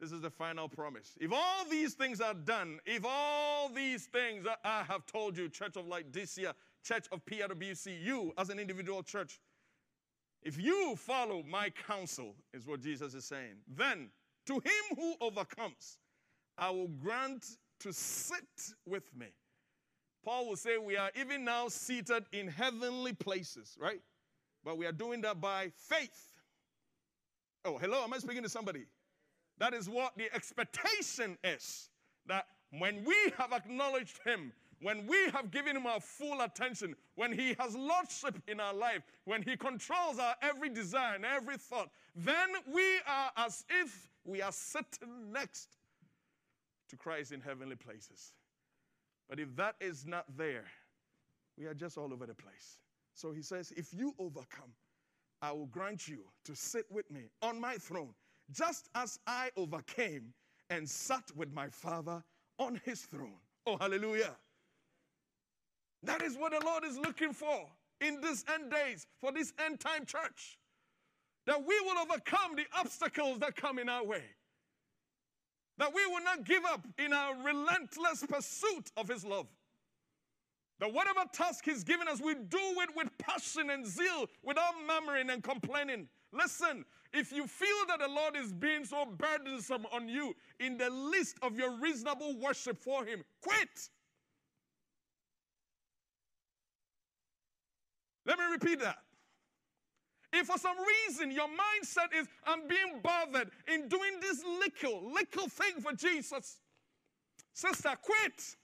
This 0.00 0.10
is 0.10 0.22
the 0.22 0.30
final 0.30 0.68
promise. 0.68 1.16
If 1.20 1.32
all 1.32 1.64
these 1.70 1.94
things 1.94 2.20
are 2.20 2.34
done, 2.34 2.80
if 2.86 3.04
all 3.04 3.68
these 3.68 4.06
things 4.06 4.46
I 4.64 4.82
have 4.82 5.06
told 5.06 5.36
you, 5.36 5.48
Church 5.48 5.76
of 5.76 5.86
Light 5.86 6.12
this 6.12 6.36
year, 6.36 6.52
Church 6.82 7.06
of 7.12 7.24
PIWC, 7.24 8.02
you 8.02 8.32
as 8.36 8.48
an 8.48 8.58
individual 8.58 9.02
church, 9.02 9.38
if 10.42 10.60
you 10.60 10.96
follow 10.96 11.44
my 11.44 11.70
counsel, 11.70 12.34
is 12.52 12.66
what 12.66 12.80
Jesus 12.80 13.14
is 13.14 13.24
saying, 13.24 13.54
then 13.68 14.08
to 14.46 14.54
him 14.54 14.96
who 14.96 15.14
overcomes, 15.20 15.98
I 16.58 16.70
will 16.70 16.88
grant 16.88 17.46
to 17.80 17.92
sit 17.92 18.74
with 18.84 19.14
me. 19.16 19.28
Paul 20.24 20.48
will 20.48 20.56
say, 20.56 20.78
We 20.78 20.96
are 20.96 21.10
even 21.14 21.44
now 21.44 21.68
seated 21.68 22.24
in 22.32 22.48
heavenly 22.48 23.12
places, 23.12 23.76
right? 23.80 24.00
But 24.64 24.78
we 24.78 24.86
are 24.86 24.92
doing 24.92 25.20
that 25.20 25.40
by 25.40 25.70
faith. 25.76 26.31
Oh, 27.64 27.78
hello, 27.78 28.02
am 28.02 28.12
I 28.12 28.18
speaking 28.18 28.42
to 28.42 28.48
somebody? 28.48 28.84
That 29.58 29.74
is 29.74 29.88
what 29.88 30.16
the 30.16 30.34
expectation 30.34 31.38
is. 31.44 31.90
That 32.26 32.46
when 32.78 33.04
we 33.04 33.16
have 33.38 33.52
acknowledged 33.52 34.18
Him, 34.24 34.52
when 34.80 35.06
we 35.06 35.30
have 35.30 35.50
given 35.52 35.76
Him 35.76 35.86
our 35.86 36.00
full 36.00 36.40
attention, 36.40 36.96
when 37.14 37.32
He 37.32 37.54
has 37.60 37.76
lordship 37.76 38.42
in 38.48 38.58
our 38.58 38.74
life, 38.74 39.02
when 39.24 39.42
He 39.42 39.56
controls 39.56 40.18
our 40.18 40.34
every 40.42 40.70
desire 40.70 41.14
and 41.14 41.24
every 41.24 41.56
thought, 41.56 41.90
then 42.16 42.48
we 42.72 42.98
are 43.06 43.30
as 43.36 43.64
if 43.68 44.08
we 44.24 44.42
are 44.42 44.52
sitting 44.52 45.32
next 45.32 45.76
to 46.88 46.96
Christ 46.96 47.32
in 47.32 47.40
heavenly 47.40 47.76
places. 47.76 48.32
But 49.28 49.38
if 49.38 49.54
that 49.56 49.76
is 49.80 50.04
not 50.04 50.24
there, 50.36 50.64
we 51.56 51.66
are 51.66 51.74
just 51.74 51.96
all 51.96 52.12
over 52.12 52.26
the 52.26 52.34
place. 52.34 52.78
So 53.14 53.32
he 53.32 53.42
says, 53.42 53.72
If 53.76 53.94
you 53.94 54.14
overcome, 54.18 54.72
I 55.42 55.50
will 55.50 55.66
grant 55.66 56.06
you 56.06 56.20
to 56.44 56.54
sit 56.54 56.86
with 56.88 57.10
me 57.10 57.22
on 57.42 57.60
my 57.60 57.74
throne, 57.74 58.14
just 58.52 58.88
as 58.94 59.18
I 59.26 59.50
overcame 59.56 60.32
and 60.70 60.88
sat 60.88 61.24
with 61.34 61.52
my 61.52 61.68
Father 61.68 62.22
on 62.58 62.80
his 62.84 63.02
throne. 63.02 63.40
Oh, 63.66 63.76
hallelujah. 63.76 64.36
That 66.04 66.22
is 66.22 66.36
what 66.36 66.52
the 66.52 66.64
Lord 66.64 66.84
is 66.84 66.96
looking 66.96 67.32
for 67.32 67.66
in 68.00 68.20
these 68.20 68.44
end 68.52 68.70
days, 68.70 69.06
for 69.20 69.32
this 69.32 69.52
end 69.64 69.80
time 69.80 70.06
church. 70.06 70.58
That 71.46 71.64
we 71.66 71.78
will 71.80 71.98
overcome 71.98 72.54
the 72.54 72.66
obstacles 72.78 73.40
that 73.40 73.56
come 73.56 73.80
in 73.80 73.88
our 73.88 74.04
way. 74.04 74.22
That 75.78 75.92
we 75.92 76.06
will 76.06 76.22
not 76.22 76.44
give 76.44 76.64
up 76.64 76.86
in 76.98 77.12
our 77.12 77.34
relentless 77.42 78.24
pursuit 78.28 78.92
of 78.96 79.08
His 79.08 79.24
love. 79.24 79.48
That 80.82 80.92
whatever 80.92 81.20
task 81.32 81.64
He's 81.64 81.84
given 81.84 82.08
us, 82.08 82.20
we 82.20 82.34
do 82.34 82.58
it 82.58 82.88
with 82.96 83.06
passion 83.16 83.70
and 83.70 83.86
zeal, 83.86 84.26
without 84.42 84.72
murmuring 84.84 85.30
and 85.30 85.40
complaining. 85.40 86.08
Listen, 86.32 86.84
if 87.12 87.30
you 87.30 87.46
feel 87.46 87.68
that 87.86 88.00
the 88.00 88.08
Lord 88.08 88.34
is 88.36 88.52
being 88.52 88.84
so 88.84 89.06
burdensome 89.06 89.86
on 89.92 90.08
you 90.08 90.34
in 90.58 90.76
the 90.76 90.90
list 90.90 91.36
of 91.40 91.56
your 91.56 91.78
reasonable 91.78 92.36
worship 92.36 92.82
for 92.82 93.04
Him, 93.04 93.22
quit. 93.40 93.90
Let 98.26 98.40
me 98.40 98.44
repeat 98.50 98.80
that. 98.80 98.98
If 100.32 100.48
for 100.48 100.58
some 100.58 100.78
reason 101.06 101.30
your 101.30 101.46
mindset 101.46 102.20
is, 102.20 102.26
I'm 102.44 102.66
being 102.66 103.00
bothered 103.04 103.52
in 103.72 103.88
doing 103.88 104.18
this 104.20 104.42
little, 104.42 105.12
little 105.12 105.48
thing 105.48 105.80
for 105.80 105.92
Jesus, 105.92 106.58
sister, 107.52 107.90
quit. 108.02 108.56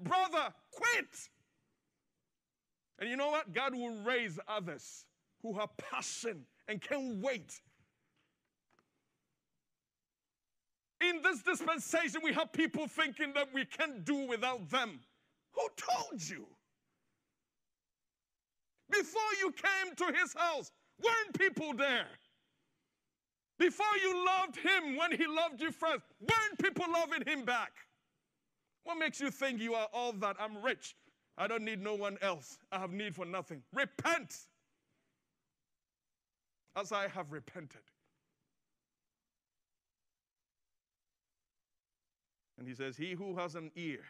Brother, 0.00 0.52
quit. 0.72 1.28
And 2.98 3.10
you 3.10 3.16
know 3.16 3.30
what? 3.30 3.52
God 3.52 3.74
will 3.74 4.02
raise 4.02 4.38
others 4.46 5.04
who 5.42 5.58
have 5.58 5.70
passion 5.76 6.46
and 6.68 6.80
can't 6.80 7.16
wait. 7.16 7.60
In 11.00 11.20
this 11.22 11.42
dispensation, 11.42 12.20
we 12.22 12.32
have 12.32 12.52
people 12.52 12.86
thinking 12.86 13.32
that 13.34 13.52
we 13.52 13.64
can't 13.64 14.04
do 14.04 14.26
without 14.26 14.70
them. 14.70 15.00
Who 15.52 15.68
told 15.76 16.22
you? 16.22 16.46
Before 18.90 19.22
you 19.40 19.52
came 19.52 19.94
to 19.96 20.18
his 20.18 20.34
house, 20.34 20.70
weren't 21.02 21.38
people 21.38 21.74
there? 21.74 22.06
Before 23.58 23.96
you 24.02 24.24
loved 24.24 24.56
him 24.56 24.96
when 24.96 25.12
he 25.12 25.26
loved 25.26 25.60
you 25.60 25.70
first, 25.70 26.04
weren't 26.20 26.58
people 26.60 26.86
loving 26.92 27.26
him 27.26 27.44
back? 27.44 27.72
What 28.84 28.98
makes 28.98 29.20
you 29.20 29.30
think 29.30 29.60
you 29.60 29.74
are 29.74 29.88
all 29.92 30.12
that? 30.12 30.36
I'm 30.38 30.62
rich. 30.62 30.94
I 31.36 31.46
don't 31.46 31.64
need 31.64 31.82
no 31.82 31.94
one 31.94 32.16
else. 32.22 32.58
I 32.70 32.78
have 32.78 32.92
need 32.92 33.14
for 33.14 33.24
nothing. 33.24 33.62
Repent 33.72 34.36
as 36.76 36.92
I 36.92 37.08
have 37.08 37.32
repented. 37.32 37.80
And 42.58 42.68
he 42.68 42.74
says, 42.74 42.96
He 42.96 43.12
who 43.12 43.36
has 43.36 43.56
an 43.56 43.70
ear, 43.74 44.00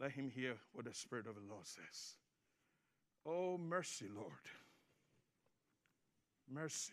let 0.00 0.12
him 0.12 0.30
hear 0.30 0.54
what 0.72 0.86
the 0.86 0.94
Spirit 0.94 1.26
of 1.26 1.34
the 1.34 1.42
Lord 1.48 1.66
says. 1.66 2.16
Oh, 3.26 3.58
mercy, 3.58 4.06
Lord. 4.14 4.32
Mercy. 6.50 6.92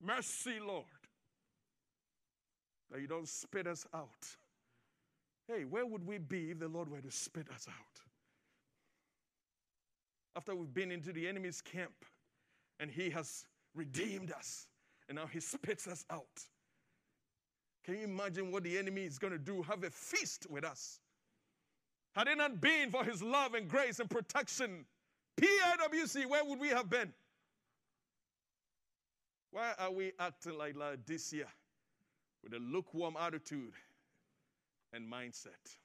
Mercy, 0.00 0.60
Lord. 0.64 0.84
That 2.90 3.00
you 3.00 3.06
don't 3.06 3.28
spit 3.28 3.66
us 3.66 3.86
out. 3.92 4.36
Hey, 5.48 5.64
where 5.64 5.86
would 5.86 6.06
we 6.06 6.18
be 6.18 6.50
if 6.50 6.58
the 6.58 6.68
Lord 6.68 6.90
were 6.90 7.00
to 7.00 7.10
spit 7.10 7.46
us 7.54 7.66
out? 7.68 8.00
After 10.36 10.54
we've 10.54 10.72
been 10.72 10.92
into 10.92 11.10
the 11.10 11.26
enemy's 11.26 11.62
camp 11.62 12.04
and 12.78 12.90
he 12.90 13.08
has 13.10 13.46
redeemed 13.74 14.30
us 14.30 14.66
and 15.08 15.16
now 15.16 15.26
he 15.26 15.40
spits 15.40 15.86
us 15.88 16.04
out. 16.10 16.44
Can 17.84 17.96
you 17.96 18.04
imagine 18.04 18.52
what 18.52 18.62
the 18.62 18.76
enemy 18.76 19.04
is 19.04 19.18
going 19.18 19.32
to 19.32 19.38
do? 19.38 19.62
Have 19.62 19.82
a 19.84 19.90
feast 19.90 20.46
with 20.50 20.64
us. 20.64 21.00
Had 22.14 22.28
it 22.28 22.36
not 22.36 22.60
been 22.60 22.90
for 22.90 23.02
his 23.02 23.22
love 23.22 23.54
and 23.54 23.68
grace 23.68 24.00
and 24.00 24.10
protection, 24.10 24.84
PIWC, 25.40 26.26
where 26.26 26.44
would 26.44 26.60
we 26.60 26.68
have 26.68 26.90
been? 26.90 27.12
Why 29.50 29.72
are 29.78 29.90
we 29.90 30.12
acting 30.18 30.58
like 30.58 30.76
this 31.06 31.32
year 31.32 31.48
with 32.44 32.52
a 32.52 32.58
lukewarm 32.58 33.16
attitude 33.18 33.72
and 34.92 35.10
mindset? 35.10 35.76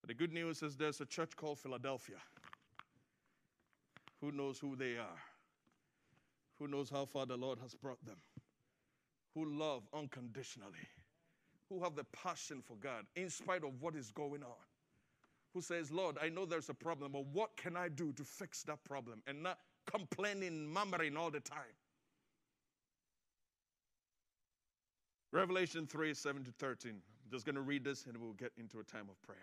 But 0.00 0.08
the 0.08 0.14
good 0.14 0.32
news 0.32 0.62
is 0.62 0.76
there's 0.76 1.00
a 1.00 1.06
church 1.06 1.34
called 1.36 1.58
Philadelphia. 1.58 2.18
Who 4.20 4.32
knows 4.32 4.58
who 4.58 4.76
they 4.76 4.96
are? 4.96 5.22
Who 6.58 6.68
knows 6.68 6.90
how 6.90 7.04
far 7.04 7.26
the 7.26 7.36
Lord 7.36 7.58
has 7.62 7.74
brought 7.74 8.04
them? 8.04 8.16
Who 9.34 9.44
love 9.46 9.82
unconditionally? 9.92 10.88
Who 11.68 11.82
have 11.82 11.96
the 11.96 12.04
passion 12.04 12.62
for 12.62 12.76
God 12.76 13.06
in 13.16 13.30
spite 13.30 13.64
of 13.64 13.80
what 13.80 13.96
is 13.96 14.10
going 14.10 14.42
on? 14.42 14.64
Who 15.54 15.60
says, 15.60 15.90
Lord, 15.90 16.16
I 16.22 16.28
know 16.28 16.44
there's 16.46 16.68
a 16.68 16.74
problem, 16.74 17.12
but 17.12 17.26
what 17.26 17.56
can 17.56 17.76
I 17.76 17.88
do 17.88 18.12
to 18.12 18.24
fix 18.24 18.62
that 18.64 18.82
problem? 18.84 19.22
And 19.26 19.42
not 19.42 19.58
complaining, 19.86 20.66
murmuring 20.66 21.16
all 21.16 21.30
the 21.30 21.40
time. 21.40 21.60
Revelation 25.32 25.86
3 25.86 26.14
7 26.14 26.44
to 26.44 26.52
13. 26.52 27.00
I'm 27.24 27.30
just 27.30 27.46
going 27.46 27.54
to 27.54 27.62
read 27.62 27.84
this 27.84 28.06
and 28.06 28.16
we'll 28.18 28.32
get 28.34 28.52
into 28.58 28.80
a 28.80 28.84
time 28.84 29.08
of 29.08 29.20
prayer. 29.22 29.38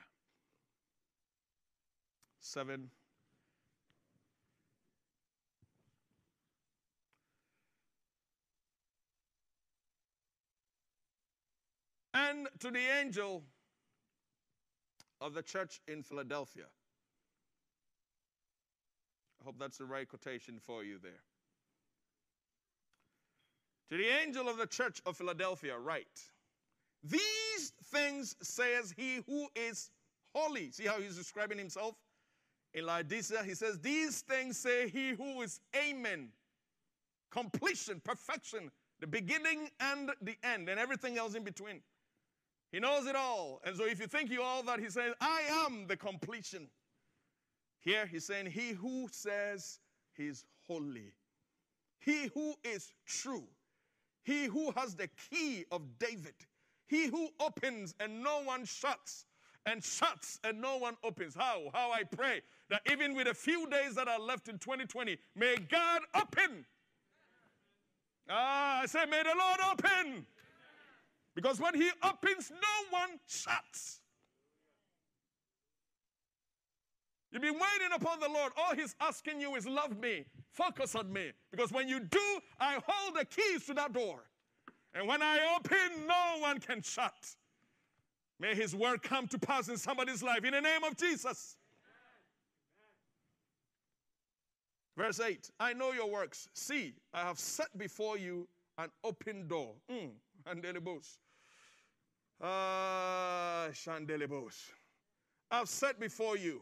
7 2.39 2.89
And 12.13 12.47
to 12.59 12.71
the 12.71 12.79
angel 12.99 13.43
of 15.21 15.33
the 15.33 15.41
church 15.41 15.79
in 15.87 16.03
Philadelphia. 16.03 16.65
I 19.39 19.45
hope 19.45 19.55
that's 19.59 19.77
the 19.77 19.85
right 19.85 20.07
quotation 20.07 20.59
for 20.59 20.83
you 20.83 20.99
there. 21.01 21.23
To 23.89 23.97
the 23.97 24.07
angel 24.07 24.47
of 24.49 24.57
the 24.57 24.67
church 24.67 25.01
of 25.05 25.17
Philadelphia, 25.17 25.77
write 25.77 26.30
These 27.03 27.73
things 27.85 28.35
says 28.41 28.93
he 28.95 29.21
who 29.27 29.47
is 29.55 29.89
holy. 30.33 30.71
See 30.71 30.85
how 30.85 30.99
he's 30.99 31.17
describing 31.17 31.57
himself? 31.57 31.95
In 32.73 32.85
Laodicea, 32.85 33.43
he 33.43 33.53
says, 33.53 33.79
These 33.79 34.21
things 34.21 34.57
say 34.57 34.87
he 34.87 35.09
who 35.09 35.41
is 35.41 35.59
Amen. 35.75 36.29
Completion, 37.31 38.01
perfection, 38.03 38.71
the 38.99 39.07
beginning 39.07 39.69
and 39.79 40.11
the 40.21 40.35
end, 40.43 40.69
and 40.69 40.79
everything 40.79 41.17
else 41.17 41.35
in 41.35 41.43
between. 41.43 41.81
He 42.71 42.79
knows 42.79 43.07
it 43.07 43.15
all. 43.15 43.61
And 43.65 43.75
so 43.75 43.85
if 43.85 43.99
you 43.99 44.07
think 44.07 44.29
you 44.29 44.41
all 44.41 44.63
that, 44.63 44.79
he 44.79 44.89
says, 44.89 45.13
I 45.19 45.41
am 45.65 45.87
the 45.87 45.97
completion. 45.97 46.67
Here 47.79 48.05
he's 48.05 48.25
saying, 48.25 48.47
He 48.47 48.71
who 48.71 49.07
says 49.11 49.79
he's 50.15 50.45
holy, 50.67 51.13
he 51.99 52.29
who 52.33 52.53
is 52.63 52.93
true, 53.05 53.47
he 54.23 54.45
who 54.45 54.71
has 54.77 54.95
the 54.95 55.09
key 55.29 55.65
of 55.71 55.81
David, 55.99 56.35
he 56.91 57.07
who 57.07 57.29
opens 57.39 57.95
and 58.01 58.21
no 58.21 58.43
one 58.43 58.65
shuts, 58.65 59.25
and 59.65 59.81
shuts 59.81 60.39
and 60.43 60.59
no 60.59 60.75
one 60.75 60.97
opens. 61.03 61.33
How? 61.33 61.69
How 61.73 61.89
I 61.91 62.03
pray 62.03 62.41
that 62.69 62.81
even 62.91 63.15
with 63.15 63.27
a 63.27 63.33
few 63.33 63.65
days 63.69 63.95
that 63.95 64.09
are 64.09 64.19
left 64.19 64.49
in 64.49 64.57
2020, 64.57 65.17
may 65.35 65.55
God 65.55 66.01
open. 66.13 66.65
Ah, 68.29 68.81
I 68.81 68.85
say, 68.87 69.05
may 69.09 69.23
the 69.23 69.33
Lord 69.37 69.59
open. 69.71 70.25
Because 71.33 71.61
when 71.61 71.75
He 71.75 71.89
opens, 72.03 72.51
no 72.51 72.97
one 72.97 73.11
shuts. 73.25 74.01
You've 77.31 77.41
been 77.41 77.53
waiting 77.53 77.95
upon 77.95 78.19
the 78.19 78.27
Lord. 78.27 78.51
All 78.57 78.75
He's 78.75 78.95
asking 78.99 79.39
you 79.39 79.55
is 79.55 79.65
love 79.65 79.97
me, 79.97 80.25
focus 80.51 80.95
on 80.95 81.11
me. 81.13 81.31
Because 81.51 81.71
when 81.71 81.87
you 81.87 82.01
do, 82.01 82.39
I 82.59 82.79
hold 82.85 83.15
the 83.15 83.23
keys 83.23 83.65
to 83.67 83.73
that 83.75 83.93
door. 83.93 84.23
And 84.93 85.07
when 85.07 85.21
I 85.21 85.55
open, 85.55 86.07
no 86.07 86.37
one 86.39 86.59
can 86.59 86.81
shut. 86.81 87.35
May 88.39 88.55
His 88.55 88.75
word 88.75 89.03
come 89.03 89.27
to 89.27 89.39
pass 89.39 89.69
in 89.69 89.77
somebody's 89.77 90.21
life 90.21 90.43
in 90.43 90.51
the 90.51 90.61
name 90.61 90.83
of 90.83 90.97
Jesus. 90.97 91.55
Verse 94.97 95.19
8 95.19 95.49
I 95.59 95.73
know 95.73 95.93
your 95.93 96.09
works. 96.09 96.49
See, 96.53 96.93
I 97.13 97.21
have 97.21 97.39
set 97.39 97.75
before 97.77 98.17
you 98.17 98.47
an 98.77 98.89
open 99.03 99.47
door. 99.47 99.73
Mm. 99.89 100.09
Ah, 102.41 103.67
Shandelibos. 103.71 104.71
I've 105.51 105.69
set 105.69 105.99
before 105.99 106.37
you, 106.37 106.61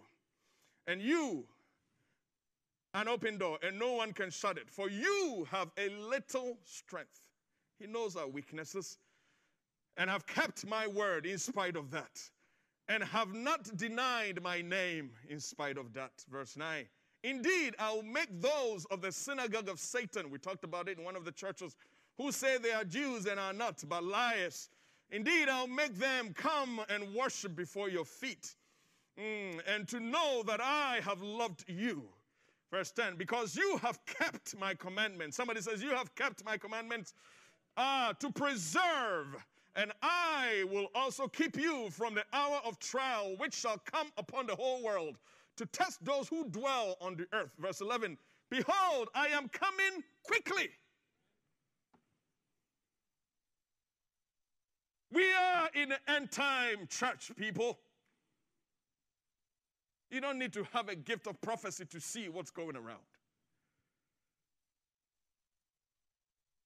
and 0.88 1.02
you 1.02 1.46
an 2.94 3.08
open 3.08 3.38
door, 3.38 3.60
and 3.62 3.78
no 3.78 3.94
one 3.94 4.12
can 4.14 4.32
shut 4.32 4.58
it. 4.58 4.70
For 4.70 4.90
you 4.90 5.48
have 5.52 5.70
a 5.78 5.90
little 5.90 6.58
strength. 6.66 7.22
He 7.80 7.88
knows 7.88 8.16
our 8.16 8.28
weaknesses 8.28 8.98
and 9.98 10.10
have 10.10 10.26
kept 10.28 10.66
my 10.66 10.88
word 10.88 11.26
in 11.26 11.38
spite 11.38 11.76
of 11.76 11.92
that, 11.92 12.22
and 12.88 13.04
have 13.04 13.34
not 13.34 13.76
denied 13.78 14.42
my 14.42 14.62
name 14.62 15.12
in 15.30 15.40
spite 15.40 15.78
of 15.78 15.94
that. 15.94 16.12
Verse 16.32 16.56
9. 16.56 16.86
Indeed, 17.24 17.76
I'll 17.80 18.02
make 18.02 18.30
those 18.42 18.86
of 18.86 19.02
the 19.02 19.12
synagogue 19.12 19.68
of 19.68 19.80
Satan, 19.80 20.30
we 20.30 20.38
talked 20.38 20.64
about 20.64 20.88
it 20.88 20.98
in 20.98 21.04
one 21.04 21.18
of 21.18 21.26
the 21.26 21.34
churches, 21.34 21.76
who 22.18 22.32
say 22.32 22.58
they 22.58 22.72
are 22.72 22.86
Jews 22.86 23.26
and 23.26 23.40
are 23.40 23.54
not, 23.54 23.84
but 23.88 24.04
liars. 24.04 24.70
Indeed, 25.12 25.50
I'll 25.50 25.68
make 25.68 25.96
them 25.96 26.34
come 26.34 26.82
and 26.88 27.14
worship 27.14 27.56
before 27.56 27.90
your 27.90 28.06
feet, 28.06 28.56
mm, 29.20 29.60
and 29.68 29.88
to 29.90 30.00
know 30.00 30.44
that 30.48 30.62
I 30.62 31.02
have 31.04 31.22
loved 31.22 31.66
you. 31.68 32.04
Verse 32.72 32.92
10 32.92 33.16
Because 33.16 33.56
you 33.56 33.78
have 33.82 34.00
kept 34.06 34.58
my 34.58 34.74
commandments. 34.74 35.36
Somebody 35.36 35.62
says, 35.62 35.82
You 35.82 35.90
have 35.90 36.14
kept 36.16 36.46
my 36.46 36.58
commandments 36.58 37.14
ah, 37.80 38.14
to 38.20 38.30
preserve 38.32 39.36
and 39.76 39.94
I 40.02 40.66
will 40.70 40.88
also 40.94 41.28
keep 41.28 41.58
you 41.58 41.90
from 41.92 42.14
the 42.14 42.26
hour 42.34 42.60
of 42.66 42.80
trial 42.80 43.36
which 43.38 43.54
shall 43.54 43.78
come 43.86 44.10
upon 44.18 44.46
the 44.46 44.56
whole 44.56 44.84
world 44.84 45.18
to 45.56 45.66
test 45.68 46.04
those 46.04 46.28
who 46.28 46.46
dwell 46.50 46.98
on 47.00 47.16
the 47.16 47.28
earth. 47.34 47.52
Verse 47.60 47.82
11 47.82 48.18
Behold, 48.50 49.10
I 49.16 49.28
am 49.28 49.48
coming 49.50 50.04
quickly. 50.24 50.70
We 55.12 55.32
are 55.32 55.70
in 55.76 55.90
the 55.90 56.00
end 56.08 56.32
time 56.32 56.88
church, 56.90 57.32
people. 57.36 57.80
You 60.12 60.20
don't 60.22 60.40
need 60.40 60.54
to 60.54 60.64
have 60.74 60.90
a 60.90 60.96
gift 60.96 61.28
of 61.28 61.40
prophecy 61.42 61.86
to 61.86 62.00
see 62.02 62.30
what's 62.30 62.52
going 62.52 62.76
around. 62.76 63.00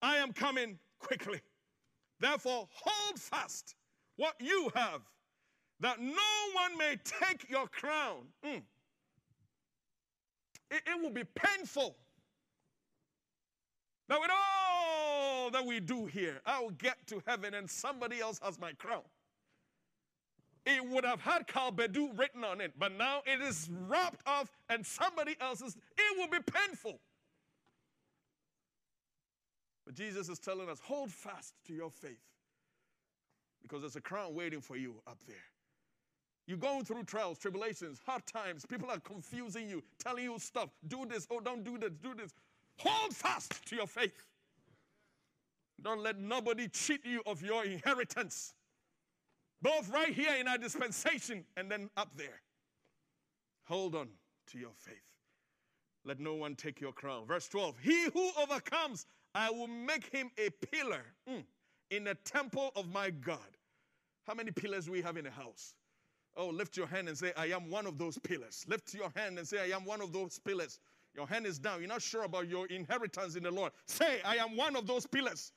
I 0.01 0.17
am 0.17 0.33
coming 0.33 0.79
quickly. 1.03 1.41
Therefore, 2.19 2.67
hold 2.71 3.19
fast 3.19 3.75
what 4.15 4.35
you 4.39 4.71
have, 4.75 5.01
that 5.79 5.99
no 5.99 6.13
one 6.53 6.77
may 6.77 6.97
take 7.03 7.49
your 7.49 7.67
crown. 7.67 8.27
Mm. 8.45 8.61
It, 10.71 10.81
it 10.87 11.01
will 11.01 11.11
be 11.11 11.23
painful. 11.35 11.95
Now, 14.09 14.21
with 14.21 14.31
all 14.31 15.49
that 15.51 15.65
we 15.65 15.79
do 15.79 16.05
here, 16.05 16.41
I 16.45 16.61
will 16.61 16.71
get 16.71 16.97
to 17.07 17.21
heaven 17.25 17.53
and 17.53 17.69
somebody 17.69 18.19
else 18.19 18.39
has 18.43 18.59
my 18.59 18.73
crown. 18.73 19.01
It 20.65 20.87
would 20.87 21.03
have 21.03 21.19
had 21.19 21.47
Kalbedu 21.47 22.17
written 22.17 22.43
on 22.43 22.61
it, 22.61 22.71
but 22.77 22.93
now 22.97 23.21
it 23.25 23.41
is 23.41 23.69
wrapped 23.87 24.21
off 24.25 24.49
and 24.69 24.85
somebody 24.85 25.35
else's. 25.41 25.75
It 25.97 26.17
will 26.17 26.29
be 26.29 26.43
painful. 26.43 26.99
But 29.85 29.95
Jesus 29.95 30.29
is 30.29 30.39
telling 30.39 30.69
us 30.69 30.79
hold 30.81 31.11
fast 31.11 31.53
to 31.67 31.73
your 31.73 31.89
faith 31.89 32.21
because 33.61 33.81
there's 33.81 33.95
a 33.95 34.01
crown 34.01 34.33
waiting 34.33 34.61
for 34.61 34.75
you 34.77 34.95
up 35.07 35.17
there. 35.27 35.35
You're 36.45 36.57
going 36.57 36.83
through 36.83 37.03
trials, 37.03 37.39
tribulations, 37.39 37.99
hard 38.05 38.25
times. 38.25 38.65
People 38.65 38.89
are 38.91 38.99
confusing 38.99 39.69
you, 39.69 39.81
telling 39.97 40.25
you 40.25 40.37
stuff. 40.39 40.69
Do 40.87 41.05
this, 41.05 41.25
oh, 41.31 41.39
don't 41.39 41.63
do 41.63 41.77
this, 41.77 41.91
do 42.01 42.13
this. 42.13 42.33
Hold 42.79 43.15
fast 43.15 43.65
to 43.67 43.75
your 43.75 43.87
faith. 43.87 44.27
Don't 45.81 46.01
let 46.01 46.19
nobody 46.19 46.67
cheat 46.67 47.05
you 47.05 47.21
of 47.25 47.41
your 47.41 47.65
inheritance, 47.65 48.53
both 49.61 49.89
right 49.89 50.13
here 50.13 50.35
in 50.39 50.47
our 50.47 50.57
dispensation 50.57 51.45
and 51.57 51.69
then 51.69 51.89
up 51.97 52.09
there. 52.15 52.41
Hold 53.65 53.95
on 53.95 54.09
to 54.47 54.59
your 54.59 54.73
faith. 54.75 54.95
Let 56.05 56.19
no 56.19 56.35
one 56.35 56.55
take 56.55 56.81
your 56.81 56.91
crown. 56.91 57.25
Verse 57.25 57.47
12 57.47 57.77
He 57.79 58.09
who 58.13 58.31
overcomes 58.41 59.05
I 59.35 59.49
will 59.49 59.67
make 59.67 60.11
him 60.11 60.29
a 60.37 60.49
pillar 60.67 61.01
mm, 61.29 61.43
in 61.89 62.03
the 62.03 62.15
temple 62.15 62.71
of 62.75 62.91
my 62.91 63.09
God. 63.09 63.39
How 64.27 64.33
many 64.33 64.51
pillars 64.51 64.89
we 64.89 65.01
have 65.01 65.17
in 65.17 65.25
a 65.25 65.31
house? 65.31 65.73
Oh, 66.35 66.47
lift 66.47 66.77
your 66.77 66.87
hand 66.87 67.07
and 67.09 67.17
say, 67.17 67.31
I 67.37 67.47
am 67.47 67.69
one 67.69 67.85
of 67.85 67.97
those 67.97 68.17
pillars. 68.17 68.65
Lift 68.67 68.93
your 68.93 69.11
hand 69.15 69.37
and 69.37 69.47
say, 69.47 69.71
I 69.71 69.75
am 69.75 69.85
one 69.85 70.01
of 70.01 70.11
those 70.11 70.39
pillars. 70.39 70.79
Your 71.15 71.27
hand 71.27 71.45
is 71.45 71.59
down. 71.59 71.79
You're 71.79 71.89
not 71.89 72.01
sure 72.01 72.23
about 72.23 72.47
your 72.47 72.65
inheritance 72.67 73.35
in 73.35 73.43
the 73.43 73.51
Lord. 73.51 73.71
Say, 73.85 74.19
I 74.25 74.37
am 74.37 74.57
one 74.57 74.75
of 74.75 74.87
those 74.87 75.05
pillars. 75.05 75.51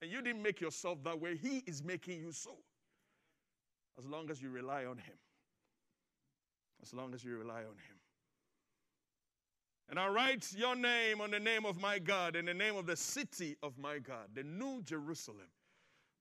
And 0.00 0.10
you 0.10 0.22
didn't 0.22 0.42
make 0.42 0.60
yourself 0.60 1.04
that 1.04 1.20
way. 1.20 1.36
He 1.36 1.62
is 1.66 1.84
making 1.84 2.20
you 2.20 2.32
so. 2.32 2.56
As 3.98 4.06
long 4.06 4.30
as 4.30 4.40
you 4.40 4.48
rely 4.48 4.86
on 4.86 4.96
Him. 4.96 5.16
As 6.82 6.94
long 6.94 7.12
as 7.12 7.22
you 7.22 7.36
rely 7.36 7.60
on 7.60 7.76
Him. 7.76 7.99
And 9.90 9.98
I 9.98 10.06
write 10.06 10.46
your 10.56 10.76
name 10.76 11.20
on 11.20 11.32
the 11.32 11.40
name 11.40 11.66
of 11.66 11.80
my 11.80 11.98
God, 11.98 12.36
in 12.36 12.44
the 12.44 12.54
name 12.54 12.76
of 12.76 12.86
the 12.86 12.94
city 12.94 13.56
of 13.60 13.76
my 13.76 13.98
God, 13.98 14.28
the 14.34 14.44
new 14.44 14.80
Jerusalem, 14.82 15.48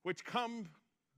which 0.02 0.26
come 0.26 0.66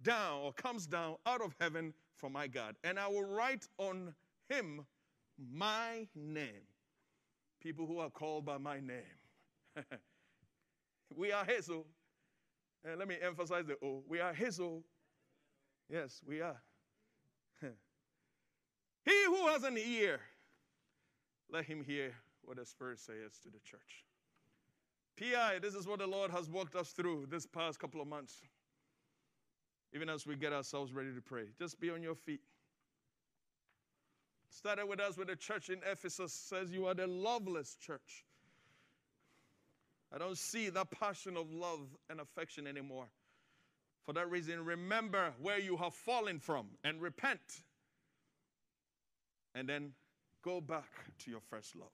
down 0.03 0.41
or 0.41 0.51
comes 0.51 0.85
down 0.85 1.15
out 1.25 1.41
of 1.41 1.55
heaven 1.61 1.93
from 2.17 2.33
my 2.33 2.47
God. 2.47 2.75
And 2.83 2.99
I 2.99 3.07
will 3.07 3.23
write 3.23 3.69
on 3.77 4.13
him 4.49 4.85
my 5.49 6.05
name. 6.13 6.67
People 7.61 7.87
who 7.87 7.99
are 7.99 8.09
called 8.09 8.45
by 8.45 8.57
my 8.57 8.81
name. 8.81 9.77
we 11.15 11.31
are 11.31 11.45
his. 11.45 11.69
Oh. 11.69 11.85
And 12.83 12.99
let 12.99 13.07
me 13.07 13.15
emphasize 13.21 13.65
the 13.65 13.77
O. 13.81 14.03
We 14.09 14.19
are 14.19 14.33
his. 14.33 14.59
Oh. 14.59 14.83
Yes, 15.89 16.19
we 16.27 16.41
are. 16.41 16.61
he 17.61 19.23
who 19.25 19.47
has 19.47 19.63
an 19.63 19.77
ear, 19.77 20.19
let 21.49 21.63
him 21.63 21.81
hear 21.81 22.11
what 22.43 22.57
the 22.57 22.65
Spirit 22.65 22.99
says 22.99 23.37
to 23.43 23.49
the 23.49 23.59
church. 23.59 24.05
PI, 25.17 25.59
this 25.59 25.75
is 25.75 25.87
what 25.87 25.99
the 25.99 26.07
Lord 26.07 26.31
has 26.31 26.49
walked 26.49 26.75
us 26.75 26.89
through 26.91 27.27
this 27.29 27.45
past 27.45 27.79
couple 27.79 28.01
of 28.01 28.07
months. 28.07 28.41
Even 29.93 30.09
as 30.09 30.25
we 30.25 30.35
get 30.35 30.53
ourselves 30.53 30.93
ready 30.93 31.13
to 31.13 31.21
pray, 31.21 31.43
just 31.59 31.79
be 31.79 31.89
on 31.89 32.01
your 32.01 32.15
feet. 32.15 32.41
Started 34.49 34.85
with 34.87 34.99
us 34.99 35.17
with 35.17 35.27
the 35.27 35.35
church 35.35 35.69
in 35.69 35.79
Ephesus 35.89 36.33
says 36.33 36.71
you 36.71 36.85
are 36.85 36.93
the 36.93 37.07
loveless 37.07 37.75
church. 37.75 38.25
I 40.13 40.17
don't 40.17 40.37
see 40.37 40.69
that 40.69 40.91
passion 40.91 41.37
of 41.37 41.51
love 41.53 41.87
and 42.09 42.19
affection 42.19 42.67
anymore. 42.67 43.05
For 44.05 44.13
that 44.13 44.29
reason, 44.29 44.65
remember 44.65 45.31
where 45.41 45.59
you 45.59 45.77
have 45.77 45.93
fallen 45.93 46.39
from 46.39 46.67
and 46.83 47.01
repent. 47.01 47.39
And 49.55 49.69
then 49.69 49.91
go 50.43 50.59
back 50.59 50.89
to 51.19 51.31
your 51.31 51.41
first 51.49 51.75
love. 51.75 51.91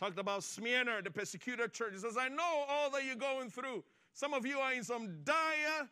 Talked 0.00 0.18
about 0.18 0.42
Smyrna, 0.42 1.02
the 1.04 1.10
persecuted 1.10 1.74
church. 1.74 1.92
He 1.92 1.98
says, 1.98 2.16
I 2.18 2.30
know 2.30 2.64
all 2.66 2.90
that 2.92 3.04
you're 3.04 3.16
going 3.16 3.50
through. 3.50 3.84
Some 4.14 4.32
of 4.32 4.46
you 4.46 4.58
are 4.58 4.72
in 4.72 4.82
some 4.82 5.10
dire, 5.24 5.90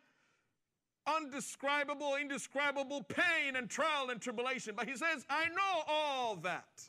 undescribable, 1.05 2.15
indescribable 2.19 3.03
pain 3.03 3.55
and 3.55 3.69
trial 3.69 4.09
and 4.09 4.19
tribulation. 4.19 4.73
But 4.75 4.89
he 4.89 4.97
says, 4.97 5.27
I 5.29 5.49
know 5.49 5.83
all 5.87 6.35
that. 6.37 6.81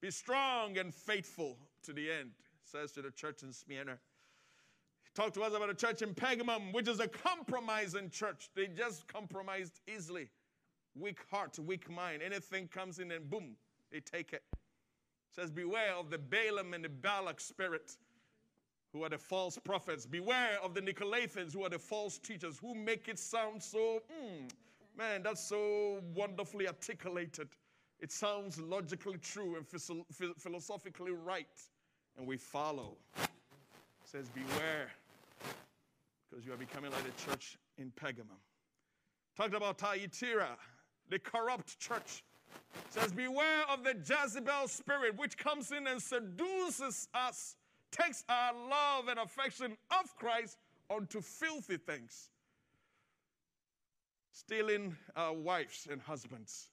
Be 0.00 0.12
strong 0.12 0.78
and 0.78 0.94
faithful 0.94 1.58
to 1.82 1.92
the 1.92 2.08
end, 2.08 2.30
says 2.62 2.92
to 2.92 3.02
the 3.02 3.10
church 3.10 3.42
in 3.42 3.52
Smyrna. 3.52 3.98
He 5.02 5.10
talked 5.16 5.34
to 5.34 5.42
us 5.42 5.52
about 5.54 5.70
a 5.70 5.74
church 5.74 6.02
in 6.02 6.14
Pergamum, 6.14 6.72
which 6.72 6.86
is 6.86 7.00
a 7.00 7.08
compromising 7.08 8.10
church. 8.10 8.48
They 8.54 8.68
just 8.68 9.08
compromised 9.08 9.80
easily. 9.92 10.28
Weak 10.94 11.18
heart, 11.32 11.58
weak 11.58 11.90
mind. 11.90 12.22
Anything 12.22 12.68
comes 12.68 13.00
in 13.00 13.10
and 13.10 13.28
boom, 13.28 13.56
they 13.90 13.98
take 13.98 14.32
it 14.32 14.44
says, 15.30 15.50
Beware 15.50 15.94
of 15.94 16.10
the 16.10 16.18
Balaam 16.18 16.74
and 16.74 16.84
the 16.84 16.88
Balak 16.88 17.40
spirit, 17.40 17.96
who 18.92 19.04
are 19.04 19.08
the 19.08 19.18
false 19.18 19.58
prophets. 19.64 20.06
Beware 20.06 20.58
of 20.62 20.74
the 20.74 20.80
Nicolaitans, 20.80 21.52
who 21.52 21.64
are 21.64 21.70
the 21.70 21.78
false 21.78 22.18
teachers, 22.18 22.58
who 22.58 22.74
make 22.74 23.08
it 23.08 23.18
sound 23.18 23.62
so, 23.62 24.02
mm, 24.10 24.48
Man, 24.98 25.22
that's 25.22 25.48
so 25.48 26.00
wonderfully 26.12 26.66
articulated. 26.66 27.48
It 28.00 28.10
sounds 28.10 28.60
logically 28.60 29.18
true 29.18 29.56
and 29.56 29.64
philosophically 30.36 31.12
right. 31.12 31.46
And 32.16 32.26
we 32.26 32.36
follow. 32.36 32.96
It 33.22 33.28
says, 34.04 34.28
Beware, 34.30 34.90
because 36.28 36.44
you 36.44 36.52
are 36.52 36.56
becoming 36.56 36.90
like 36.90 37.04
the 37.04 37.30
church 37.30 37.58
in 37.78 37.92
Pergamum. 37.92 38.40
Talked 39.36 39.54
about 39.54 39.78
Thyatira, 39.78 40.56
the 41.08 41.20
corrupt 41.20 41.78
church. 41.78 42.24
It 42.74 42.92
says, 42.92 43.12
Beware 43.12 43.64
of 43.70 43.84
the 43.84 43.94
Jezebel 43.94 44.68
spirit, 44.68 45.16
which 45.16 45.36
comes 45.36 45.72
in 45.72 45.86
and 45.86 46.00
seduces 46.00 47.08
us, 47.14 47.56
takes 47.90 48.24
our 48.28 48.52
love 48.54 49.08
and 49.08 49.18
affection 49.18 49.76
of 49.90 50.16
Christ 50.16 50.58
onto 50.90 51.20
filthy 51.20 51.76
things 51.76 52.30
stealing 54.38 54.96
our 55.16 55.32
wives 55.32 55.88
and 55.90 56.00
husbands. 56.00 56.68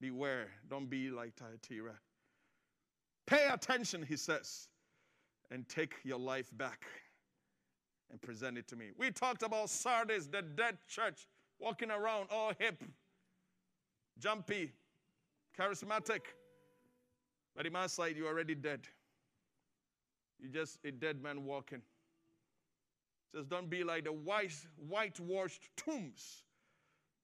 Beware, 0.00 0.48
don't 0.68 0.90
be 0.90 1.10
like 1.10 1.34
Thyatira. 1.36 1.94
Pay 3.26 3.48
attention, 3.52 4.02
he 4.02 4.16
says, 4.16 4.68
and 5.50 5.68
take 5.68 5.94
your 6.04 6.18
life 6.18 6.50
back 6.56 6.84
and 8.10 8.20
present 8.20 8.58
it 8.58 8.66
to 8.68 8.76
me. 8.76 8.86
We 8.98 9.10
talked 9.10 9.42
about 9.42 9.70
Sardis, 9.70 10.26
the 10.26 10.42
dead 10.42 10.78
church, 10.88 11.28
walking 11.60 11.90
around 11.90 12.28
all 12.30 12.52
hip, 12.58 12.82
jumpy, 14.20 14.72
charismatic. 15.58 16.20
But 17.56 17.66
in 17.66 17.72
my 17.72 17.86
sight, 17.88 18.16
you're 18.16 18.28
already 18.28 18.54
dead. 18.54 18.80
You're 20.38 20.52
just 20.52 20.78
a 20.84 20.90
dead 20.92 21.22
man 21.22 21.44
walking 21.44 21.82
says, 23.34 23.46
Don't 23.46 23.70
be 23.70 23.84
like 23.84 24.04
the 24.04 24.12
white, 24.12 24.54
whitewashed 24.88 25.68
tombs, 25.76 26.42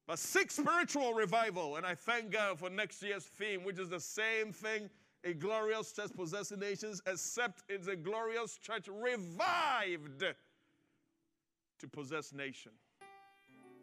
but 0.07 0.19
seek 0.19 0.51
spiritual 0.51 1.15
revival. 1.15 1.77
And 1.77 1.87
I 1.87 1.95
thank 1.95 2.31
God 2.31 2.59
for 2.59 2.71
next 2.71 3.03
year's 3.03 3.25
theme, 3.25 3.65
which 3.65 3.79
is 3.79 3.89
the 3.89 4.01
same 4.01 4.53
thing 4.53 4.89
a 5.25 5.35
glorious 5.35 5.93
church 5.93 6.13
possessing 6.15 6.61
nations, 6.61 7.03
except 7.07 7.65
it's 7.69 7.89
a 7.89 7.97
glorious 7.97 8.57
church 8.59 8.89
revived 8.89 10.25
to 11.81 11.89
possess 11.89 12.33
nation. 12.33 12.71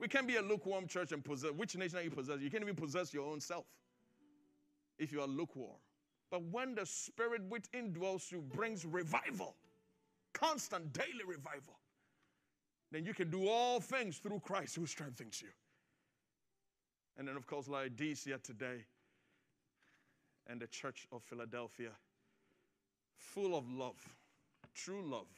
We 0.03 0.09
can't 0.09 0.27
be 0.27 0.35
a 0.35 0.41
lukewarm 0.41 0.85
church 0.85 1.13
and 1.13 1.23
possess. 1.23 1.51
Which 1.51 1.77
nation 1.77 1.97
are 1.97 2.01
you 2.01 2.11
possessing? 2.11 2.43
You 2.43 2.51
can't 2.51 2.61
even 2.61 2.75
possess 2.75 3.13
your 3.13 3.25
own 3.25 3.39
self 3.39 3.63
if 4.99 5.13
you 5.13 5.21
are 5.21 5.27
lukewarm. 5.27 5.77
But 6.29 6.43
when 6.51 6.75
the 6.75 6.85
Spirit 6.85 7.41
within 7.47 7.93
dwells 7.93 8.29
you 8.29 8.41
brings 8.41 8.83
revival, 8.83 9.55
constant 10.33 10.91
daily 10.91 11.23
revival, 11.25 11.79
then 12.91 13.05
you 13.05 13.13
can 13.13 13.29
do 13.29 13.47
all 13.47 13.79
things 13.79 14.17
through 14.17 14.41
Christ 14.41 14.75
who 14.75 14.85
strengthens 14.85 15.41
you. 15.41 15.47
And 17.17 17.25
then, 17.25 17.37
of 17.37 17.47
course, 17.47 17.69
Laodicea 17.69 18.39
today 18.39 18.83
and 20.47 20.59
the 20.59 20.67
Church 20.67 21.07
of 21.13 21.23
Philadelphia, 21.23 21.91
full 23.15 23.55
of 23.55 23.71
love, 23.71 24.05
true 24.75 25.01
love, 25.01 25.29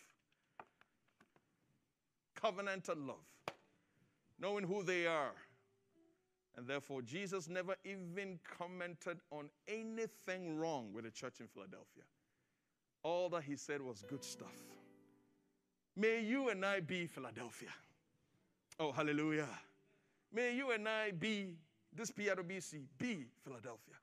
covenantal 2.35 3.07
love, 3.07 3.34
knowing 4.39 4.65
who 4.65 4.83
they 4.83 5.07
are. 5.07 5.33
And 6.57 6.67
therefore, 6.67 7.01
Jesus 7.01 7.49
never 7.49 7.75
even 7.83 8.39
commented 8.57 9.19
on 9.31 9.49
anything 9.67 10.57
wrong 10.57 10.93
with 10.93 11.03
the 11.03 11.11
church 11.11 11.41
in 11.41 11.47
Philadelphia. 11.47 12.03
All 13.03 13.29
that 13.29 13.43
he 13.43 13.55
said 13.55 13.81
was 13.81 14.03
good 14.07 14.23
stuff. 14.23 14.55
May 15.97 16.21
you 16.21 16.49
and 16.49 16.65
I 16.65 16.79
be 16.79 17.07
Philadelphia. 17.07 17.69
Oh, 18.79 18.91
hallelujah. 18.91 19.47
May 20.33 20.55
you 20.55 20.71
and 20.71 20.87
I 20.87 21.11
be, 21.11 21.55
this 21.93 22.11
PIWC, 22.11 22.83
be 22.97 23.25
Philadelphia. 23.43 23.95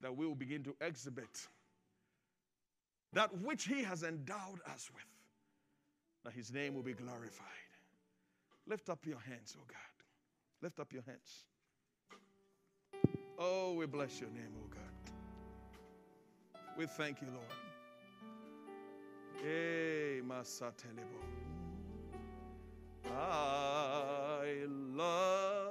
That 0.00 0.16
we 0.16 0.26
will 0.26 0.36
begin 0.36 0.62
to 0.64 0.76
exhibit 0.80 1.48
that 3.12 3.36
which 3.38 3.64
He 3.64 3.82
has 3.82 4.02
endowed 4.02 4.60
us 4.66 4.90
with, 4.94 5.04
that 6.24 6.32
His 6.32 6.52
name 6.52 6.74
will 6.74 6.82
be 6.82 6.92
glorified. 6.92 7.46
Lift 8.68 8.90
up 8.90 9.06
your 9.06 9.18
hands, 9.26 9.56
oh 9.58 9.64
God. 9.66 9.76
Lift 10.60 10.78
up 10.78 10.92
your 10.92 11.02
hands. 11.06 11.46
Oh, 13.38 13.72
we 13.74 13.86
bless 13.86 14.20
your 14.20 14.28
name, 14.30 14.52
oh 14.62 14.68
God. 14.68 14.82
We 16.76 16.84
thank 16.86 17.22
you, 17.22 17.28
Lord. 17.32 17.46
Hey, 19.42 20.20
Masatelebo. 20.22 21.22
I 23.10 24.66
love 24.68 25.67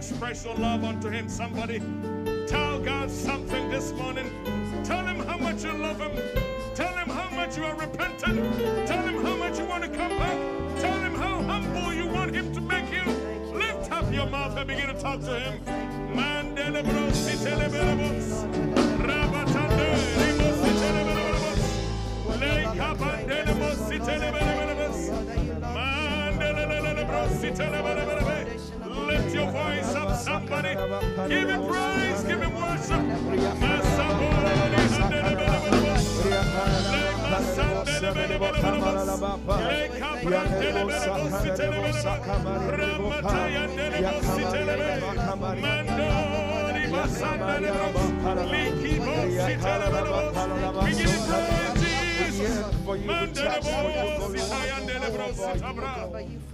express 0.00 0.46
your 0.46 0.54
love 0.54 0.82
unto 0.82 1.10
Him. 1.10 1.28
Somebody 1.28 1.78
tell 2.48 2.80
God 2.80 3.10
something 3.10 3.68
this 3.68 3.92
morning. 3.92 4.29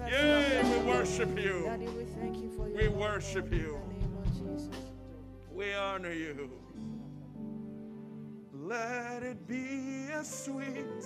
Yeah, 0.09 0.63
we 0.71 0.79
worship 0.87 1.39
you. 1.39 1.71
We 1.79 2.05
thank 2.21 2.37
you 2.43 2.51
for 2.57 2.69
your 2.69 2.77
We 2.77 2.89
worship 2.89 3.53
you. 3.53 3.77
In 3.77 3.89
the 3.89 3.95
name 3.95 4.17
of 4.19 4.59
Jesus. 4.59 4.79
We 5.53 5.75
honor 5.75 6.13
you. 6.13 6.51
Let 8.55 9.23
it 9.23 9.47
be 9.47 10.09
a 10.13 10.25
sweet, 10.25 11.05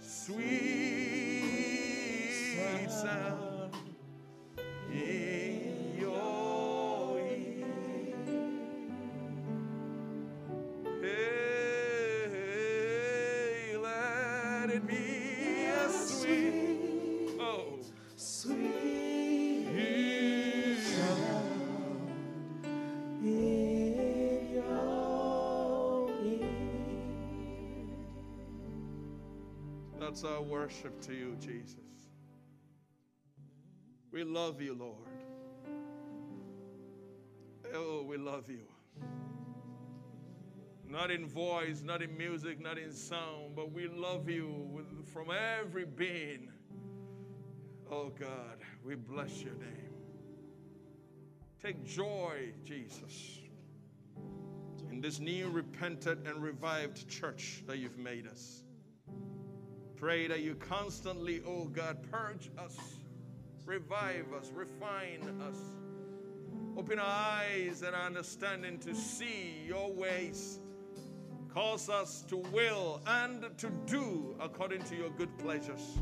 sweet 0.00 1.87
sound 2.90 3.74
in 4.92 5.96
your 5.98 7.18
ear. 7.20 7.66
Hey, 12.30 13.76
let 13.76 14.70
it 14.70 14.86
be 14.86 15.66
a 15.66 15.88
sweet, 15.90 17.30
oh, 17.40 17.78
Sweet 18.16 19.66
sound. 20.82 22.10
in 23.22 24.48
your 24.54 26.10
ear. 26.24 26.48
That's 30.00 30.24
our 30.24 30.42
worship 30.42 31.00
to 31.02 31.12
you, 31.14 31.36
Jesus. 31.40 31.97
We 34.10 34.24
love 34.24 34.60
you, 34.60 34.74
Lord. 34.74 34.94
Oh, 37.74 38.02
we 38.02 38.16
love 38.16 38.48
you. 38.48 38.66
Not 40.88 41.10
in 41.10 41.26
voice, 41.26 41.82
not 41.84 42.00
in 42.00 42.16
music, 42.16 42.58
not 42.60 42.78
in 42.78 42.92
sound, 42.92 43.54
but 43.54 43.72
we 43.72 43.88
love 43.88 44.30
you 44.30 44.86
from 45.12 45.28
every 45.30 45.84
being. 45.84 46.50
Oh, 47.90 48.08
God, 48.08 48.58
we 48.82 48.94
bless 48.94 49.42
your 49.42 49.54
name. 49.54 49.92
Take 51.62 51.84
joy, 51.84 52.52
Jesus, 52.64 53.40
in 54.90 55.00
this 55.00 55.20
new, 55.20 55.50
repentant, 55.50 56.26
and 56.26 56.42
revived 56.42 57.06
church 57.08 57.64
that 57.66 57.78
you've 57.78 57.98
made 57.98 58.26
us. 58.26 58.62
Pray 59.96 60.28
that 60.28 60.40
you 60.40 60.54
constantly, 60.54 61.42
oh 61.44 61.64
God, 61.64 61.98
purge 62.10 62.50
us, 62.56 62.97
revive 63.68 64.32
us, 64.32 64.50
refine 64.54 65.20
us. 65.46 65.58
Open 66.76 66.98
our 66.98 67.04
eyes 67.04 67.82
and 67.82 67.94
our 67.94 68.06
understanding 68.06 68.78
to 68.78 68.94
see 68.94 69.62
your 69.66 69.92
ways. 69.92 70.58
Cause 71.52 71.90
us 71.90 72.22
to 72.28 72.38
will 72.52 73.02
and 73.06 73.44
to 73.58 73.70
do 73.86 74.34
according 74.40 74.82
to 74.84 74.96
your 74.96 75.10
good 75.10 75.36
pleasures. 75.38 75.98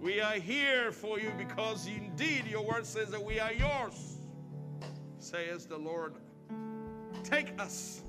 We 0.00 0.20
are 0.20 0.34
here 0.34 0.90
for 0.90 1.20
you 1.20 1.32
because 1.38 1.86
indeed 1.86 2.44
your 2.48 2.64
word 2.64 2.86
says 2.86 3.10
that 3.10 3.22
we 3.22 3.38
are 3.38 3.52
yours, 3.52 4.18
says 5.18 5.66
the 5.66 5.78
Lord. 5.78 6.14
Take 7.22 7.60
us 7.60 8.02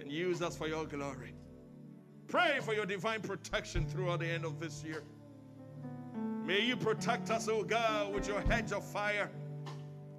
and 0.00 0.10
use 0.10 0.40
us 0.40 0.56
for 0.56 0.68
your 0.68 0.86
glory. 0.86 1.34
Pray 2.26 2.58
for 2.62 2.72
your 2.72 2.86
divine 2.86 3.20
protection 3.20 3.86
throughout 3.86 4.20
the 4.20 4.28
end 4.28 4.44
of 4.46 4.60
this 4.60 4.82
year. 4.82 5.02
May 6.44 6.60
you 6.60 6.76
protect 6.76 7.30
us, 7.30 7.48
O 7.48 7.62
God, 7.62 8.12
with 8.14 8.28
your 8.28 8.40
hedge 8.42 8.72
of 8.72 8.84
fire, 8.84 9.30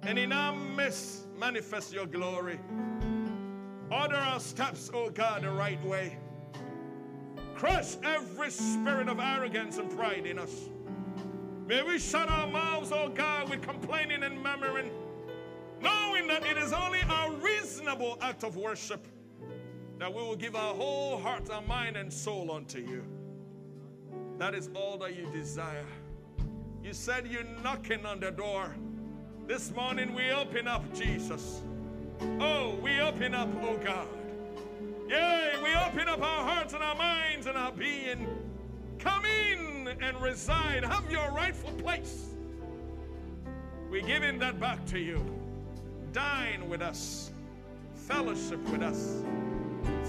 and 0.02 0.18
in 0.18 0.32
our 0.32 0.54
midst 0.54 1.28
manifest 1.38 1.92
your 1.92 2.06
glory. 2.06 2.58
Order 3.92 4.16
our 4.16 4.40
steps, 4.40 4.90
O 4.92 5.08
God, 5.08 5.42
the 5.42 5.50
right 5.50 5.82
way. 5.84 6.18
Crush 7.54 7.96
every 8.02 8.50
spirit 8.50 9.08
of 9.08 9.20
arrogance 9.20 9.78
and 9.78 9.88
pride 9.88 10.26
in 10.26 10.40
us. 10.40 10.68
May 11.66 11.84
we 11.84 11.98
shut 11.98 12.28
our 12.28 12.48
mouths, 12.48 12.90
O 12.90 13.08
God, 13.08 13.48
with 13.48 13.62
complaining 13.62 14.24
and 14.24 14.42
murmuring, 14.42 14.90
knowing 15.80 16.26
that 16.26 16.44
it 16.44 16.58
is 16.58 16.72
only 16.72 17.02
our 17.08 17.30
reasonable 17.32 18.18
act 18.20 18.42
of 18.42 18.56
worship 18.56 19.06
that 19.98 20.12
we 20.12 20.20
will 20.20 20.36
give 20.36 20.56
our 20.56 20.74
whole 20.74 21.18
heart, 21.18 21.48
our 21.50 21.62
mind, 21.62 21.96
and 21.96 22.12
soul 22.12 22.50
unto 22.50 22.78
you. 22.78 23.04
That 24.38 24.54
is 24.54 24.68
all 24.74 24.98
that 24.98 25.16
you 25.16 25.26
desire. 25.32 25.86
You 26.86 26.92
said 26.92 27.26
you're 27.26 27.42
knocking 27.64 28.06
on 28.06 28.20
the 28.20 28.30
door. 28.30 28.72
This 29.48 29.74
morning 29.74 30.14
we 30.14 30.30
open 30.30 30.68
up, 30.68 30.84
Jesus. 30.94 31.60
Oh, 32.38 32.76
we 32.80 33.00
open 33.00 33.34
up, 33.34 33.48
oh 33.60 33.76
God. 33.78 34.06
Yea, 35.08 35.54
we 35.64 35.74
open 35.74 36.08
up 36.08 36.22
our 36.22 36.44
hearts 36.44 36.74
and 36.74 36.84
our 36.84 36.94
minds 36.94 37.48
and 37.48 37.58
our 37.58 37.72
being. 37.72 38.28
Come 39.00 39.24
in 39.24 39.96
and 40.00 40.16
reside. 40.22 40.84
Have 40.84 41.10
your 41.10 41.28
rightful 41.32 41.72
place. 41.72 42.26
We're 43.90 44.06
giving 44.06 44.38
that 44.38 44.60
back 44.60 44.86
to 44.86 45.00
you. 45.00 45.26
Dine 46.12 46.68
with 46.68 46.82
us, 46.82 47.32
fellowship 47.96 48.60
with 48.68 48.82
us, 48.82 49.24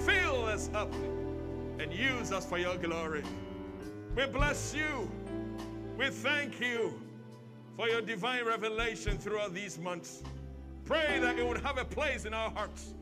fill 0.05 0.45
us 0.45 0.69
up, 0.75 0.93
and 1.80 1.91
use 1.91 2.32
us 2.32 2.45
for 2.45 2.59
your 2.59 2.78
glory. 2.78 3.23
We 4.15 4.28
bless 4.28 4.75
you. 4.75 5.09
We 5.98 6.10
thank 6.12 6.60
you 6.60 6.93
for 7.76 7.89
your 7.89 8.02
divine 8.02 8.45
revelation 8.45 9.18
throughout 9.18 9.56
these 9.56 9.80
months. 9.80 10.22
Pray 10.86 11.20
that 11.20 11.39
it 11.39 11.48
would 11.48 11.60
have 11.62 11.80
a 11.80 11.86
place 11.86 12.26
in 12.26 12.36
our 12.36 12.52
hearts 12.52 12.93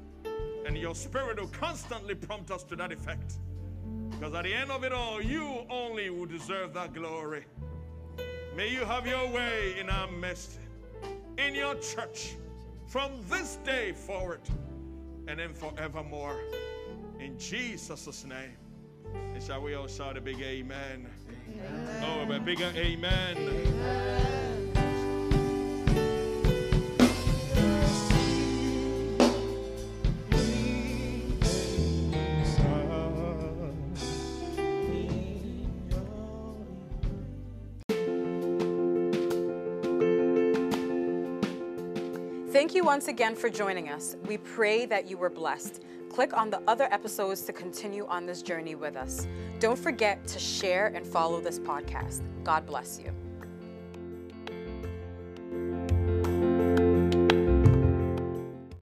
and 0.66 0.78
your 0.78 0.96
spirit 0.96 1.38
will 1.38 1.50
constantly 1.50 2.16
prompt 2.16 2.52
us 2.52 2.64
to 2.64 2.76
that 2.78 2.94
effect. 2.94 3.34
Because 4.12 4.34
at 4.34 4.46
the 4.46 4.54
end 4.54 4.72
of 4.72 4.86
it 4.86 4.94
all, 4.94 5.22
you 5.22 5.66
only 5.70 6.10
will 6.10 6.26
deserve 6.26 6.74
that 6.76 6.94
glory. 6.94 7.44
May 8.56 8.72
you 8.72 8.86
have 8.86 9.06
your 9.06 9.30
way 9.30 9.78
in 9.78 9.90
our 9.90 10.10
midst, 10.10 10.60
in 11.38 11.54
your 11.54 11.76
church, 11.76 12.36
from 12.88 13.12
this 13.30 13.58
day 13.66 13.92
forward 13.92 14.40
and 15.28 15.38
then 15.38 15.54
forevermore. 15.54 16.40
In 17.20 17.38
Jesus' 17.38 18.24
name. 18.24 18.56
And 19.34 19.44
shall 19.44 19.62
we 19.62 19.74
all 19.74 19.88
shout 19.88 20.16
a 20.16 20.22
big 20.22 20.40
amen? 20.40 21.08
Oh, 22.02 22.32
a 22.32 22.40
bigger 22.40 22.72
amen. 22.76 24.16
Thank 42.52 42.74
you 42.74 42.86
once 42.86 43.10
again 43.10 43.36
for 43.36 43.50
joining 43.50 43.90
us. 43.90 44.16
We 44.28 44.38
pray 44.38 44.86
that 44.86 45.08
you 45.10 45.18
were 45.18 45.30
blessed. 45.30 45.84
Click 46.16 46.38
on 46.38 46.50
the 46.50 46.62
other 46.66 46.88
episodes 46.92 47.42
to 47.42 47.52
continue 47.52 48.06
on 48.06 48.26
this 48.26 48.42
journey 48.42 48.74
with 48.74 48.96
us. 48.96 49.28
Don't 49.60 49.78
forget 49.78 50.26
to 50.28 50.40
share 50.40 50.88
and 50.96 51.06
follow 51.06 51.42
this 51.42 51.60
podcast. 51.60 52.22
God 52.46 52.66
bless 52.66 52.98
you. 53.04 53.12